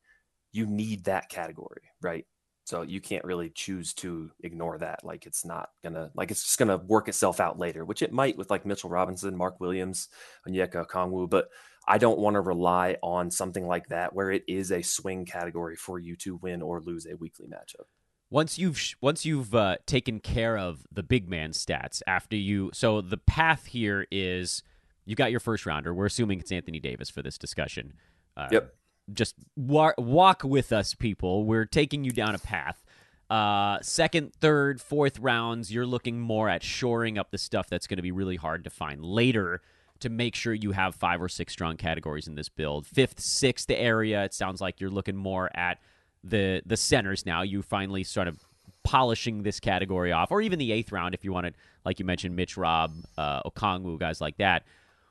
you 0.51 0.67
need 0.67 1.05
that 1.05 1.29
category 1.29 1.83
right 2.03 2.27
so 2.67 2.83
you 2.83 3.01
can't 3.01 3.25
really 3.25 3.49
choose 3.49 3.95
to 3.95 4.31
ignore 4.41 4.77
that. 4.79 5.05
Like 5.05 5.25
it's 5.25 5.45
not 5.45 5.71
gonna 5.85 6.11
like 6.15 6.33
it's 6.33 6.43
just 6.43 6.59
gonna 6.59 6.79
work 6.79 7.09
itself 7.09 7.39
out 7.39 7.59
later, 7.59 7.85
which 7.85 8.03
it 8.03 8.13
might 8.13 8.37
with 8.37 8.51
like 8.51 8.67
Mitchell 8.67 8.91
Robinson, 8.91 9.37
Mark 9.37 9.61
Williams, 9.61 10.09
Onyeka 10.49 10.85
Okongwu. 10.87 11.31
But 11.31 11.49
I 11.87 11.99
don't 11.99 12.19
want 12.19 12.35
to 12.35 12.41
rely 12.41 12.97
on 13.05 13.31
something 13.31 13.69
like 13.69 13.87
that 13.91 14.13
where 14.15 14.33
it 14.33 14.43
is 14.49 14.73
a 14.73 14.83
swing 14.83 15.25
category 15.27 15.77
for 15.77 16.01
you 16.01 16.17
to 16.17 16.35
win 16.43 16.61
or 16.61 16.81
lose 16.81 17.07
a 17.07 17.17
weekly 17.17 17.47
matchup. 17.47 17.87
once 18.31 18.59
you've 18.59 18.95
once 19.01 19.25
you've 19.25 19.55
uh, 19.55 19.77
taken 19.87 20.19
care 20.19 20.59
of 20.59 20.85
the 20.91 21.05
big 21.05 21.29
man 21.29 21.53
stats 21.53 22.03
after 22.09 22.35
you 22.35 22.71
so 22.75 23.01
the 23.01 23.17
path 23.17 23.67
here 23.67 24.09
is 24.11 24.65
you 25.05 25.15
got 25.15 25.31
your 25.31 25.39
first 25.39 25.65
rounder 25.67 25.95
we're 25.95 26.07
assuming 26.07 26.41
it's 26.41 26.51
anthony 26.51 26.81
davis 26.81 27.09
for 27.09 27.23
this 27.23 27.39
discussion 27.39 27.93
uh, 28.37 28.49
Yep. 28.51 28.75
Just 29.13 29.35
wa- 29.57 29.95
walk 29.99 30.43
with 30.45 30.73
us 30.73 30.95
people 30.95 31.45
we're 31.45 31.65
taking 31.65 32.05
you 32.05 32.11
down 32.11 32.35
a 32.35 32.39
path 32.39 32.83
uh, 33.29 33.79
second 33.83 34.33
third 34.35 34.81
fourth 34.81 35.19
rounds 35.19 35.73
you're 35.73 35.87
looking 35.87 36.21
more 36.21 36.49
at 36.49 36.63
shoring 36.63 37.19
up 37.19 37.31
the 37.31 37.39
stuff 37.39 37.69
that's 37.69 37.87
going 37.87 37.97
to 37.97 38.03
be 38.03 38.13
really 38.13 38.37
hard 38.37 38.65
to 38.65 38.71
find 38.71 39.05
later 39.05 39.61
to 39.99 40.09
make 40.09 40.35
sure 40.35 40.53
you 40.55 40.73
have 40.73 40.95
five 40.95 41.21
or 41.21 41.29
six 41.29 41.53
strong 41.53 41.77
categories 41.77 42.29
in 42.29 42.35
this 42.37 42.49
build 42.49 42.87
fifth 42.87 43.19
sixth 43.19 43.71
area 43.71 44.25
it 44.25 44.33
sounds 44.33 44.61
like 44.61 44.81
you're 44.81 44.91
looking 44.91 45.17
more 45.17 45.51
at 45.57 45.79
the 46.29 46.63
the 46.67 46.77
centers 46.77 47.25
now. 47.25 47.43
You 47.43 47.63
finally 47.63 48.05
sort 48.05 48.29
of 48.29 48.39
polishing 48.83 49.43
this 49.43 49.61
category 49.61 50.13
off, 50.13 50.31
or 50.31 50.41
even 50.41 50.59
the 50.59 50.73
eighth 50.73 50.93
round 50.93 51.15
if 51.15 51.25
you 51.25 51.33
wanted, 51.33 51.55
like 51.85 51.99
you 51.99 52.05
mentioned, 52.05 52.37
Mitch 52.37 52.57
Rob, 52.57 52.93
uh, 53.17 53.43
Okongwu, 53.43 53.99
guys 53.99 54.21
like 54.21 54.37
that. 54.39 54.65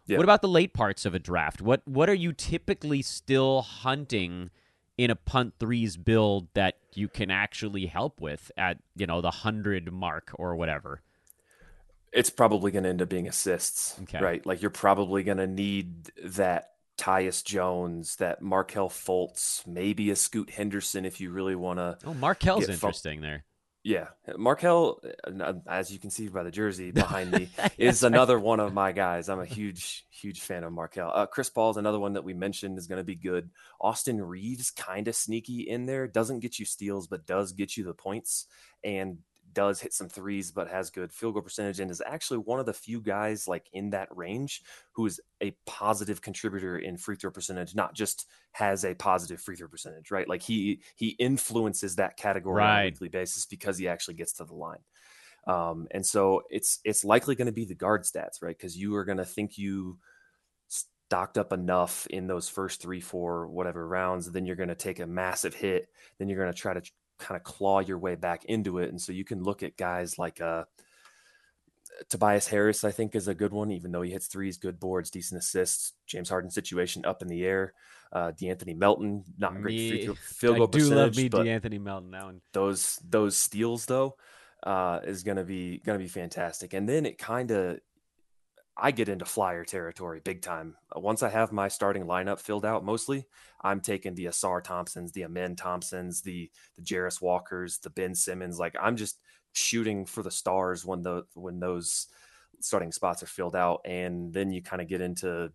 Yeah. 0.08 0.18
What 0.18 0.24
about 0.24 0.42
the 0.42 0.48
late 0.48 0.74
parts 0.74 1.06
of 1.06 1.16
a 1.16 1.20
draft? 1.20 1.62
What 1.62 1.82
what 1.86 2.10
are 2.10 2.16
you 2.16 2.32
typically 2.32 3.02
still 3.02 3.62
hunting 3.62 4.52
in 4.98 5.10
a 5.10 5.16
punt 5.16 5.56
threes 5.60 5.98
build 5.98 6.48
that 6.54 6.76
you 6.94 7.08
can 7.08 7.32
actually 7.32 7.88
help 7.88 8.22
with 8.22 8.52
at 8.58 8.78
you 8.96 9.08
know 9.08 9.22
the 9.22 9.32
hundred 9.32 9.92
mark 9.92 10.32
or 10.36 10.56
whatever? 10.56 11.02
It's 12.14 12.30
probably 12.30 12.72
gonna 12.72 12.90
end 12.90 13.02
up 13.02 13.10
being 13.10 13.28
assists. 13.28 13.96
Okay. 14.04 14.20
Right. 14.20 14.46
Like 14.46 14.62
you're 14.62 14.72
probably 14.72 15.24
gonna 15.24 15.48
need 15.48 16.12
that 16.24 16.72
Tyus 16.98 17.44
Jones, 17.44 18.16
that 18.18 18.42
Markelle 18.42 18.90
Fultz, 18.90 19.66
maybe 19.68 20.10
a 20.12 20.16
Scoot 20.16 20.52
Henderson 20.52 21.04
if 21.04 21.20
you 21.20 21.32
really 21.32 21.56
wanna 21.56 21.98
Oh, 22.06 22.14
Markelle's 22.14 22.70
interesting 22.70 23.22
there. 23.22 23.44
Yeah, 23.86 24.08
Markelle, 24.36 25.00
uh, 25.24 25.54
as 25.68 25.94
you 25.94 26.00
can 26.00 26.10
see 26.10 26.28
by 26.28 26.42
the 26.42 26.50
jersey 26.50 26.90
behind 26.90 27.30
me, 27.30 27.50
is 27.78 28.02
another 28.02 28.40
one 28.40 28.60
of 28.60 28.74
my 28.74 28.92
guys. 28.92 29.30
I'm 29.30 29.40
a 29.40 29.46
huge, 29.46 30.08
huge 30.10 30.42
fan 30.42 30.64
of 30.64 30.74
Markelle. 30.74 31.12
Uh, 31.14 31.28
Chris 31.28 31.52
Paul 31.52 31.70
is 31.70 31.78
another 31.78 32.00
one 32.00 32.14
that 32.14 32.24
we 32.24 32.34
mentioned 32.34 32.80
is 32.80 32.88
going 32.88 32.98
to 32.98 33.04
be 33.04 33.14
good. 33.14 33.52
Austin 33.80 34.20
Reaves, 34.20 34.72
kind 34.72 35.08
of 35.08 35.16
sneaky 35.16 35.70
in 35.70 35.86
there, 35.86 36.08
doesn't 36.08 36.40
get 36.40 36.58
you 36.58 36.66
steals, 36.66 37.06
but 37.06 37.28
does 37.28 37.52
get 37.52 37.78
you 37.78 37.84
the 37.84 37.94
points 37.94 38.48
and 38.84 39.20
does 39.56 39.82
hit 39.82 39.94
some 39.94 40.10
threes, 40.10 40.52
but 40.52 40.70
has 40.70 40.92
good 40.92 41.12
field 41.12 41.34
goal 41.34 41.42
percentage 41.42 41.80
and 41.80 41.90
is 41.90 42.02
actually 42.06 42.38
one 42.38 42.60
of 42.60 42.68
the 42.68 42.74
few 42.74 43.02
guys 43.02 43.48
like 43.48 43.66
in 43.74 43.90
that 43.90 44.10
range 44.16 44.62
who 44.94 45.06
is 45.08 45.20
a 45.42 45.56
positive 45.66 46.22
contributor 46.22 46.78
in 46.78 46.98
free 46.98 47.16
throw 47.16 47.32
percentage, 47.32 47.74
not 47.74 47.96
just 47.96 48.28
has 48.52 48.86
a 48.86 48.94
positive 48.94 49.42
free 49.42 49.56
throw 49.56 49.68
percentage, 49.68 50.12
right? 50.12 50.30
Like 50.30 50.44
he 50.44 50.82
he 50.96 51.10
influences 51.20 51.96
that 51.96 52.18
category 52.18 52.62
on 52.62 52.82
a 52.82 52.86
weekly 52.86 53.10
basis 53.10 53.48
because 53.48 53.78
he 53.78 53.88
actually 53.88 54.16
gets 54.16 54.34
to 54.34 54.46
the 54.46 54.54
line. 54.54 54.84
Um, 55.48 55.88
and 55.92 56.06
so 56.06 56.44
it's 56.50 56.80
it's 56.84 57.04
likely 57.04 57.36
going 57.36 57.48
to 57.48 57.52
be 57.52 57.66
the 57.66 57.76
guard 57.76 58.04
stats, 58.04 58.42
right? 58.42 58.56
Because 58.56 58.78
you 58.78 58.96
are 58.96 59.06
going 59.06 59.18
to 59.18 59.26
think 59.26 59.58
you 59.58 59.98
stocked 60.68 61.38
up 61.38 61.54
enough 61.54 62.08
in 62.08 62.28
those 62.28 62.50
first 62.50 62.82
three, 62.82 63.00
four, 63.00 63.48
whatever 63.48 63.88
rounds, 63.88 64.32
then 64.32 64.46
you're 64.46 64.56
going 64.56 64.70
to 64.70 64.76
take 64.76 65.00
a 65.00 65.08
massive 65.08 65.54
hit. 65.54 65.88
Then 66.18 66.28
you're 66.28 66.40
going 66.40 66.52
to 66.52 66.60
try 66.60 66.74
to 66.74 66.82
kind 67.20 67.38
of 67.38 67.44
claw 67.44 67.80
your 67.80 67.98
way 67.98 68.16
back 68.16 68.46
into 68.46 68.80
it. 68.80 68.90
And 68.90 69.02
so 69.02 69.12
you 69.12 69.26
can 69.26 69.44
look 69.44 69.64
at 69.64 69.78
guys 69.78 70.18
like 70.18 70.42
uh, 70.42 70.66
Tobias 72.10 72.48
Harris, 72.48 72.84
I 72.84 72.92
think, 72.92 73.16
is 73.16 73.28
a 73.28 73.36
good 73.36 73.54
one, 73.54 73.72
even 73.72 73.92
though 73.92 74.02
he 74.02 74.12
hits 74.12 74.28
threes, 74.28 74.58
good 74.58 74.80
boards, 74.80 75.10
decent 75.10 75.40
assists. 75.40 75.94
James 76.08 76.30
Harden 76.30 76.52
situation 76.52 77.06
up 77.06 77.22
in 77.22 77.28
the 77.28 77.46
air. 77.46 77.74
Uh, 78.12 78.32
D'Anthony 78.32 78.74
Melton, 78.74 79.24
not 79.38 79.54
great 79.62 79.76
Me- 79.76 79.90
free 79.90 80.06
throw, 80.06 80.16
field 80.16 80.56
I 80.56 80.60
do 80.60 80.66
percentage, 80.68 80.98
love 80.98 81.16
me 81.18 81.30
but 81.30 81.44
D'Anthony 81.44 81.80
Melton. 81.80 82.12
That 82.12 82.24
one. 82.26 82.42
those 82.54 83.00
those 83.10 83.36
steals 83.36 83.86
though 83.88 84.16
uh, 84.64 85.00
is 85.04 85.24
gonna 85.24 85.44
be 85.44 85.82
gonna 85.86 86.00
be 86.00 86.08
fantastic. 86.08 86.74
And 86.74 86.88
then 86.88 87.06
it 87.06 87.18
kind 87.18 87.52
of 87.52 87.80
I 88.78 88.92
get 88.92 89.10
into 89.10 89.26
flyer 89.26 89.64
territory 89.64 90.22
big 90.24 90.42
time. 90.42 90.76
Uh, 90.96 91.00
Once 91.00 91.24
I 91.24 91.30
have 91.30 91.52
my 91.52 91.68
starting 91.68 92.06
lineup 92.06 92.40
filled 92.40 92.66
out, 92.66 92.84
mostly 92.84 93.26
I'm 93.62 93.80
taking 93.80 94.16
the 94.16 94.26
Ausar 94.26 94.64
Thompsons, 94.64 95.12
the 95.12 95.24
Amen 95.24 95.56
Thompsons, 95.56 96.22
the 96.22 96.52
the 96.76 96.82
Jarace 96.84 97.22
Walkers, 97.22 97.80
the 97.80 97.90
Ben 97.90 98.16
Simmons. 98.16 98.60
Like 98.60 98.76
I'm 98.82 98.98
just 98.98 99.20
shooting 99.54 100.06
for 100.06 100.24
the 100.24 100.32
stars 100.32 100.86
when 100.86 101.02
the 101.02 101.24
when 101.34 101.60
those 101.60 102.08
starting 102.60 102.92
spots 102.92 103.24
are 103.24 103.28
filled 103.28 103.56
out, 103.56 103.82
and 103.86 104.34
then 104.34 104.52
you 104.52 104.62
kind 104.62 104.82
of 104.82 104.88
get 104.88 105.02
into 105.02 105.52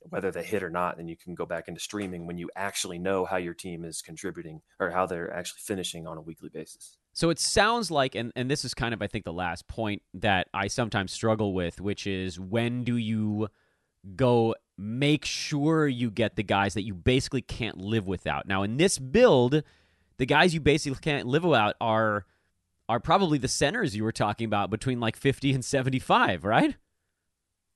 whether 0.00 0.30
they 0.30 0.44
hit 0.44 0.62
or 0.62 0.70
not, 0.70 0.98
and 0.98 1.08
you 1.08 1.16
can 1.16 1.34
go 1.34 1.46
back 1.46 1.68
into 1.68 1.80
streaming 1.80 2.26
when 2.26 2.38
you 2.38 2.50
actually 2.56 2.98
know 2.98 3.24
how 3.24 3.36
your 3.36 3.54
team 3.54 3.84
is 3.84 4.02
contributing 4.02 4.60
or 4.78 4.90
how 4.90 5.06
they're 5.06 5.32
actually 5.32 5.60
finishing 5.60 6.06
on 6.06 6.16
a 6.16 6.20
weekly 6.20 6.48
basis. 6.48 6.98
So 7.12 7.30
it 7.30 7.38
sounds 7.38 7.90
like, 7.90 8.14
and, 8.14 8.32
and 8.36 8.50
this 8.50 8.64
is 8.64 8.74
kind 8.74 8.92
of, 8.92 9.00
I 9.00 9.06
think, 9.06 9.24
the 9.24 9.32
last 9.32 9.66
point 9.68 10.02
that 10.14 10.48
I 10.52 10.68
sometimes 10.68 11.12
struggle 11.12 11.54
with, 11.54 11.80
which 11.80 12.06
is 12.06 12.38
when 12.38 12.84
do 12.84 12.96
you 12.96 13.48
go 14.14 14.54
make 14.78 15.24
sure 15.24 15.88
you 15.88 16.10
get 16.10 16.36
the 16.36 16.42
guys 16.42 16.74
that 16.74 16.82
you 16.82 16.94
basically 16.94 17.42
can't 17.42 17.78
live 17.78 18.06
without? 18.06 18.46
Now, 18.46 18.62
in 18.62 18.76
this 18.76 18.98
build, 18.98 19.62
the 20.18 20.26
guys 20.26 20.54
you 20.54 20.60
basically 20.60 20.98
can't 21.00 21.26
live 21.26 21.44
without 21.44 21.74
are 21.80 22.26
are 22.88 23.00
probably 23.00 23.38
the 23.38 23.48
centers 23.48 23.96
you 23.96 24.04
were 24.04 24.12
talking 24.12 24.44
about 24.44 24.70
between 24.70 25.00
like 25.00 25.16
50 25.16 25.52
and 25.52 25.64
75, 25.64 26.44
right? 26.44 26.76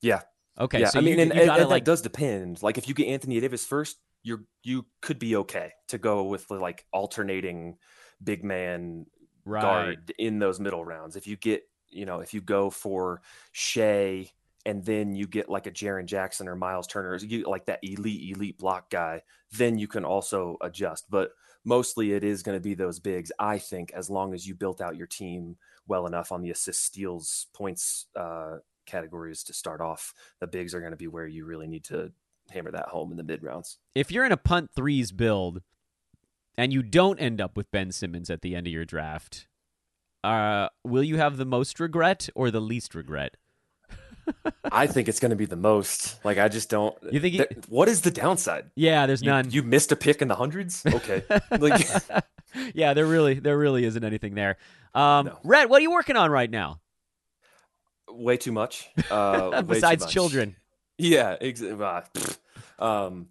Yeah, 0.01 0.21
Okay, 0.59 0.81
yeah, 0.81 0.89
so 0.89 0.99
I 0.99 1.01
mean, 1.01 1.15
you, 1.15 1.21
and, 1.23 1.33
you 1.33 1.41
and- 1.41 1.69
like 1.69 1.83
that 1.83 1.91
does 1.91 2.01
depend. 2.01 2.61
Like 2.61 2.77
if 2.77 2.87
you 2.87 2.93
get 2.93 3.07
Anthony 3.07 3.39
Davis 3.39 3.65
first, 3.65 3.97
you're 4.23 4.43
you 4.63 4.85
could 5.01 5.19
be 5.19 5.35
okay 5.37 5.71
to 5.87 5.97
go 5.97 6.23
with 6.23 6.47
the, 6.47 6.55
like 6.55 6.85
alternating 6.91 7.77
big 8.23 8.43
man 8.43 9.05
right. 9.45 9.61
guard 9.61 10.13
in 10.17 10.39
those 10.39 10.59
middle 10.59 10.85
rounds. 10.85 11.15
If 11.15 11.27
you 11.27 11.35
get, 11.35 11.63
you 11.89 12.05
know, 12.05 12.19
if 12.19 12.33
you 12.33 12.41
go 12.41 12.69
for 12.69 13.21
Shai 13.51 14.29
and 14.65 14.85
then 14.85 15.15
you 15.15 15.27
get 15.27 15.49
like 15.49 15.67
a 15.67 15.71
Jaren 15.71 16.05
Jackson 16.05 16.47
or 16.47 16.55
Miles 16.55 16.87
Turner, 16.87 17.15
you 17.17 17.43
like 17.49 17.65
that 17.65 17.79
elite, 17.81 18.35
elite 18.35 18.57
block 18.57 18.89
guy, 18.89 19.23
then 19.51 19.77
you 19.77 19.87
can 19.87 20.05
also 20.05 20.57
adjust. 20.61 21.09
But 21.09 21.31
mostly 21.65 22.13
it 22.13 22.23
is 22.23 22.43
going 22.43 22.55
to 22.57 22.61
be 22.61 22.73
those 22.73 22.99
bigs, 22.99 23.31
I 23.39 23.57
think, 23.57 23.91
as 23.93 24.09
long 24.09 24.33
as 24.33 24.47
you 24.47 24.55
built 24.55 24.81
out 24.81 24.95
your 24.95 25.07
team 25.07 25.57
well 25.87 26.05
enough 26.05 26.31
on 26.31 26.41
the 26.41 26.51
assist 26.51 26.83
steals 26.83 27.47
points 27.53 28.05
uh, 28.15 28.57
categories 28.91 29.43
to 29.43 29.53
start 29.53 29.81
off, 29.81 30.13
the 30.39 30.47
bigs 30.47 30.73
are 30.75 30.79
going 30.81 30.91
to 30.91 30.97
be 30.97 31.07
where 31.07 31.25
you 31.27 31.45
really 31.45 31.67
need 31.67 31.83
to 31.85 32.11
hammer 32.51 32.71
that 32.71 32.89
home 32.89 33.11
in 33.11 33.17
the 33.17 33.23
mid 33.23 33.41
rounds. 33.43 33.77
If 33.95 34.11
you're 34.11 34.25
in 34.25 34.31
a 34.31 34.37
punt 34.37 34.71
threes 34.75 35.11
build 35.11 35.61
and 36.57 36.73
you 36.73 36.83
don't 36.83 37.19
end 37.19 37.39
up 37.39 37.55
with 37.55 37.71
Ben 37.71 37.91
Simmons 37.91 38.29
at 38.29 38.41
the 38.41 38.55
end 38.55 38.67
of 38.67 38.73
your 38.73 38.85
draft, 38.85 39.47
uh, 40.23 40.67
will 40.83 41.03
you 41.03 41.17
have 41.17 41.37
the 41.37 41.45
most 41.45 41.79
regret 41.79 42.29
or 42.35 42.51
the 42.51 42.59
least 42.59 42.93
regret? 42.93 43.37
I 44.71 44.85
think 44.87 45.07
it's 45.09 45.19
going 45.19 45.31
to 45.31 45.35
be 45.35 45.45
the 45.47 45.55
most. 45.55 46.23
Like, 46.23 46.37
I 46.37 46.47
just 46.47 46.69
don't. 46.69 46.95
You 47.11 47.19
think? 47.19 47.31
He, 47.33 47.37
Th- 47.39 47.49
what 47.67 47.89
is 47.89 48.01
the 48.01 48.11
downside? 48.11 48.65
yeah, 48.75 49.07
there's 49.07 49.21
You, 49.23 49.29
none. 49.31 49.49
you 49.49 49.63
missed 49.63 49.91
a 49.91 49.95
pick 49.95 50.21
in 50.21 50.27
the 50.27 50.35
hundreds. 50.35 50.85
Okay, 50.85 51.23
like 51.59 51.85
yeah, 52.75 52.93
there 52.93 53.07
really, 53.07 53.35
there 53.39 53.57
really 53.57 53.83
isn't 53.83 54.03
anything 54.03 54.35
there. 54.35 54.57
Um, 54.93 55.25
No. 55.27 55.39
Rhett, 55.43 55.69
what 55.69 55.79
are 55.79 55.81
you 55.83 55.91
working 55.91 56.17
on 56.17 56.29
right 56.31 56.49
now 56.51 56.79
way 58.11 58.37
too 58.37 58.51
much. 58.51 58.89
Uh, 59.09 59.49
way 59.53 59.59
too 59.59 59.65
besides 59.65 60.03
much. 60.03 60.13
children? 60.13 60.55
Yeah, 60.97 61.35
exactly. 61.39 62.35
um, 62.79 63.27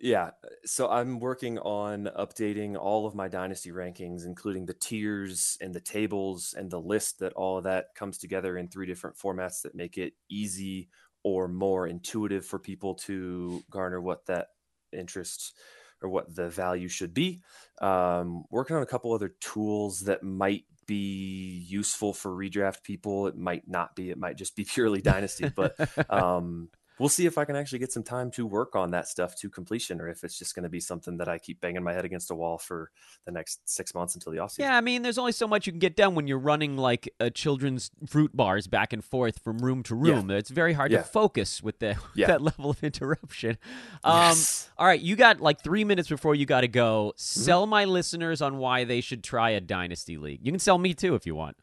yeah. 0.00 0.30
So 0.66 0.88
I'm 0.88 1.18
working 1.20 1.58
on 1.58 2.10
updating 2.18 2.76
all 2.76 3.06
of 3.06 3.14
my 3.14 3.28
dynasty 3.28 3.70
rankings, 3.70 4.26
including 4.26 4.66
the 4.66 4.74
tiers 4.74 5.56
and 5.60 5.74
the 5.74 5.80
tables 5.80 6.54
and 6.58 6.70
the 6.70 6.80
list 6.80 7.20
that 7.20 7.32
all 7.32 7.58
of 7.58 7.64
that 7.64 7.94
comes 7.94 8.18
together 8.18 8.58
in 8.58 8.68
three 8.68 8.86
different 8.86 9.16
formats 9.16 9.62
that 9.62 9.74
make 9.74 9.96
it 9.96 10.12
easy 10.28 10.88
or 11.22 11.48
more 11.48 11.86
intuitive 11.86 12.44
for 12.44 12.58
people 12.58 12.94
to 12.94 13.62
garner 13.70 14.00
what 14.00 14.26
that 14.26 14.48
interest 14.92 15.54
or 16.02 16.10
what 16.10 16.34
the 16.34 16.50
value 16.50 16.88
should 16.88 17.14
be. 17.14 17.40
Um, 17.80 18.44
working 18.50 18.76
on 18.76 18.82
a 18.82 18.86
couple 18.86 19.12
other 19.12 19.34
tools 19.40 20.00
that 20.00 20.22
might 20.22 20.64
be 20.86 21.64
useful 21.68 22.12
for 22.12 22.30
redraft 22.30 22.82
people. 22.82 23.26
It 23.26 23.36
might 23.36 23.68
not 23.68 23.94
be. 23.94 24.10
It 24.10 24.18
might 24.18 24.36
just 24.36 24.56
be 24.56 24.64
purely 24.64 25.00
dynasty, 25.00 25.48
but 25.48 25.76
um, 26.10 26.68
we'll 26.98 27.08
see 27.08 27.26
if 27.26 27.38
I 27.38 27.44
can 27.44 27.56
actually 27.56 27.80
get 27.80 27.92
some 27.92 28.02
time 28.02 28.30
to 28.32 28.46
work 28.46 28.76
on 28.76 28.90
that 28.92 29.08
stuff 29.08 29.34
to 29.40 29.50
completion, 29.50 30.00
or 30.00 30.08
if 30.08 30.22
it's 30.24 30.38
just 30.38 30.54
going 30.54 30.62
to 30.62 30.68
be 30.68 30.80
something 30.80 31.16
that 31.18 31.28
I 31.28 31.38
keep 31.38 31.60
banging 31.60 31.82
my 31.82 31.92
head 31.92 32.04
against 32.04 32.30
a 32.30 32.34
wall 32.34 32.56
for 32.58 32.90
the 33.26 33.32
next 33.32 33.68
six 33.68 33.94
months 33.94 34.14
until 34.14 34.32
the 34.32 34.38
offseason. 34.38 34.58
Yeah, 34.60 34.76
I 34.76 34.80
mean, 34.80 35.02
there's 35.02 35.18
only 35.18 35.32
so 35.32 35.48
much 35.48 35.66
you 35.66 35.72
can 35.72 35.80
get 35.80 35.96
done 35.96 36.14
when 36.14 36.26
you're 36.26 36.38
running 36.38 36.76
like 36.76 37.08
a 37.18 37.30
children's 37.30 37.90
fruit 38.08 38.36
bars 38.36 38.66
back 38.66 38.92
and 38.92 39.04
forth 39.04 39.40
from 39.40 39.58
room 39.58 39.82
to 39.84 39.94
Yeah. 40.04 40.14
room. 40.14 40.30
It's 40.30 40.50
very 40.50 40.72
hard 40.72 40.92
Yeah. 40.92 40.98
to 40.98 41.04
focus 41.04 41.62
with 41.62 41.78
the, 41.80 41.96
Yeah. 42.14 42.28
that 42.28 42.42
level 42.42 42.70
of 42.70 42.82
interruption. 42.84 43.58
Um, 44.04 44.16
Yes. 44.28 44.70
All 44.78 44.86
right, 44.86 45.00
you 45.00 45.16
got 45.16 45.40
like 45.40 45.62
three 45.62 45.84
minutes 45.84 46.08
before 46.08 46.34
you 46.34 46.46
got 46.46 46.60
to 46.60 46.68
go. 46.68 47.08
Mm-hmm. 47.14 47.18
Sell 47.18 47.66
my 47.66 47.84
listeners 47.86 48.42
on 48.42 48.58
why 48.58 48.84
they 48.84 49.00
should 49.00 49.24
try 49.24 49.50
a 49.50 49.60
dynasty 49.60 50.16
league. 50.16 50.40
You 50.42 50.52
can 50.52 50.58
sell 50.58 50.78
me 50.78 50.94
too 50.94 51.14
if 51.14 51.26
you 51.26 51.34
want. 51.34 51.56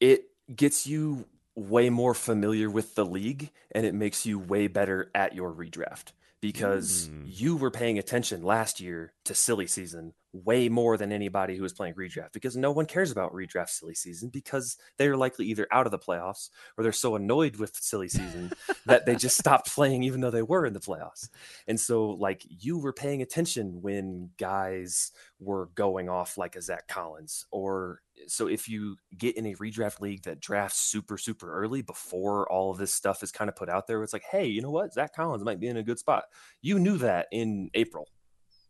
it 0.00 0.24
gets 0.54 0.86
you 0.86 1.24
way 1.56 1.88
more 1.90 2.14
familiar 2.14 2.68
with 2.70 2.94
the 2.94 3.06
league 3.06 3.50
and 3.72 3.86
it 3.86 3.94
makes 3.94 4.26
you 4.26 4.38
way 4.38 4.66
better 4.66 5.10
at 5.14 5.34
your 5.34 5.52
redraft 5.52 6.12
because 6.40 7.08
Mm. 7.08 7.22
you 7.26 7.56
were 7.56 7.70
paying 7.70 7.98
attention 7.98 8.42
last 8.42 8.78
year 8.80 9.14
to 9.24 9.34
silly 9.34 9.66
season 9.66 10.12
way 10.32 10.68
more 10.68 10.96
than 10.96 11.12
anybody 11.12 11.56
who 11.56 11.62
was 11.62 11.72
playing 11.72 11.94
redraft 11.94 12.32
because 12.32 12.56
no 12.56 12.72
one 12.72 12.86
cares 12.86 13.12
about 13.12 13.32
redraft 13.32 13.68
silly 13.70 13.94
season 13.94 14.28
because 14.30 14.76
they're 14.98 15.16
likely 15.16 15.46
either 15.46 15.66
out 15.70 15.86
of 15.86 15.92
the 15.92 15.98
playoffs 15.98 16.50
or 16.76 16.82
they're 16.82 16.90
so 16.92 17.14
annoyed 17.14 17.56
with 17.56 17.74
silly 17.76 18.08
season 18.08 18.52
that 18.84 19.06
they 19.06 19.14
just 19.14 19.36
stopped 19.38 19.72
playing 19.72 20.02
even 20.02 20.20
though 20.20 20.32
they 20.32 20.42
were 20.42 20.66
in 20.66 20.72
the 20.72 20.80
playoffs. 20.80 21.28
And 21.68 21.78
so 21.78 22.10
like 22.10 22.44
you 22.48 22.78
were 22.78 22.92
paying 22.92 23.22
attention 23.22 23.80
when 23.80 24.30
guys 24.36 25.12
were 25.38 25.66
going 25.76 26.08
off 26.08 26.36
like 26.36 26.56
a 26.56 26.60
Zach 26.62 26.88
Collins 26.88 27.46
or 27.52 28.00
so 28.26 28.46
if 28.46 28.68
you 28.68 28.96
get 29.16 29.36
in 29.36 29.46
a 29.46 29.54
redraft 29.54 30.00
league 30.00 30.22
that 30.22 30.40
drafts 30.40 30.80
super 30.80 31.18
super 31.18 31.52
early 31.52 31.82
before 31.82 32.50
all 32.50 32.70
of 32.70 32.78
this 32.78 32.94
stuff 32.94 33.22
is 33.22 33.32
kind 33.32 33.48
of 33.48 33.56
put 33.56 33.68
out 33.68 33.86
there 33.86 34.02
it's 34.02 34.12
like 34.12 34.24
hey 34.30 34.46
you 34.46 34.60
know 34.60 34.70
what? 34.70 34.92
Zach 34.92 35.14
collins 35.14 35.44
might 35.44 35.60
be 35.60 35.68
in 35.68 35.76
a 35.76 35.82
good 35.82 35.98
spot. 35.98 36.24
You 36.62 36.78
knew 36.78 36.96
that 36.98 37.26
in 37.32 37.70
april. 37.74 38.08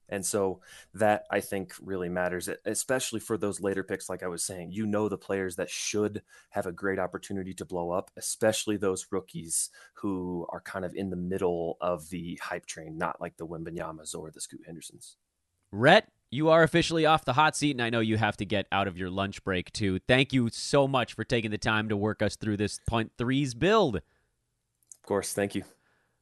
And 0.08 0.24
so 0.24 0.60
that 0.92 1.24
i 1.30 1.40
think 1.40 1.74
really 1.80 2.08
matters 2.08 2.48
especially 2.66 3.20
for 3.20 3.38
those 3.38 3.60
later 3.60 3.82
picks 3.82 4.08
like 4.08 4.22
i 4.22 4.28
was 4.28 4.44
saying. 4.44 4.72
You 4.72 4.86
know 4.86 5.08
the 5.08 5.18
players 5.18 5.56
that 5.56 5.70
should 5.70 6.22
have 6.50 6.66
a 6.66 6.72
great 6.72 6.98
opportunity 6.98 7.54
to 7.54 7.64
blow 7.64 7.90
up 7.90 8.10
especially 8.16 8.76
those 8.76 9.06
rookies 9.10 9.70
who 9.94 10.46
are 10.50 10.60
kind 10.60 10.84
of 10.84 10.94
in 10.94 11.10
the 11.10 11.16
middle 11.16 11.76
of 11.80 12.08
the 12.10 12.38
hype 12.42 12.66
train 12.66 12.98
not 12.98 13.20
like 13.20 13.36
the 13.36 13.46
Wembanyamas 13.46 14.14
or 14.14 14.30
the 14.30 14.40
scoot 14.40 14.62
hendersons. 14.66 15.16
Rhett, 15.72 16.08
you 16.34 16.50
are 16.50 16.62
officially 16.64 17.06
off 17.06 17.24
the 17.24 17.34
hot 17.34 17.56
seat, 17.56 17.70
and 17.70 17.82
I 17.82 17.90
know 17.90 18.00
you 18.00 18.16
have 18.16 18.36
to 18.38 18.44
get 18.44 18.66
out 18.72 18.88
of 18.88 18.98
your 18.98 19.08
lunch 19.08 19.44
break 19.44 19.72
too. 19.72 20.00
Thank 20.00 20.32
you 20.32 20.48
so 20.50 20.88
much 20.88 21.14
for 21.14 21.22
taking 21.22 21.52
the 21.52 21.58
time 21.58 21.88
to 21.88 21.96
work 21.96 22.22
us 22.22 22.34
through 22.36 22.56
this 22.56 22.78
punt 22.78 22.88
point 22.88 23.12
threes 23.18 23.54
build. 23.54 23.96
of 23.96 24.02
course 25.06 25.32
thank 25.32 25.54
you 25.54 25.62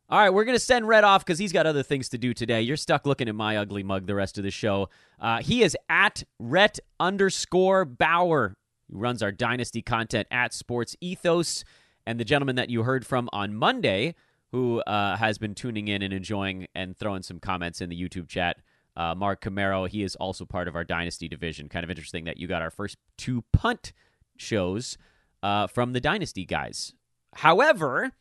All 0.08 0.18
right, 0.18 0.30
we're 0.30 0.44
going 0.44 0.56
to 0.56 0.64
send 0.64 0.86
Rhett 0.86 1.04
off 1.04 1.24
because 1.24 1.38
he's 1.38 1.52
got 1.52 1.66
other 1.66 1.82
things 1.82 2.10
to 2.10 2.18
do 2.18 2.34
today. 2.34 2.60
You're 2.60 2.76
stuck 2.76 3.06
looking 3.06 3.28
at 3.28 3.34
my 3.34 3.56
ugly 3.56 3.82
mug 3.82 4.06
the 4.06 4.14
rest 4.14 4.36
of 4.36 4.44
the 4.44 4.50
show. 4.50 4.90
Uh, 5.18 5.40
he 5.40 5.62
is 5.62 5.76
at 5.88 6.22
Rhett 6.38 6.78
underscore 7.00 7.86
Bauer, 7.86 8.54
who 8.90 8.98
runs 8.98 9.22
our 9.22 9.32
Dynasty 9.32 9.80
content 9.80 10.28
at 10.30 10.52
Sports 10.52 10.94
Ethos. 11.00 11.64
And 12.06 12.20
the 12.20 12.24
gentleman 12.24 12.56
that 12.56 12.68
you 12.68 12.82
heard 12.82 13.06
from 13.06 13.30
on 13.32 13.54
Monday, 13.54 14.14
who 14.50 14.80
uh, 14.82 15.16
has 15.16 15.38
been 15.38 15.54
tuning 15.54 15.88
in 15.88 16.02
and 16.02 16.12
enjoying 16.12 16.66
and 16.74 16.96
throwing 16.96 17.22
some 17.22 17.38
comments 17.38 17.80
in 17.80 17.88
the 17.88 17.98
YouTube 17.98 18.28
chat, 18.28 18.58
uh, 18.96 19.14
Mark 19.14 19.40
Camaro. 19.40 19.88
He 19.88 20.02
is 20.02 20.16
also 20.16 20.44
part 20.44 20.68
of 20.68 20.76
our 20.76 20.84
Dynasty 20.84 21.28
division. 21.28 21.68
Kind 21.68 21.84
of 21.84 21.90
interesting 21.90 22.24
that 22.24 22.38
you 22.38 22.46
got 22.46 22.62
our 22.62 22.70
first 22.70 22.96
two 23.16 23.44
punt 23.52 23.92
shows 24.36 24.98
uh, 25.42 25.66
from 25.66 25.92
the 25.92 26.00
Dynasty 26.00 26.44
guys. 26.44 26.94
However, 27.34 28.12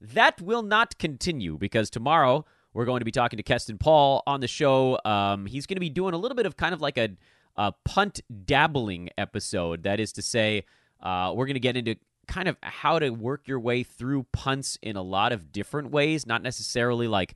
that 0.00 0.40
will 0.40 0.62
not 0.62 0.98
continue 0.98 1.58
because 1.58 1.90
tomorrow 1.90 2.44
we're 2.72 2.84
going 2.84 3.00
to 3.00 3.04
be 3.04 3.10
talking 3.10 3.36
to 3.36 3.42
Keston 3.42 3.78
Paul 3.78 4.22
on 4.26 4.40
the 4.40 4.48
show. 4.48 4.98
Um, 5.04 5.46
he's 5.46 5.66
going 5.66 5.76
to 5.76 5.80
be 5.80 5.90
doing 5.90 6.14
a 6.14 6.18
little 6.18 6.36
bit 6.36 6.46
of 6.46 6.56
kind 6.56 6.72
of 6.72 6.80
like 6.80 6.96
a, 6.98 7.10
a 7.56 7.72
punt 7.84 8.20
dabbling 8.44 9.10
episode. 9.18 9.82
That 9.82 9.98
is 10.00 10.12
to 10.12 10.22
say, 10.22 10.64
uh, 11.02 11.32
we're 11.34 11.46
going 11.46 11.54
to 11.54 11.60
get 11.60 11.76
into 11.76 11.96
kind 12.28 12.48
of 12.48 12.56
how 12.62 12.98
to 13.00 13.10
work 13.10 13.48
your 13.48 13.58
way 13.58 13.82
through 13.82 14.24
punts 14.32 14.78
in 14.82 14.96
a 14.96 15.02
lot 15.02 15.32
of 15.32 15.50
different 15.50 15.90
ways, 15.90 16.26
not 16.26 16.42
necessarily 16.42 17.08
like 17.08 17.34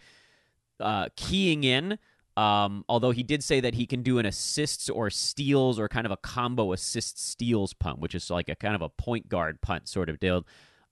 uh, 0.78 1.08
keying 1.16 1.64
in. 1.64 1.98
Um, 2.36 2.84
although 2.88 3.12
he 3.12 3.22
did 3.22 3.44
say 3.44 3.60
that 3.60 3.74
he 3.74 3.86
can 3.86 4.02
do 4.02 4.18
an 4.18 4.26
assists 4.26 4.88
or 4.88 5.08
steals 5.08 5.78
or 5.78 5.88
kind 5.88 6.04
of 6.04 6.10
a 6.10 6.16
combo 6.16 6.72
assist 6.72 7.24
steals 7.24 7.72
punt, 7.74 8.00
which 8.00 8.14
is 8.14 8.28
like 8.28 8.48
a 8.48 8.56
kind 8.56 8.74
of 8.74 8.82
a 8.82 8.88
point 8.88 9.28
guard 9.28 9.60
punt 9.60 9.88
sort 9.88 10.08
of 10.08 10.18
deal. 10.18 10.44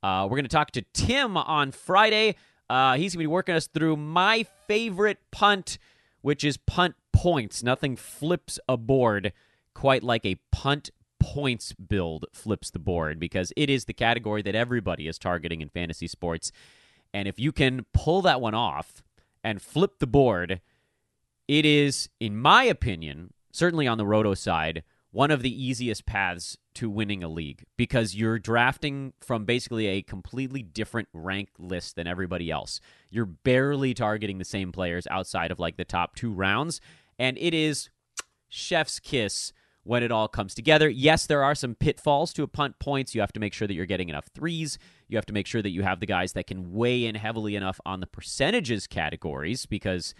Uh, 0.02 0.26
we're 0.28 0.36
going 0.36 0.44
to 0.44 0.48
talk 0.48 0.70
to 0.72 0.82
Tim 0.92 1.36
on 1.36 1.72
Friday. 1.72 2.36
Uh, 2.70 2.94
he's 2.96 3.14
going 3.14 3.24
to 3.24 3.28
be 3.28 3.32
working 3.32 3.54
us 3.54 3.66
through 3.66 3.96
my 3.96 4.46
favorite 4.66 5.18
punt, 5.30 5.78
which 6.20 6.44
is 6.44 6.56
punt 6.56 6.94
points. 7.12 7.62
Nothing 7.62 7.96
flips 7.96 8.58
a 8.68 8.76
board 8.76 9.32
quite 9.74 10.02
like 10.02 10.24
a 10.24 10.36
punt 10.50 10.90
points 11.18 11.72
build 11.72 12.26
flips 12.32 12.70
the 12.70 12.78
board 12.78 13.18
because 13.20 13.52
it 13.56 13.70
is 13.70 13.84
the 13.84 13.92
category 13.92 14.42
that 14.42 14.54
everybody 14.54 15.06
is 15.06 15.18
targeting 15.18 15.60
in 15.60 15.68
fantasy 15.68 16.08
sports. 16.08 16.50
And 17.14 17.28
if 17.28 17.38
you 17.38 17.52
can 17.52 17.86
pull 17.92 18.22
that 18.22 18.40
one 18.40 18.54
off 18.54 19.02
and 19.44 19.62
flip 19.62 19.98
the 19.98 20.06
board, 20.06 20.60
it 21.52 21.66
is, 21.66 22.08
in 22.18 22.38
my 22.38 22.64
opinion, 22.64 23.34
certainly 23.52 23.86
on 23.86 23.98
the 23.98 24.06
roto 24.06 24.32
side, 24.32 24.84
one 25.10 25.30
of 25.30 25.42
the 25.42 25.64
easiest 25.64 26.06
paths 26.06 26.56
to 26.72 26.88
winning 26.88 27.22
a 27.22 27.28
league 27.28 27.66
because 27.76 28.14
you're 28.14 28.38
drafting 28.38 29.12
from 29.20 29.44
basically 29.44 29.86
a 29.86 30.00
completely 30.00 30.62
different 30.62 31.08
rank 31.12 31.50
list 31.58 31.94
than 31.94 32.06
everybody 32.06 32.50
else. 32.50 32.80
You're 33.10 33.26
barely 33.26 33.92
targeting 33.92 34.38
the 34.38 34.46
same 34.46 34.72
players 34.72 35.06
outside 35.08 35.50
of 35.50 35.58
like 35.58 35.76
the 35.76 35.84
top 35.84 36.16
two 36.16 36.32
rounds, 36.32 36.80
and 37.18 37.36
it 37.36 37.52
is 37.52 37.90
chef's 38.48 38.98
kiss 38.98 39.52
when 39.82 40.02
it 40.02 40.10
all 40.10 40.28
comes 40.28 40.54
together. 40.54 40.88
Yes, 40.88 41.26
there 41.26 41.44
are 41.44 41.54
some 41.54 41.74
pitfalls 41.74 42.32
to 42.32 42.44
a 42.44 42.48
punt 42.48 42.78
points. 42.78 43.14
You 43.14 43.20
have 43.20 43.32
to 43.34 43.40
make 43.40 43.52
sure 43.52 43.68
that 43.68 43.74
you're 43.74 43.84
getting 43.84 44.08
enough 44.08 44.30
threes. 44.34 44.78
You 45.06 45.18
have 45.18 45.26
to 45.26 45.34
make 45.34 45.46
sure 45.46 45.60
that 45.60 45.68
you 45.68 45.82
have 45.82 46.00
the 46.00 46.06
guys 46.06 46.32
that 46.32 46.46
can 46.46 46.72
weigh 46.72 47.04
in 47.04 47.14
heavily 47.14 47.56
enough 47.56 47.78
on 47.84 48.00
the 48.00 48.06
percentages 48.06 48.86
categories 48.86 49.66
because 49.66 50.14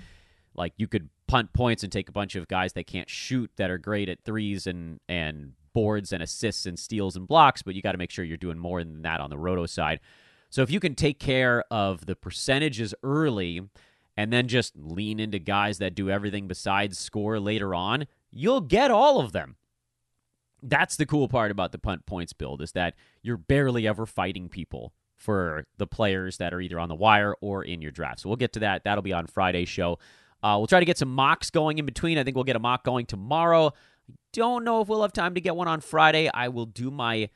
like 0.54 0.74
you 0.76 0.86
could 0.86 1.08
punt 1.32 1.54
points 1.54 1.82
and 1.82 1.90
take 1.90 2.10
a 2.10 2.12
bunch 2.12 2.36
of 2.36 2.46
guys 2.46 2.74
that 2.74 2.86
can't 2.86 3.08
shoot 3.08 3.50
that 3.56 3.70
are 3.70 3.78
great 3.78 4.10
at 4.10 4.22
threes 4.22 4.66
and 4.66 5.00
and 5.08 5.52
boards 5.72 6.12
and 6.12 6.22
assists 6.22 6.66
and 6.66 6.78
steals 6.78 7.16
and 7.16 7.26
blocks, 7.26 7.62
but 7.62 7.74
you 7.74 7.80
got 7.80 7.92
to 7.92 7.98
make 7.98 8.10
sure 8.10 8.22
you're 8.22 8.36
doing 8.36 8.58
more 8.58 8.84
than 8.84 9.00
that 9.00 9.18
on 9.18 9.30
the 9.30 9.38
roto 9.38 9.64
side. 9.64 9.98
So 10.50 10.60
if 10.60 10.70
you 10.70 10.78
can 10.78 10.94
take 10.94 11.18
care 11.18 11.64
of 11.70 12.04
the 12.04 12.14
percentages 12.14 12.94
early 13.02 13.62
and 14.14 14.30
then 14.30 14.46
just 14.46 14.76
lean 14.76 15.18
into 15.18 15.38
guys 15.38 15.78
that 15.78 15.94
do 15.94 16.10
everything 16.10 16.48
besides 16.48 16.98
score 16.98 17.40
later 17.40 17.74
on, 17.74 18.06
you'll 18.30 18.60
get 18.60 18.90
all 18.90 19.18
of 19.18 19.32
them. 19.32 19.56
That's 20.62 20.96
the 20.96 21.06
cool 21.06 21.28
part 21.28 21.50
about 21.50 21.72
the 21.72 21.78
punt 21.78 22.04
points 22.04 22.34
build 22.34 22.60
is 22.60 22.72
that 22.72 22.92
you're 23.22 23.38
barely 23.38 23.88
ever 23.88 24.04
fighting 24.04 24.50
people 24.50 24.92
for 25.16 25.64
the 25.78 25.86
players 25.86 26.36
that 26.36 26.52
are 26.52 26.60
either 26.60 26.78
on 26.78 26.90
the 26.90 26.94
wire 26.94 27.34
or 27.40 27.64
in 27.64 27.80
your 27.80 27.90
draft. 27.90 28.20
So 28.20 28.28
we'll 28.28 28.36
get 28.36 28.52
to 28.52 28.60
that. 28.60 28.84
That'll 28.84 29.00
be 29.00 29.14
on 29.14 29.26
Friday's 29.26 29.70
show. 29.70 29.98
Uh, 30.42 30.56
we'll 30.58 30.66
try 30.66 30.80
to 30.80 30.86
get 30.86 30.98
some 30.98 31.14
mocks 31.14 31.50
going 31.50 31.78
in 31.78 31.86
between. 31.86 32.18
I 32.18 32.24
think 32.24 32.36
we'll 32.36 32.44
get 32.44 32.56
a 32.56 32.60
mock 32.60 32.84
going 32.84 33.06
tomorrow. 33.06 33.68
I 33.68 34.14
don't 34.32 34.64
know 34.64 34.80
if 34.80 34.88
we'll 34.88 35.02
have 35.02 35.12
time 35.12 35.34
to 35.34 35.40
get 35.40 35.54
one 35.54 35.68
on 35.68 35.80
Friday. 35.80 36.28
I 36.32 36.48
will 36.48 36.66
do 36.66 36.90
my 36.90 37.30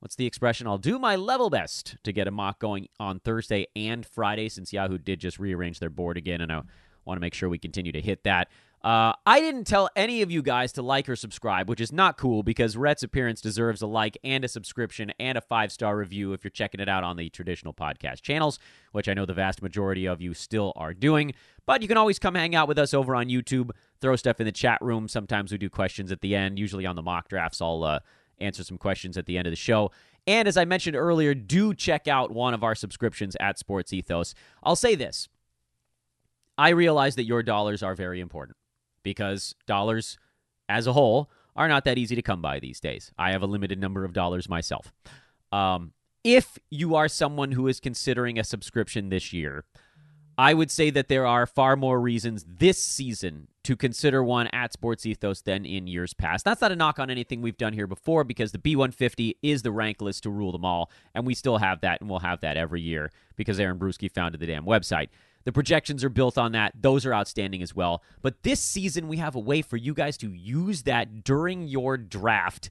what's 0.00 0.16
the 0.16 0.26
expression? 0.26 0.66
I'll 0.66 0.78
do 0.78 0.98
my 0.98 1.16
level 1.16 1.50
best 1.50 1.96
to 2.04 2.12
get 2.12 2.28
a 2.28 2.30
mock 2.30 2.58
going 2.58 2.88
on 3.00 3.20
Thursday 3.20 3.66
and 3.74 4.06
Friday 4.06 4.48
since 4.48 4.72
Yahoo 4.72 4.98
did 4.98 5.20
just 5.20 5.38
rearrange 5.38 5.80
their 5.80 5.90
board 5.90 6.16
again, 6.16 6.40
and 6.40 6.52
I 6.52 6.62
want 7.04 7.16
to 7.16 7.20
make 7.20 7.34
sure 7.34 7.48
we 7.48 7.58
continue 7.58 7.92
to 7.92 8.00
hit 8.00 8.24
that. 8.24 8.48
Uh, 8.82 9.12
I 9.26 9.40
didn't 9.40 9.64
tell 9.66 9.88
any 9.96 10.22
of 10.22 10.30
you 10.30 10.40
guys 10.40 10.72
to 10.74 10.82
like 10.82 11.08
or 11.08 11.16
subscribe, 11.16 11.68
which 11.68 11.80
is 11.80 11.90
not 11.90 12.16
cool 12.16 12.44
because 12.44 12.76
Rhett's 12.76 13.02
appearance 13.02 13.40
deserves 13.40 13.82
a 13.82 13.88
like 13.88 14.16
and 14.22 14.44
a 14.44 14.48
subscription 14.48 15.12
and 15.18 15.36
a 15.36 15.40
five 15.40 15.72
star 15.72 15.96
review 15.96 16.32
if 16.32 16.44
you're 16.44 16.50
checking 16.52 16.80
it 16.80 16.88
out 16.88 17.02
on 17.02 17.16
the 17.16 17.28
traditional 17.28 17.74
podcast 17.74 18.22
channels, 18.22 18.60
which 18.92 19.08
I 19.08 19.14
know 19.14 19.26
the 19.26 19.34
vast 19.34 19.62
majority 19.62 20.06
of 20.06 20.20
you 20.20 20.32
still 20.32 20.72
are 20.76 20.94
doing. 20.94 21.34
But 21.66 21.82
you 21.82 21.88
can 21.88 21.96
always 21.96 22.20
come 22.20 22.36
hang 22.36 22.54
out 22.54 22.68
with 22.68 22.78
us 22.78 22.94
over 22.94 23.16
on 23.16 23.26
YouTube, 23.26 23.70
throw 24.00 24.14
stuff 24.14 24.38
in 24.38 24.46
the 24.46 24.52
chat 24.52 24.78
room. 24.80 25.08
Sometimes 25.08 25.50
we 25.50 25.58
do 25.58 25.68
questions 25.68 26.12
at 26.12 26.20
the 26.20 26.36
end, 26.36 26.56
usually 26.56 26.86
on 26.86 26.94
the 26.94 27.02
mock 27.02 27.28
drafts. 27.28 27.60
I'll 27.60 27.82
uh, 27.82 27.98
answer 28.38 28.62
some 28.62 28.78
questions 28.78 29.18
at 29.18 29.26
the 29.26 29.36
end 29.36 29.48
of 29.48 29.52
the 29.52 29.56
show. 29.56 29.90
And 30.28 30.46
as 30.46 30.56
I 30.56 30.64
mentioned 30.64 30.94
earlier, 30.94 31.34
do 31.34 31.74
check 31.74 32.06
out 32.06 32.30
one 32.30 32.54
of 32.54 32.62
our 32.62 32.76
subscriptions 32.76 33.36
at 33.40 33.58
Sports 33.58 33.92
Ethos. 33.92 34.34
I'll 34.62 34.76
say 34.76 34.94
this 34.94 35.28
I 36.56 36.68
realize 36.68 37.16
that 37.16 37.24
your 37.24 37.42
dollars 37.42 37.82
are 37.82 37.96
very 37.96 38.20
important 38.20 38.56
because 39.08 39.54
dollars 39.66 40.18
as 40.68 40.86
a 40.86 40.92
whole 40.92 41.30
are 41.56 41.66
not 41.66 41.84
that 41.84 41.96
easy 41.96 42.14
to 42.14 42.20
come 42.20 42.42
by 42.42 42.60
these 42.60 42.78
days. 42.78 43.10
I 43.18 43.32
have 43.32 43.40
a 43.40 43.46
limited 43.46 43.80
number 43.80 44.04
of 44.04 44.12
dollars 44.12 44.50
myself. 44.50 44.92
Um, 45.50 45.92
if 46.22 46.58
you 46.68 46.94
are 46.94 47.08
someone 47.08 47.52
who 47.52 47.68
is 47.68 47.80
considering 47.80 48.38
a 48.38 48.44
subscription 48.44 49.08
this 49.08 49.32
year, 49.32 49.64
I 50.36 50.52
would 50.52 50.70
say 50.70 50.90
that 50.90 51.08
there 51.08 51.26
are 51.26 51.46
far 51.46 51.74
more 51.74 51.98
reasons 51.98 52.44
this 52.46 52.78
season 52.78 53.48
to 53.64 53.76
consider 53.76 54.22
one 54.22 54.46
at 54.48 54.74
Sports 54.74 55.06
Ethos 55.06 55.40
than 55.40 55.64
in 55.64 55.86
years 55.86 56.12
past. 56.12 56.44
That's 56.44 56.60
not 56.60 56.70
a 56.70 56.76
knock 56.76 56.98
on 56.98 57.10
anything 57.10 57.40
we've 57.40 57.56
done 57.56 57.72
here 57.72 57.86
before 57.86 58.24
because 58.24 58.52
the 58.52 58.58
B150 58.58 59.36
is 59.42 59.62
the 59.62 59.72
rank 59.72 60.02
list 60.02 60.24
to 60.24 60.30
rule 60.30 60.52
them 60.52 60.66
all, 60.66 60.90
and 61.14 61.26
we 61.26 61.34
still 61.34 61.56
have 61.56 61.80
that, 61.80 62.02
and 62.02 62.10
we'll 62.10 62.18
have 62.18 62.42
that 62.42 62.58
every 62.58 62.82
year 62.82 63.10
because 63.36 63.58
Aaron 63.58 63.78
Bruski 63.78 64.12
founded 64.12 64.40
the 64.40 64.46
damn 64.46 64.66
website. 64.66 65.08
The 65.48 65.52
projections 65.52 66.04
are 66.04 66.10
built 66.10 66.36
on 66.36 66.52
that. 66.52 66.74
Those 66.78 67.06
are 67.06 67.14
outstanding 67.14 67.62
as 67.62 67.74
well. 67.74 68.02
But 68.20 68.42
this 68.42 68.60
season, 68.60 69.08
we 69.08 69.16
have 69.16 69.34
a 69.34 69.40
way 69.40 69.62
for 69.62 69.78
you 69.78 69.94
guys 69.94 70.18
to 70.18 70.30
use 70.30 70.82
that 70.82 71.24
during 71.24 71.62
your 71.62 71.96
draft 71.96 72.68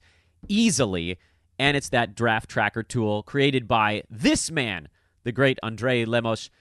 easily. 0.47 1.17
And 1.57 1.75
it's 1.75 1.89
that 1.89 2.13
draft 2.13 2.51
tracker 2.51 2.84
tool 2.84 3.23
created 3.23 3.67
by 3.67 4.03
this 4.11 4.51
man, 4.51 4.89
the 5.23 5.32
great 5.32 5.57
Andre 5.63 6.05
Lemos. 6.05 6.51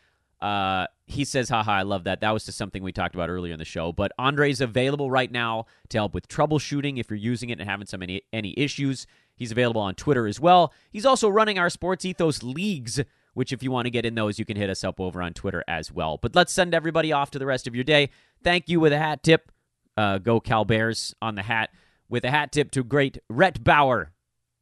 Uh, 0.41 0.87
he 1.05 1.23
says, 1.23 1.51
haha, 1.51 1.73
I 1.73 1.83
love 1.83 2.05
that. 2.05 2.23
That 2.23 2.31
was 2.31 2.47
just 2.47 2.57
something 2.57 2.83
we 2.83 2.93
talked 2.93 3.15
about 3.15 3.29
earlier 3.29 3.53
in 3.53 3.59
the 3.59 3.67
show. 3.67 3.93
But 3.93 4.13
Andre's 4.19 4.63
available 4.63 5.11
right 5.11 5.31
now 5.31 5.67
to 5.91 5.99
help 5.99 6.15
with 6.15 6.29
troubleshooting 6.29 6.99
if 6.99 7.11
you're 7.11 7.19
using 7.19 7.51
it 7.51 7.61
and 7.61 7.69
having 7.69 7.87
some 7.87 8.03
any, 8.03 8.23
any 8.33 8.55
issues. 8.57 9.07
He's 9.37 9.53
available 9.53 9.83
on 9.83 9.95
Twitter 9.95 10.27
as 10.27 10.41
well. 10.41 10.73
He's 10.91 11.05
also 11.05 11.29
running 11.29 11.59
our 11.59 11.69
Sports 11.69 12.07
Ethos 12.07 12.43
Leagues, 12.43 13.03
which 13.37 13.53
if 13.53 13.63
you 13.63 13.71
want 13.71 13.85
to 13.85 13.91
get 13.91 14.07
in 14.07 14.15
those, 14.15 14.39
you 14.39 14.47
can 14.47 14.57
hit 14.57 14.71
us 14.71 14.83
up 14.83 14.99
over 14.99 15.21
on 15.21 15.35
Twitter 15.35 15.63
as 15.69 15.93
well. 15.93 16.17
But 16.17 16.35
let's 16.35 16.51
send 16.51 16.73
everybody 16.73 17.13
off 17.13 17.31
to 17.33 17.39
the 17.39 17.45
rest 17.45 17.67
of 17.67 17.75
your 17.75 17.85
day. 17.85 18.09
Thank 18.43 18.67
you 18.67 18.81
with 18.81 18.95
a 18.95 18.99
hat 18.99 19.23
tip. 19.23 19.53
Uh, 19.95 20.17
go 20.17 20.41
Cal 20.41 20.65
Bears 20.65 21.15
on 21.21 21.35
the 21.35 21.43
hat. 21.43 21.69
With 22.09 22.25
a 22.25 22.31
hat 22.31 22.51
tip 22.51 22.71
to 22.71 22.83
great 22.83 23.19
Rhett 23.29 23.63
Bauer. 23.63 24.13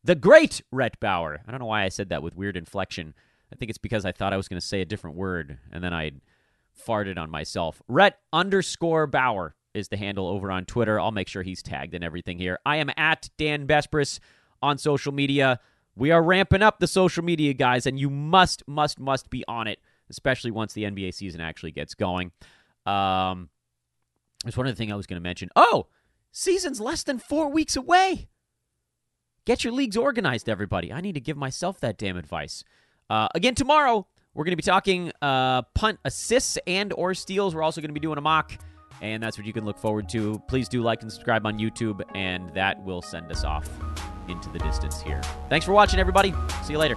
The 0.02 0.16
great 0.16 0.60
Rhett 0.72 0.98
Bauer. 0.98 1.40
I 1.46 1.52
don't 1.52 1.60
know 1.60 1.66
why 1.66 1.84
I 1.84 1.88
said 1.88 2.08
that 2.08 2.20
with 2.20 2.34
weird 2.34 2.56
inflection. 2.56 3.14
I 3.52 3.54
think 3.54 3.68
it's 3.68 3.78
because 3.78 4.04
I 4.04 4.10
thought 4.10 4.32
I 4.32 4.36
was 4.36 4.48
going 4.48 4.60
to 4.60 4.66
say 4.66 4.80
a 4.80 4.84
different 4.84 5.16
word, 5.16 5.58
and 5.70 5.84
then 5.84 5.94
I 5.94 6.10
farted 6.84 7.16
on 7.16 7.30
myself. 7.30 7.80
Rhett 7.86 8.18
underscore 8.32 9.06
Bauer 9.06 9.54
is 9.72 9.86
the 9.86 9.96
handle 9.96 10.26
over 10.26 10.50
on 10.50 10.64
Twitter. 10.64 10.98
I'll 10.98 11.12
make 11.12 11.28
sure 11.28 11.44
he's 11.44 11.62
tagged 11.62 11.94
and 11.94 12.02
everything 12.02 12.38
here. 12.38 12.58
I 12.66 12.78
am 12.78 12.90
at 12.96 13.30
Dan 13.38 13.68
Besbris 13.68 14.18
on 14.60 14.78
social 14.78 15.12
media. 15.12 15.60
We 15.96 16.10
are 16.10 16.22
ramping 16.22 16.62
up 16.62 16.80
the 16.80 16.86
social 16.86 17.22
media, 17.22 17.54
guys, 17.54 17.86
and 17.86 17.98
you 17.98 18.10
must, 18.10 18.66
must, 18.66 18.98
must 18.98 19.30
be 19.30 19.44
on 19.46 19.66
it, 19.68 19.78
especially 20.10 20.50
once 20.50 20.72
the 20.72 20.84
NBA 20.84 21.14
season 21.14 21.40
actually 21.40 21.70
gets 21.70 21.94
going. 21.94 22.32
Um, 22.84 23.48
there's 24.42 24.56
one 24.56 24.66
other 24.66 24.74
thing 24.74 24.92
I 24.92 24.96
was 24.96 25.06
going 25.06 25.20
to 25.20 25.22
mention. 25.22 25.50
Oh, 25.54 25.86
season's 26.32 26.80
less 26.80 27.02
than 27.04 27.18
four 27.18 27.48
weeks 27.48 27.76
away. 27.76 28.28
Get 29.44 29.62
your 29.62 29.72
leagues 29.72 29.96
organized, 29.96 30.48
everybody. 30.48 30.92
I 30.92 31.00
need 31.00 31.14
to 31.14 31.20
give 31.20 31.36
myself 31.36 31.78
that 31.80 31.98
damn 31.98 32.16
advice. 32.16 32.64
Uh, 33.08 33.28
again, 33.34 33.54
tomorrow, 33.54 34.06
we're 34.34 34.44
going 34.44 34.52
to 34.52 34.56
be 34.56 34.62
talking 34.62 35.12
uh, 35.22 35.62
punt 35.74 36.00
assists 36.04 36.58
and 36.66 36.92
or 36.94 37.14
steals. 37.14 37.54
We're 37.54 37.62
also 37.62 37.80
going 37.80 37.90
to 37.90 37.94
be 37.94 38.00
doing 38.00 38.18
a 38.18 38.22
mock, 38.22 38.58
and 39.00 39.22
that's 39.22 39.38
what 39.38 39.46
you 39.46 39.52
can 39.52 39.64
look 39.64 39.78
forward 39.78 40.08
to. 40.10 40.42
Please 40.48 40.68
do 40.68 40.82
like 40.82 41.02
and 41.02 41.12
subscribe 41.12 41.46
on 41.46 41.58
YouTube, 41.58 42.02
and 42.14 42.52
that 42.54 42.82
will 42.82 43.02
send 43.02 43.30
us 43.30 43.44
off 43.44 43.68
into 44.28 44.48
the 44.50 44.58
distance 44.58 45.00
here. 45.00 45.20
Thanks 45.48 45.66
for 45.66 45.72
watching, 45.72 46.00
everybody. 46.00 46.34
See 46.62 46.72
you 46.72 46.78
later. 46.78 46.96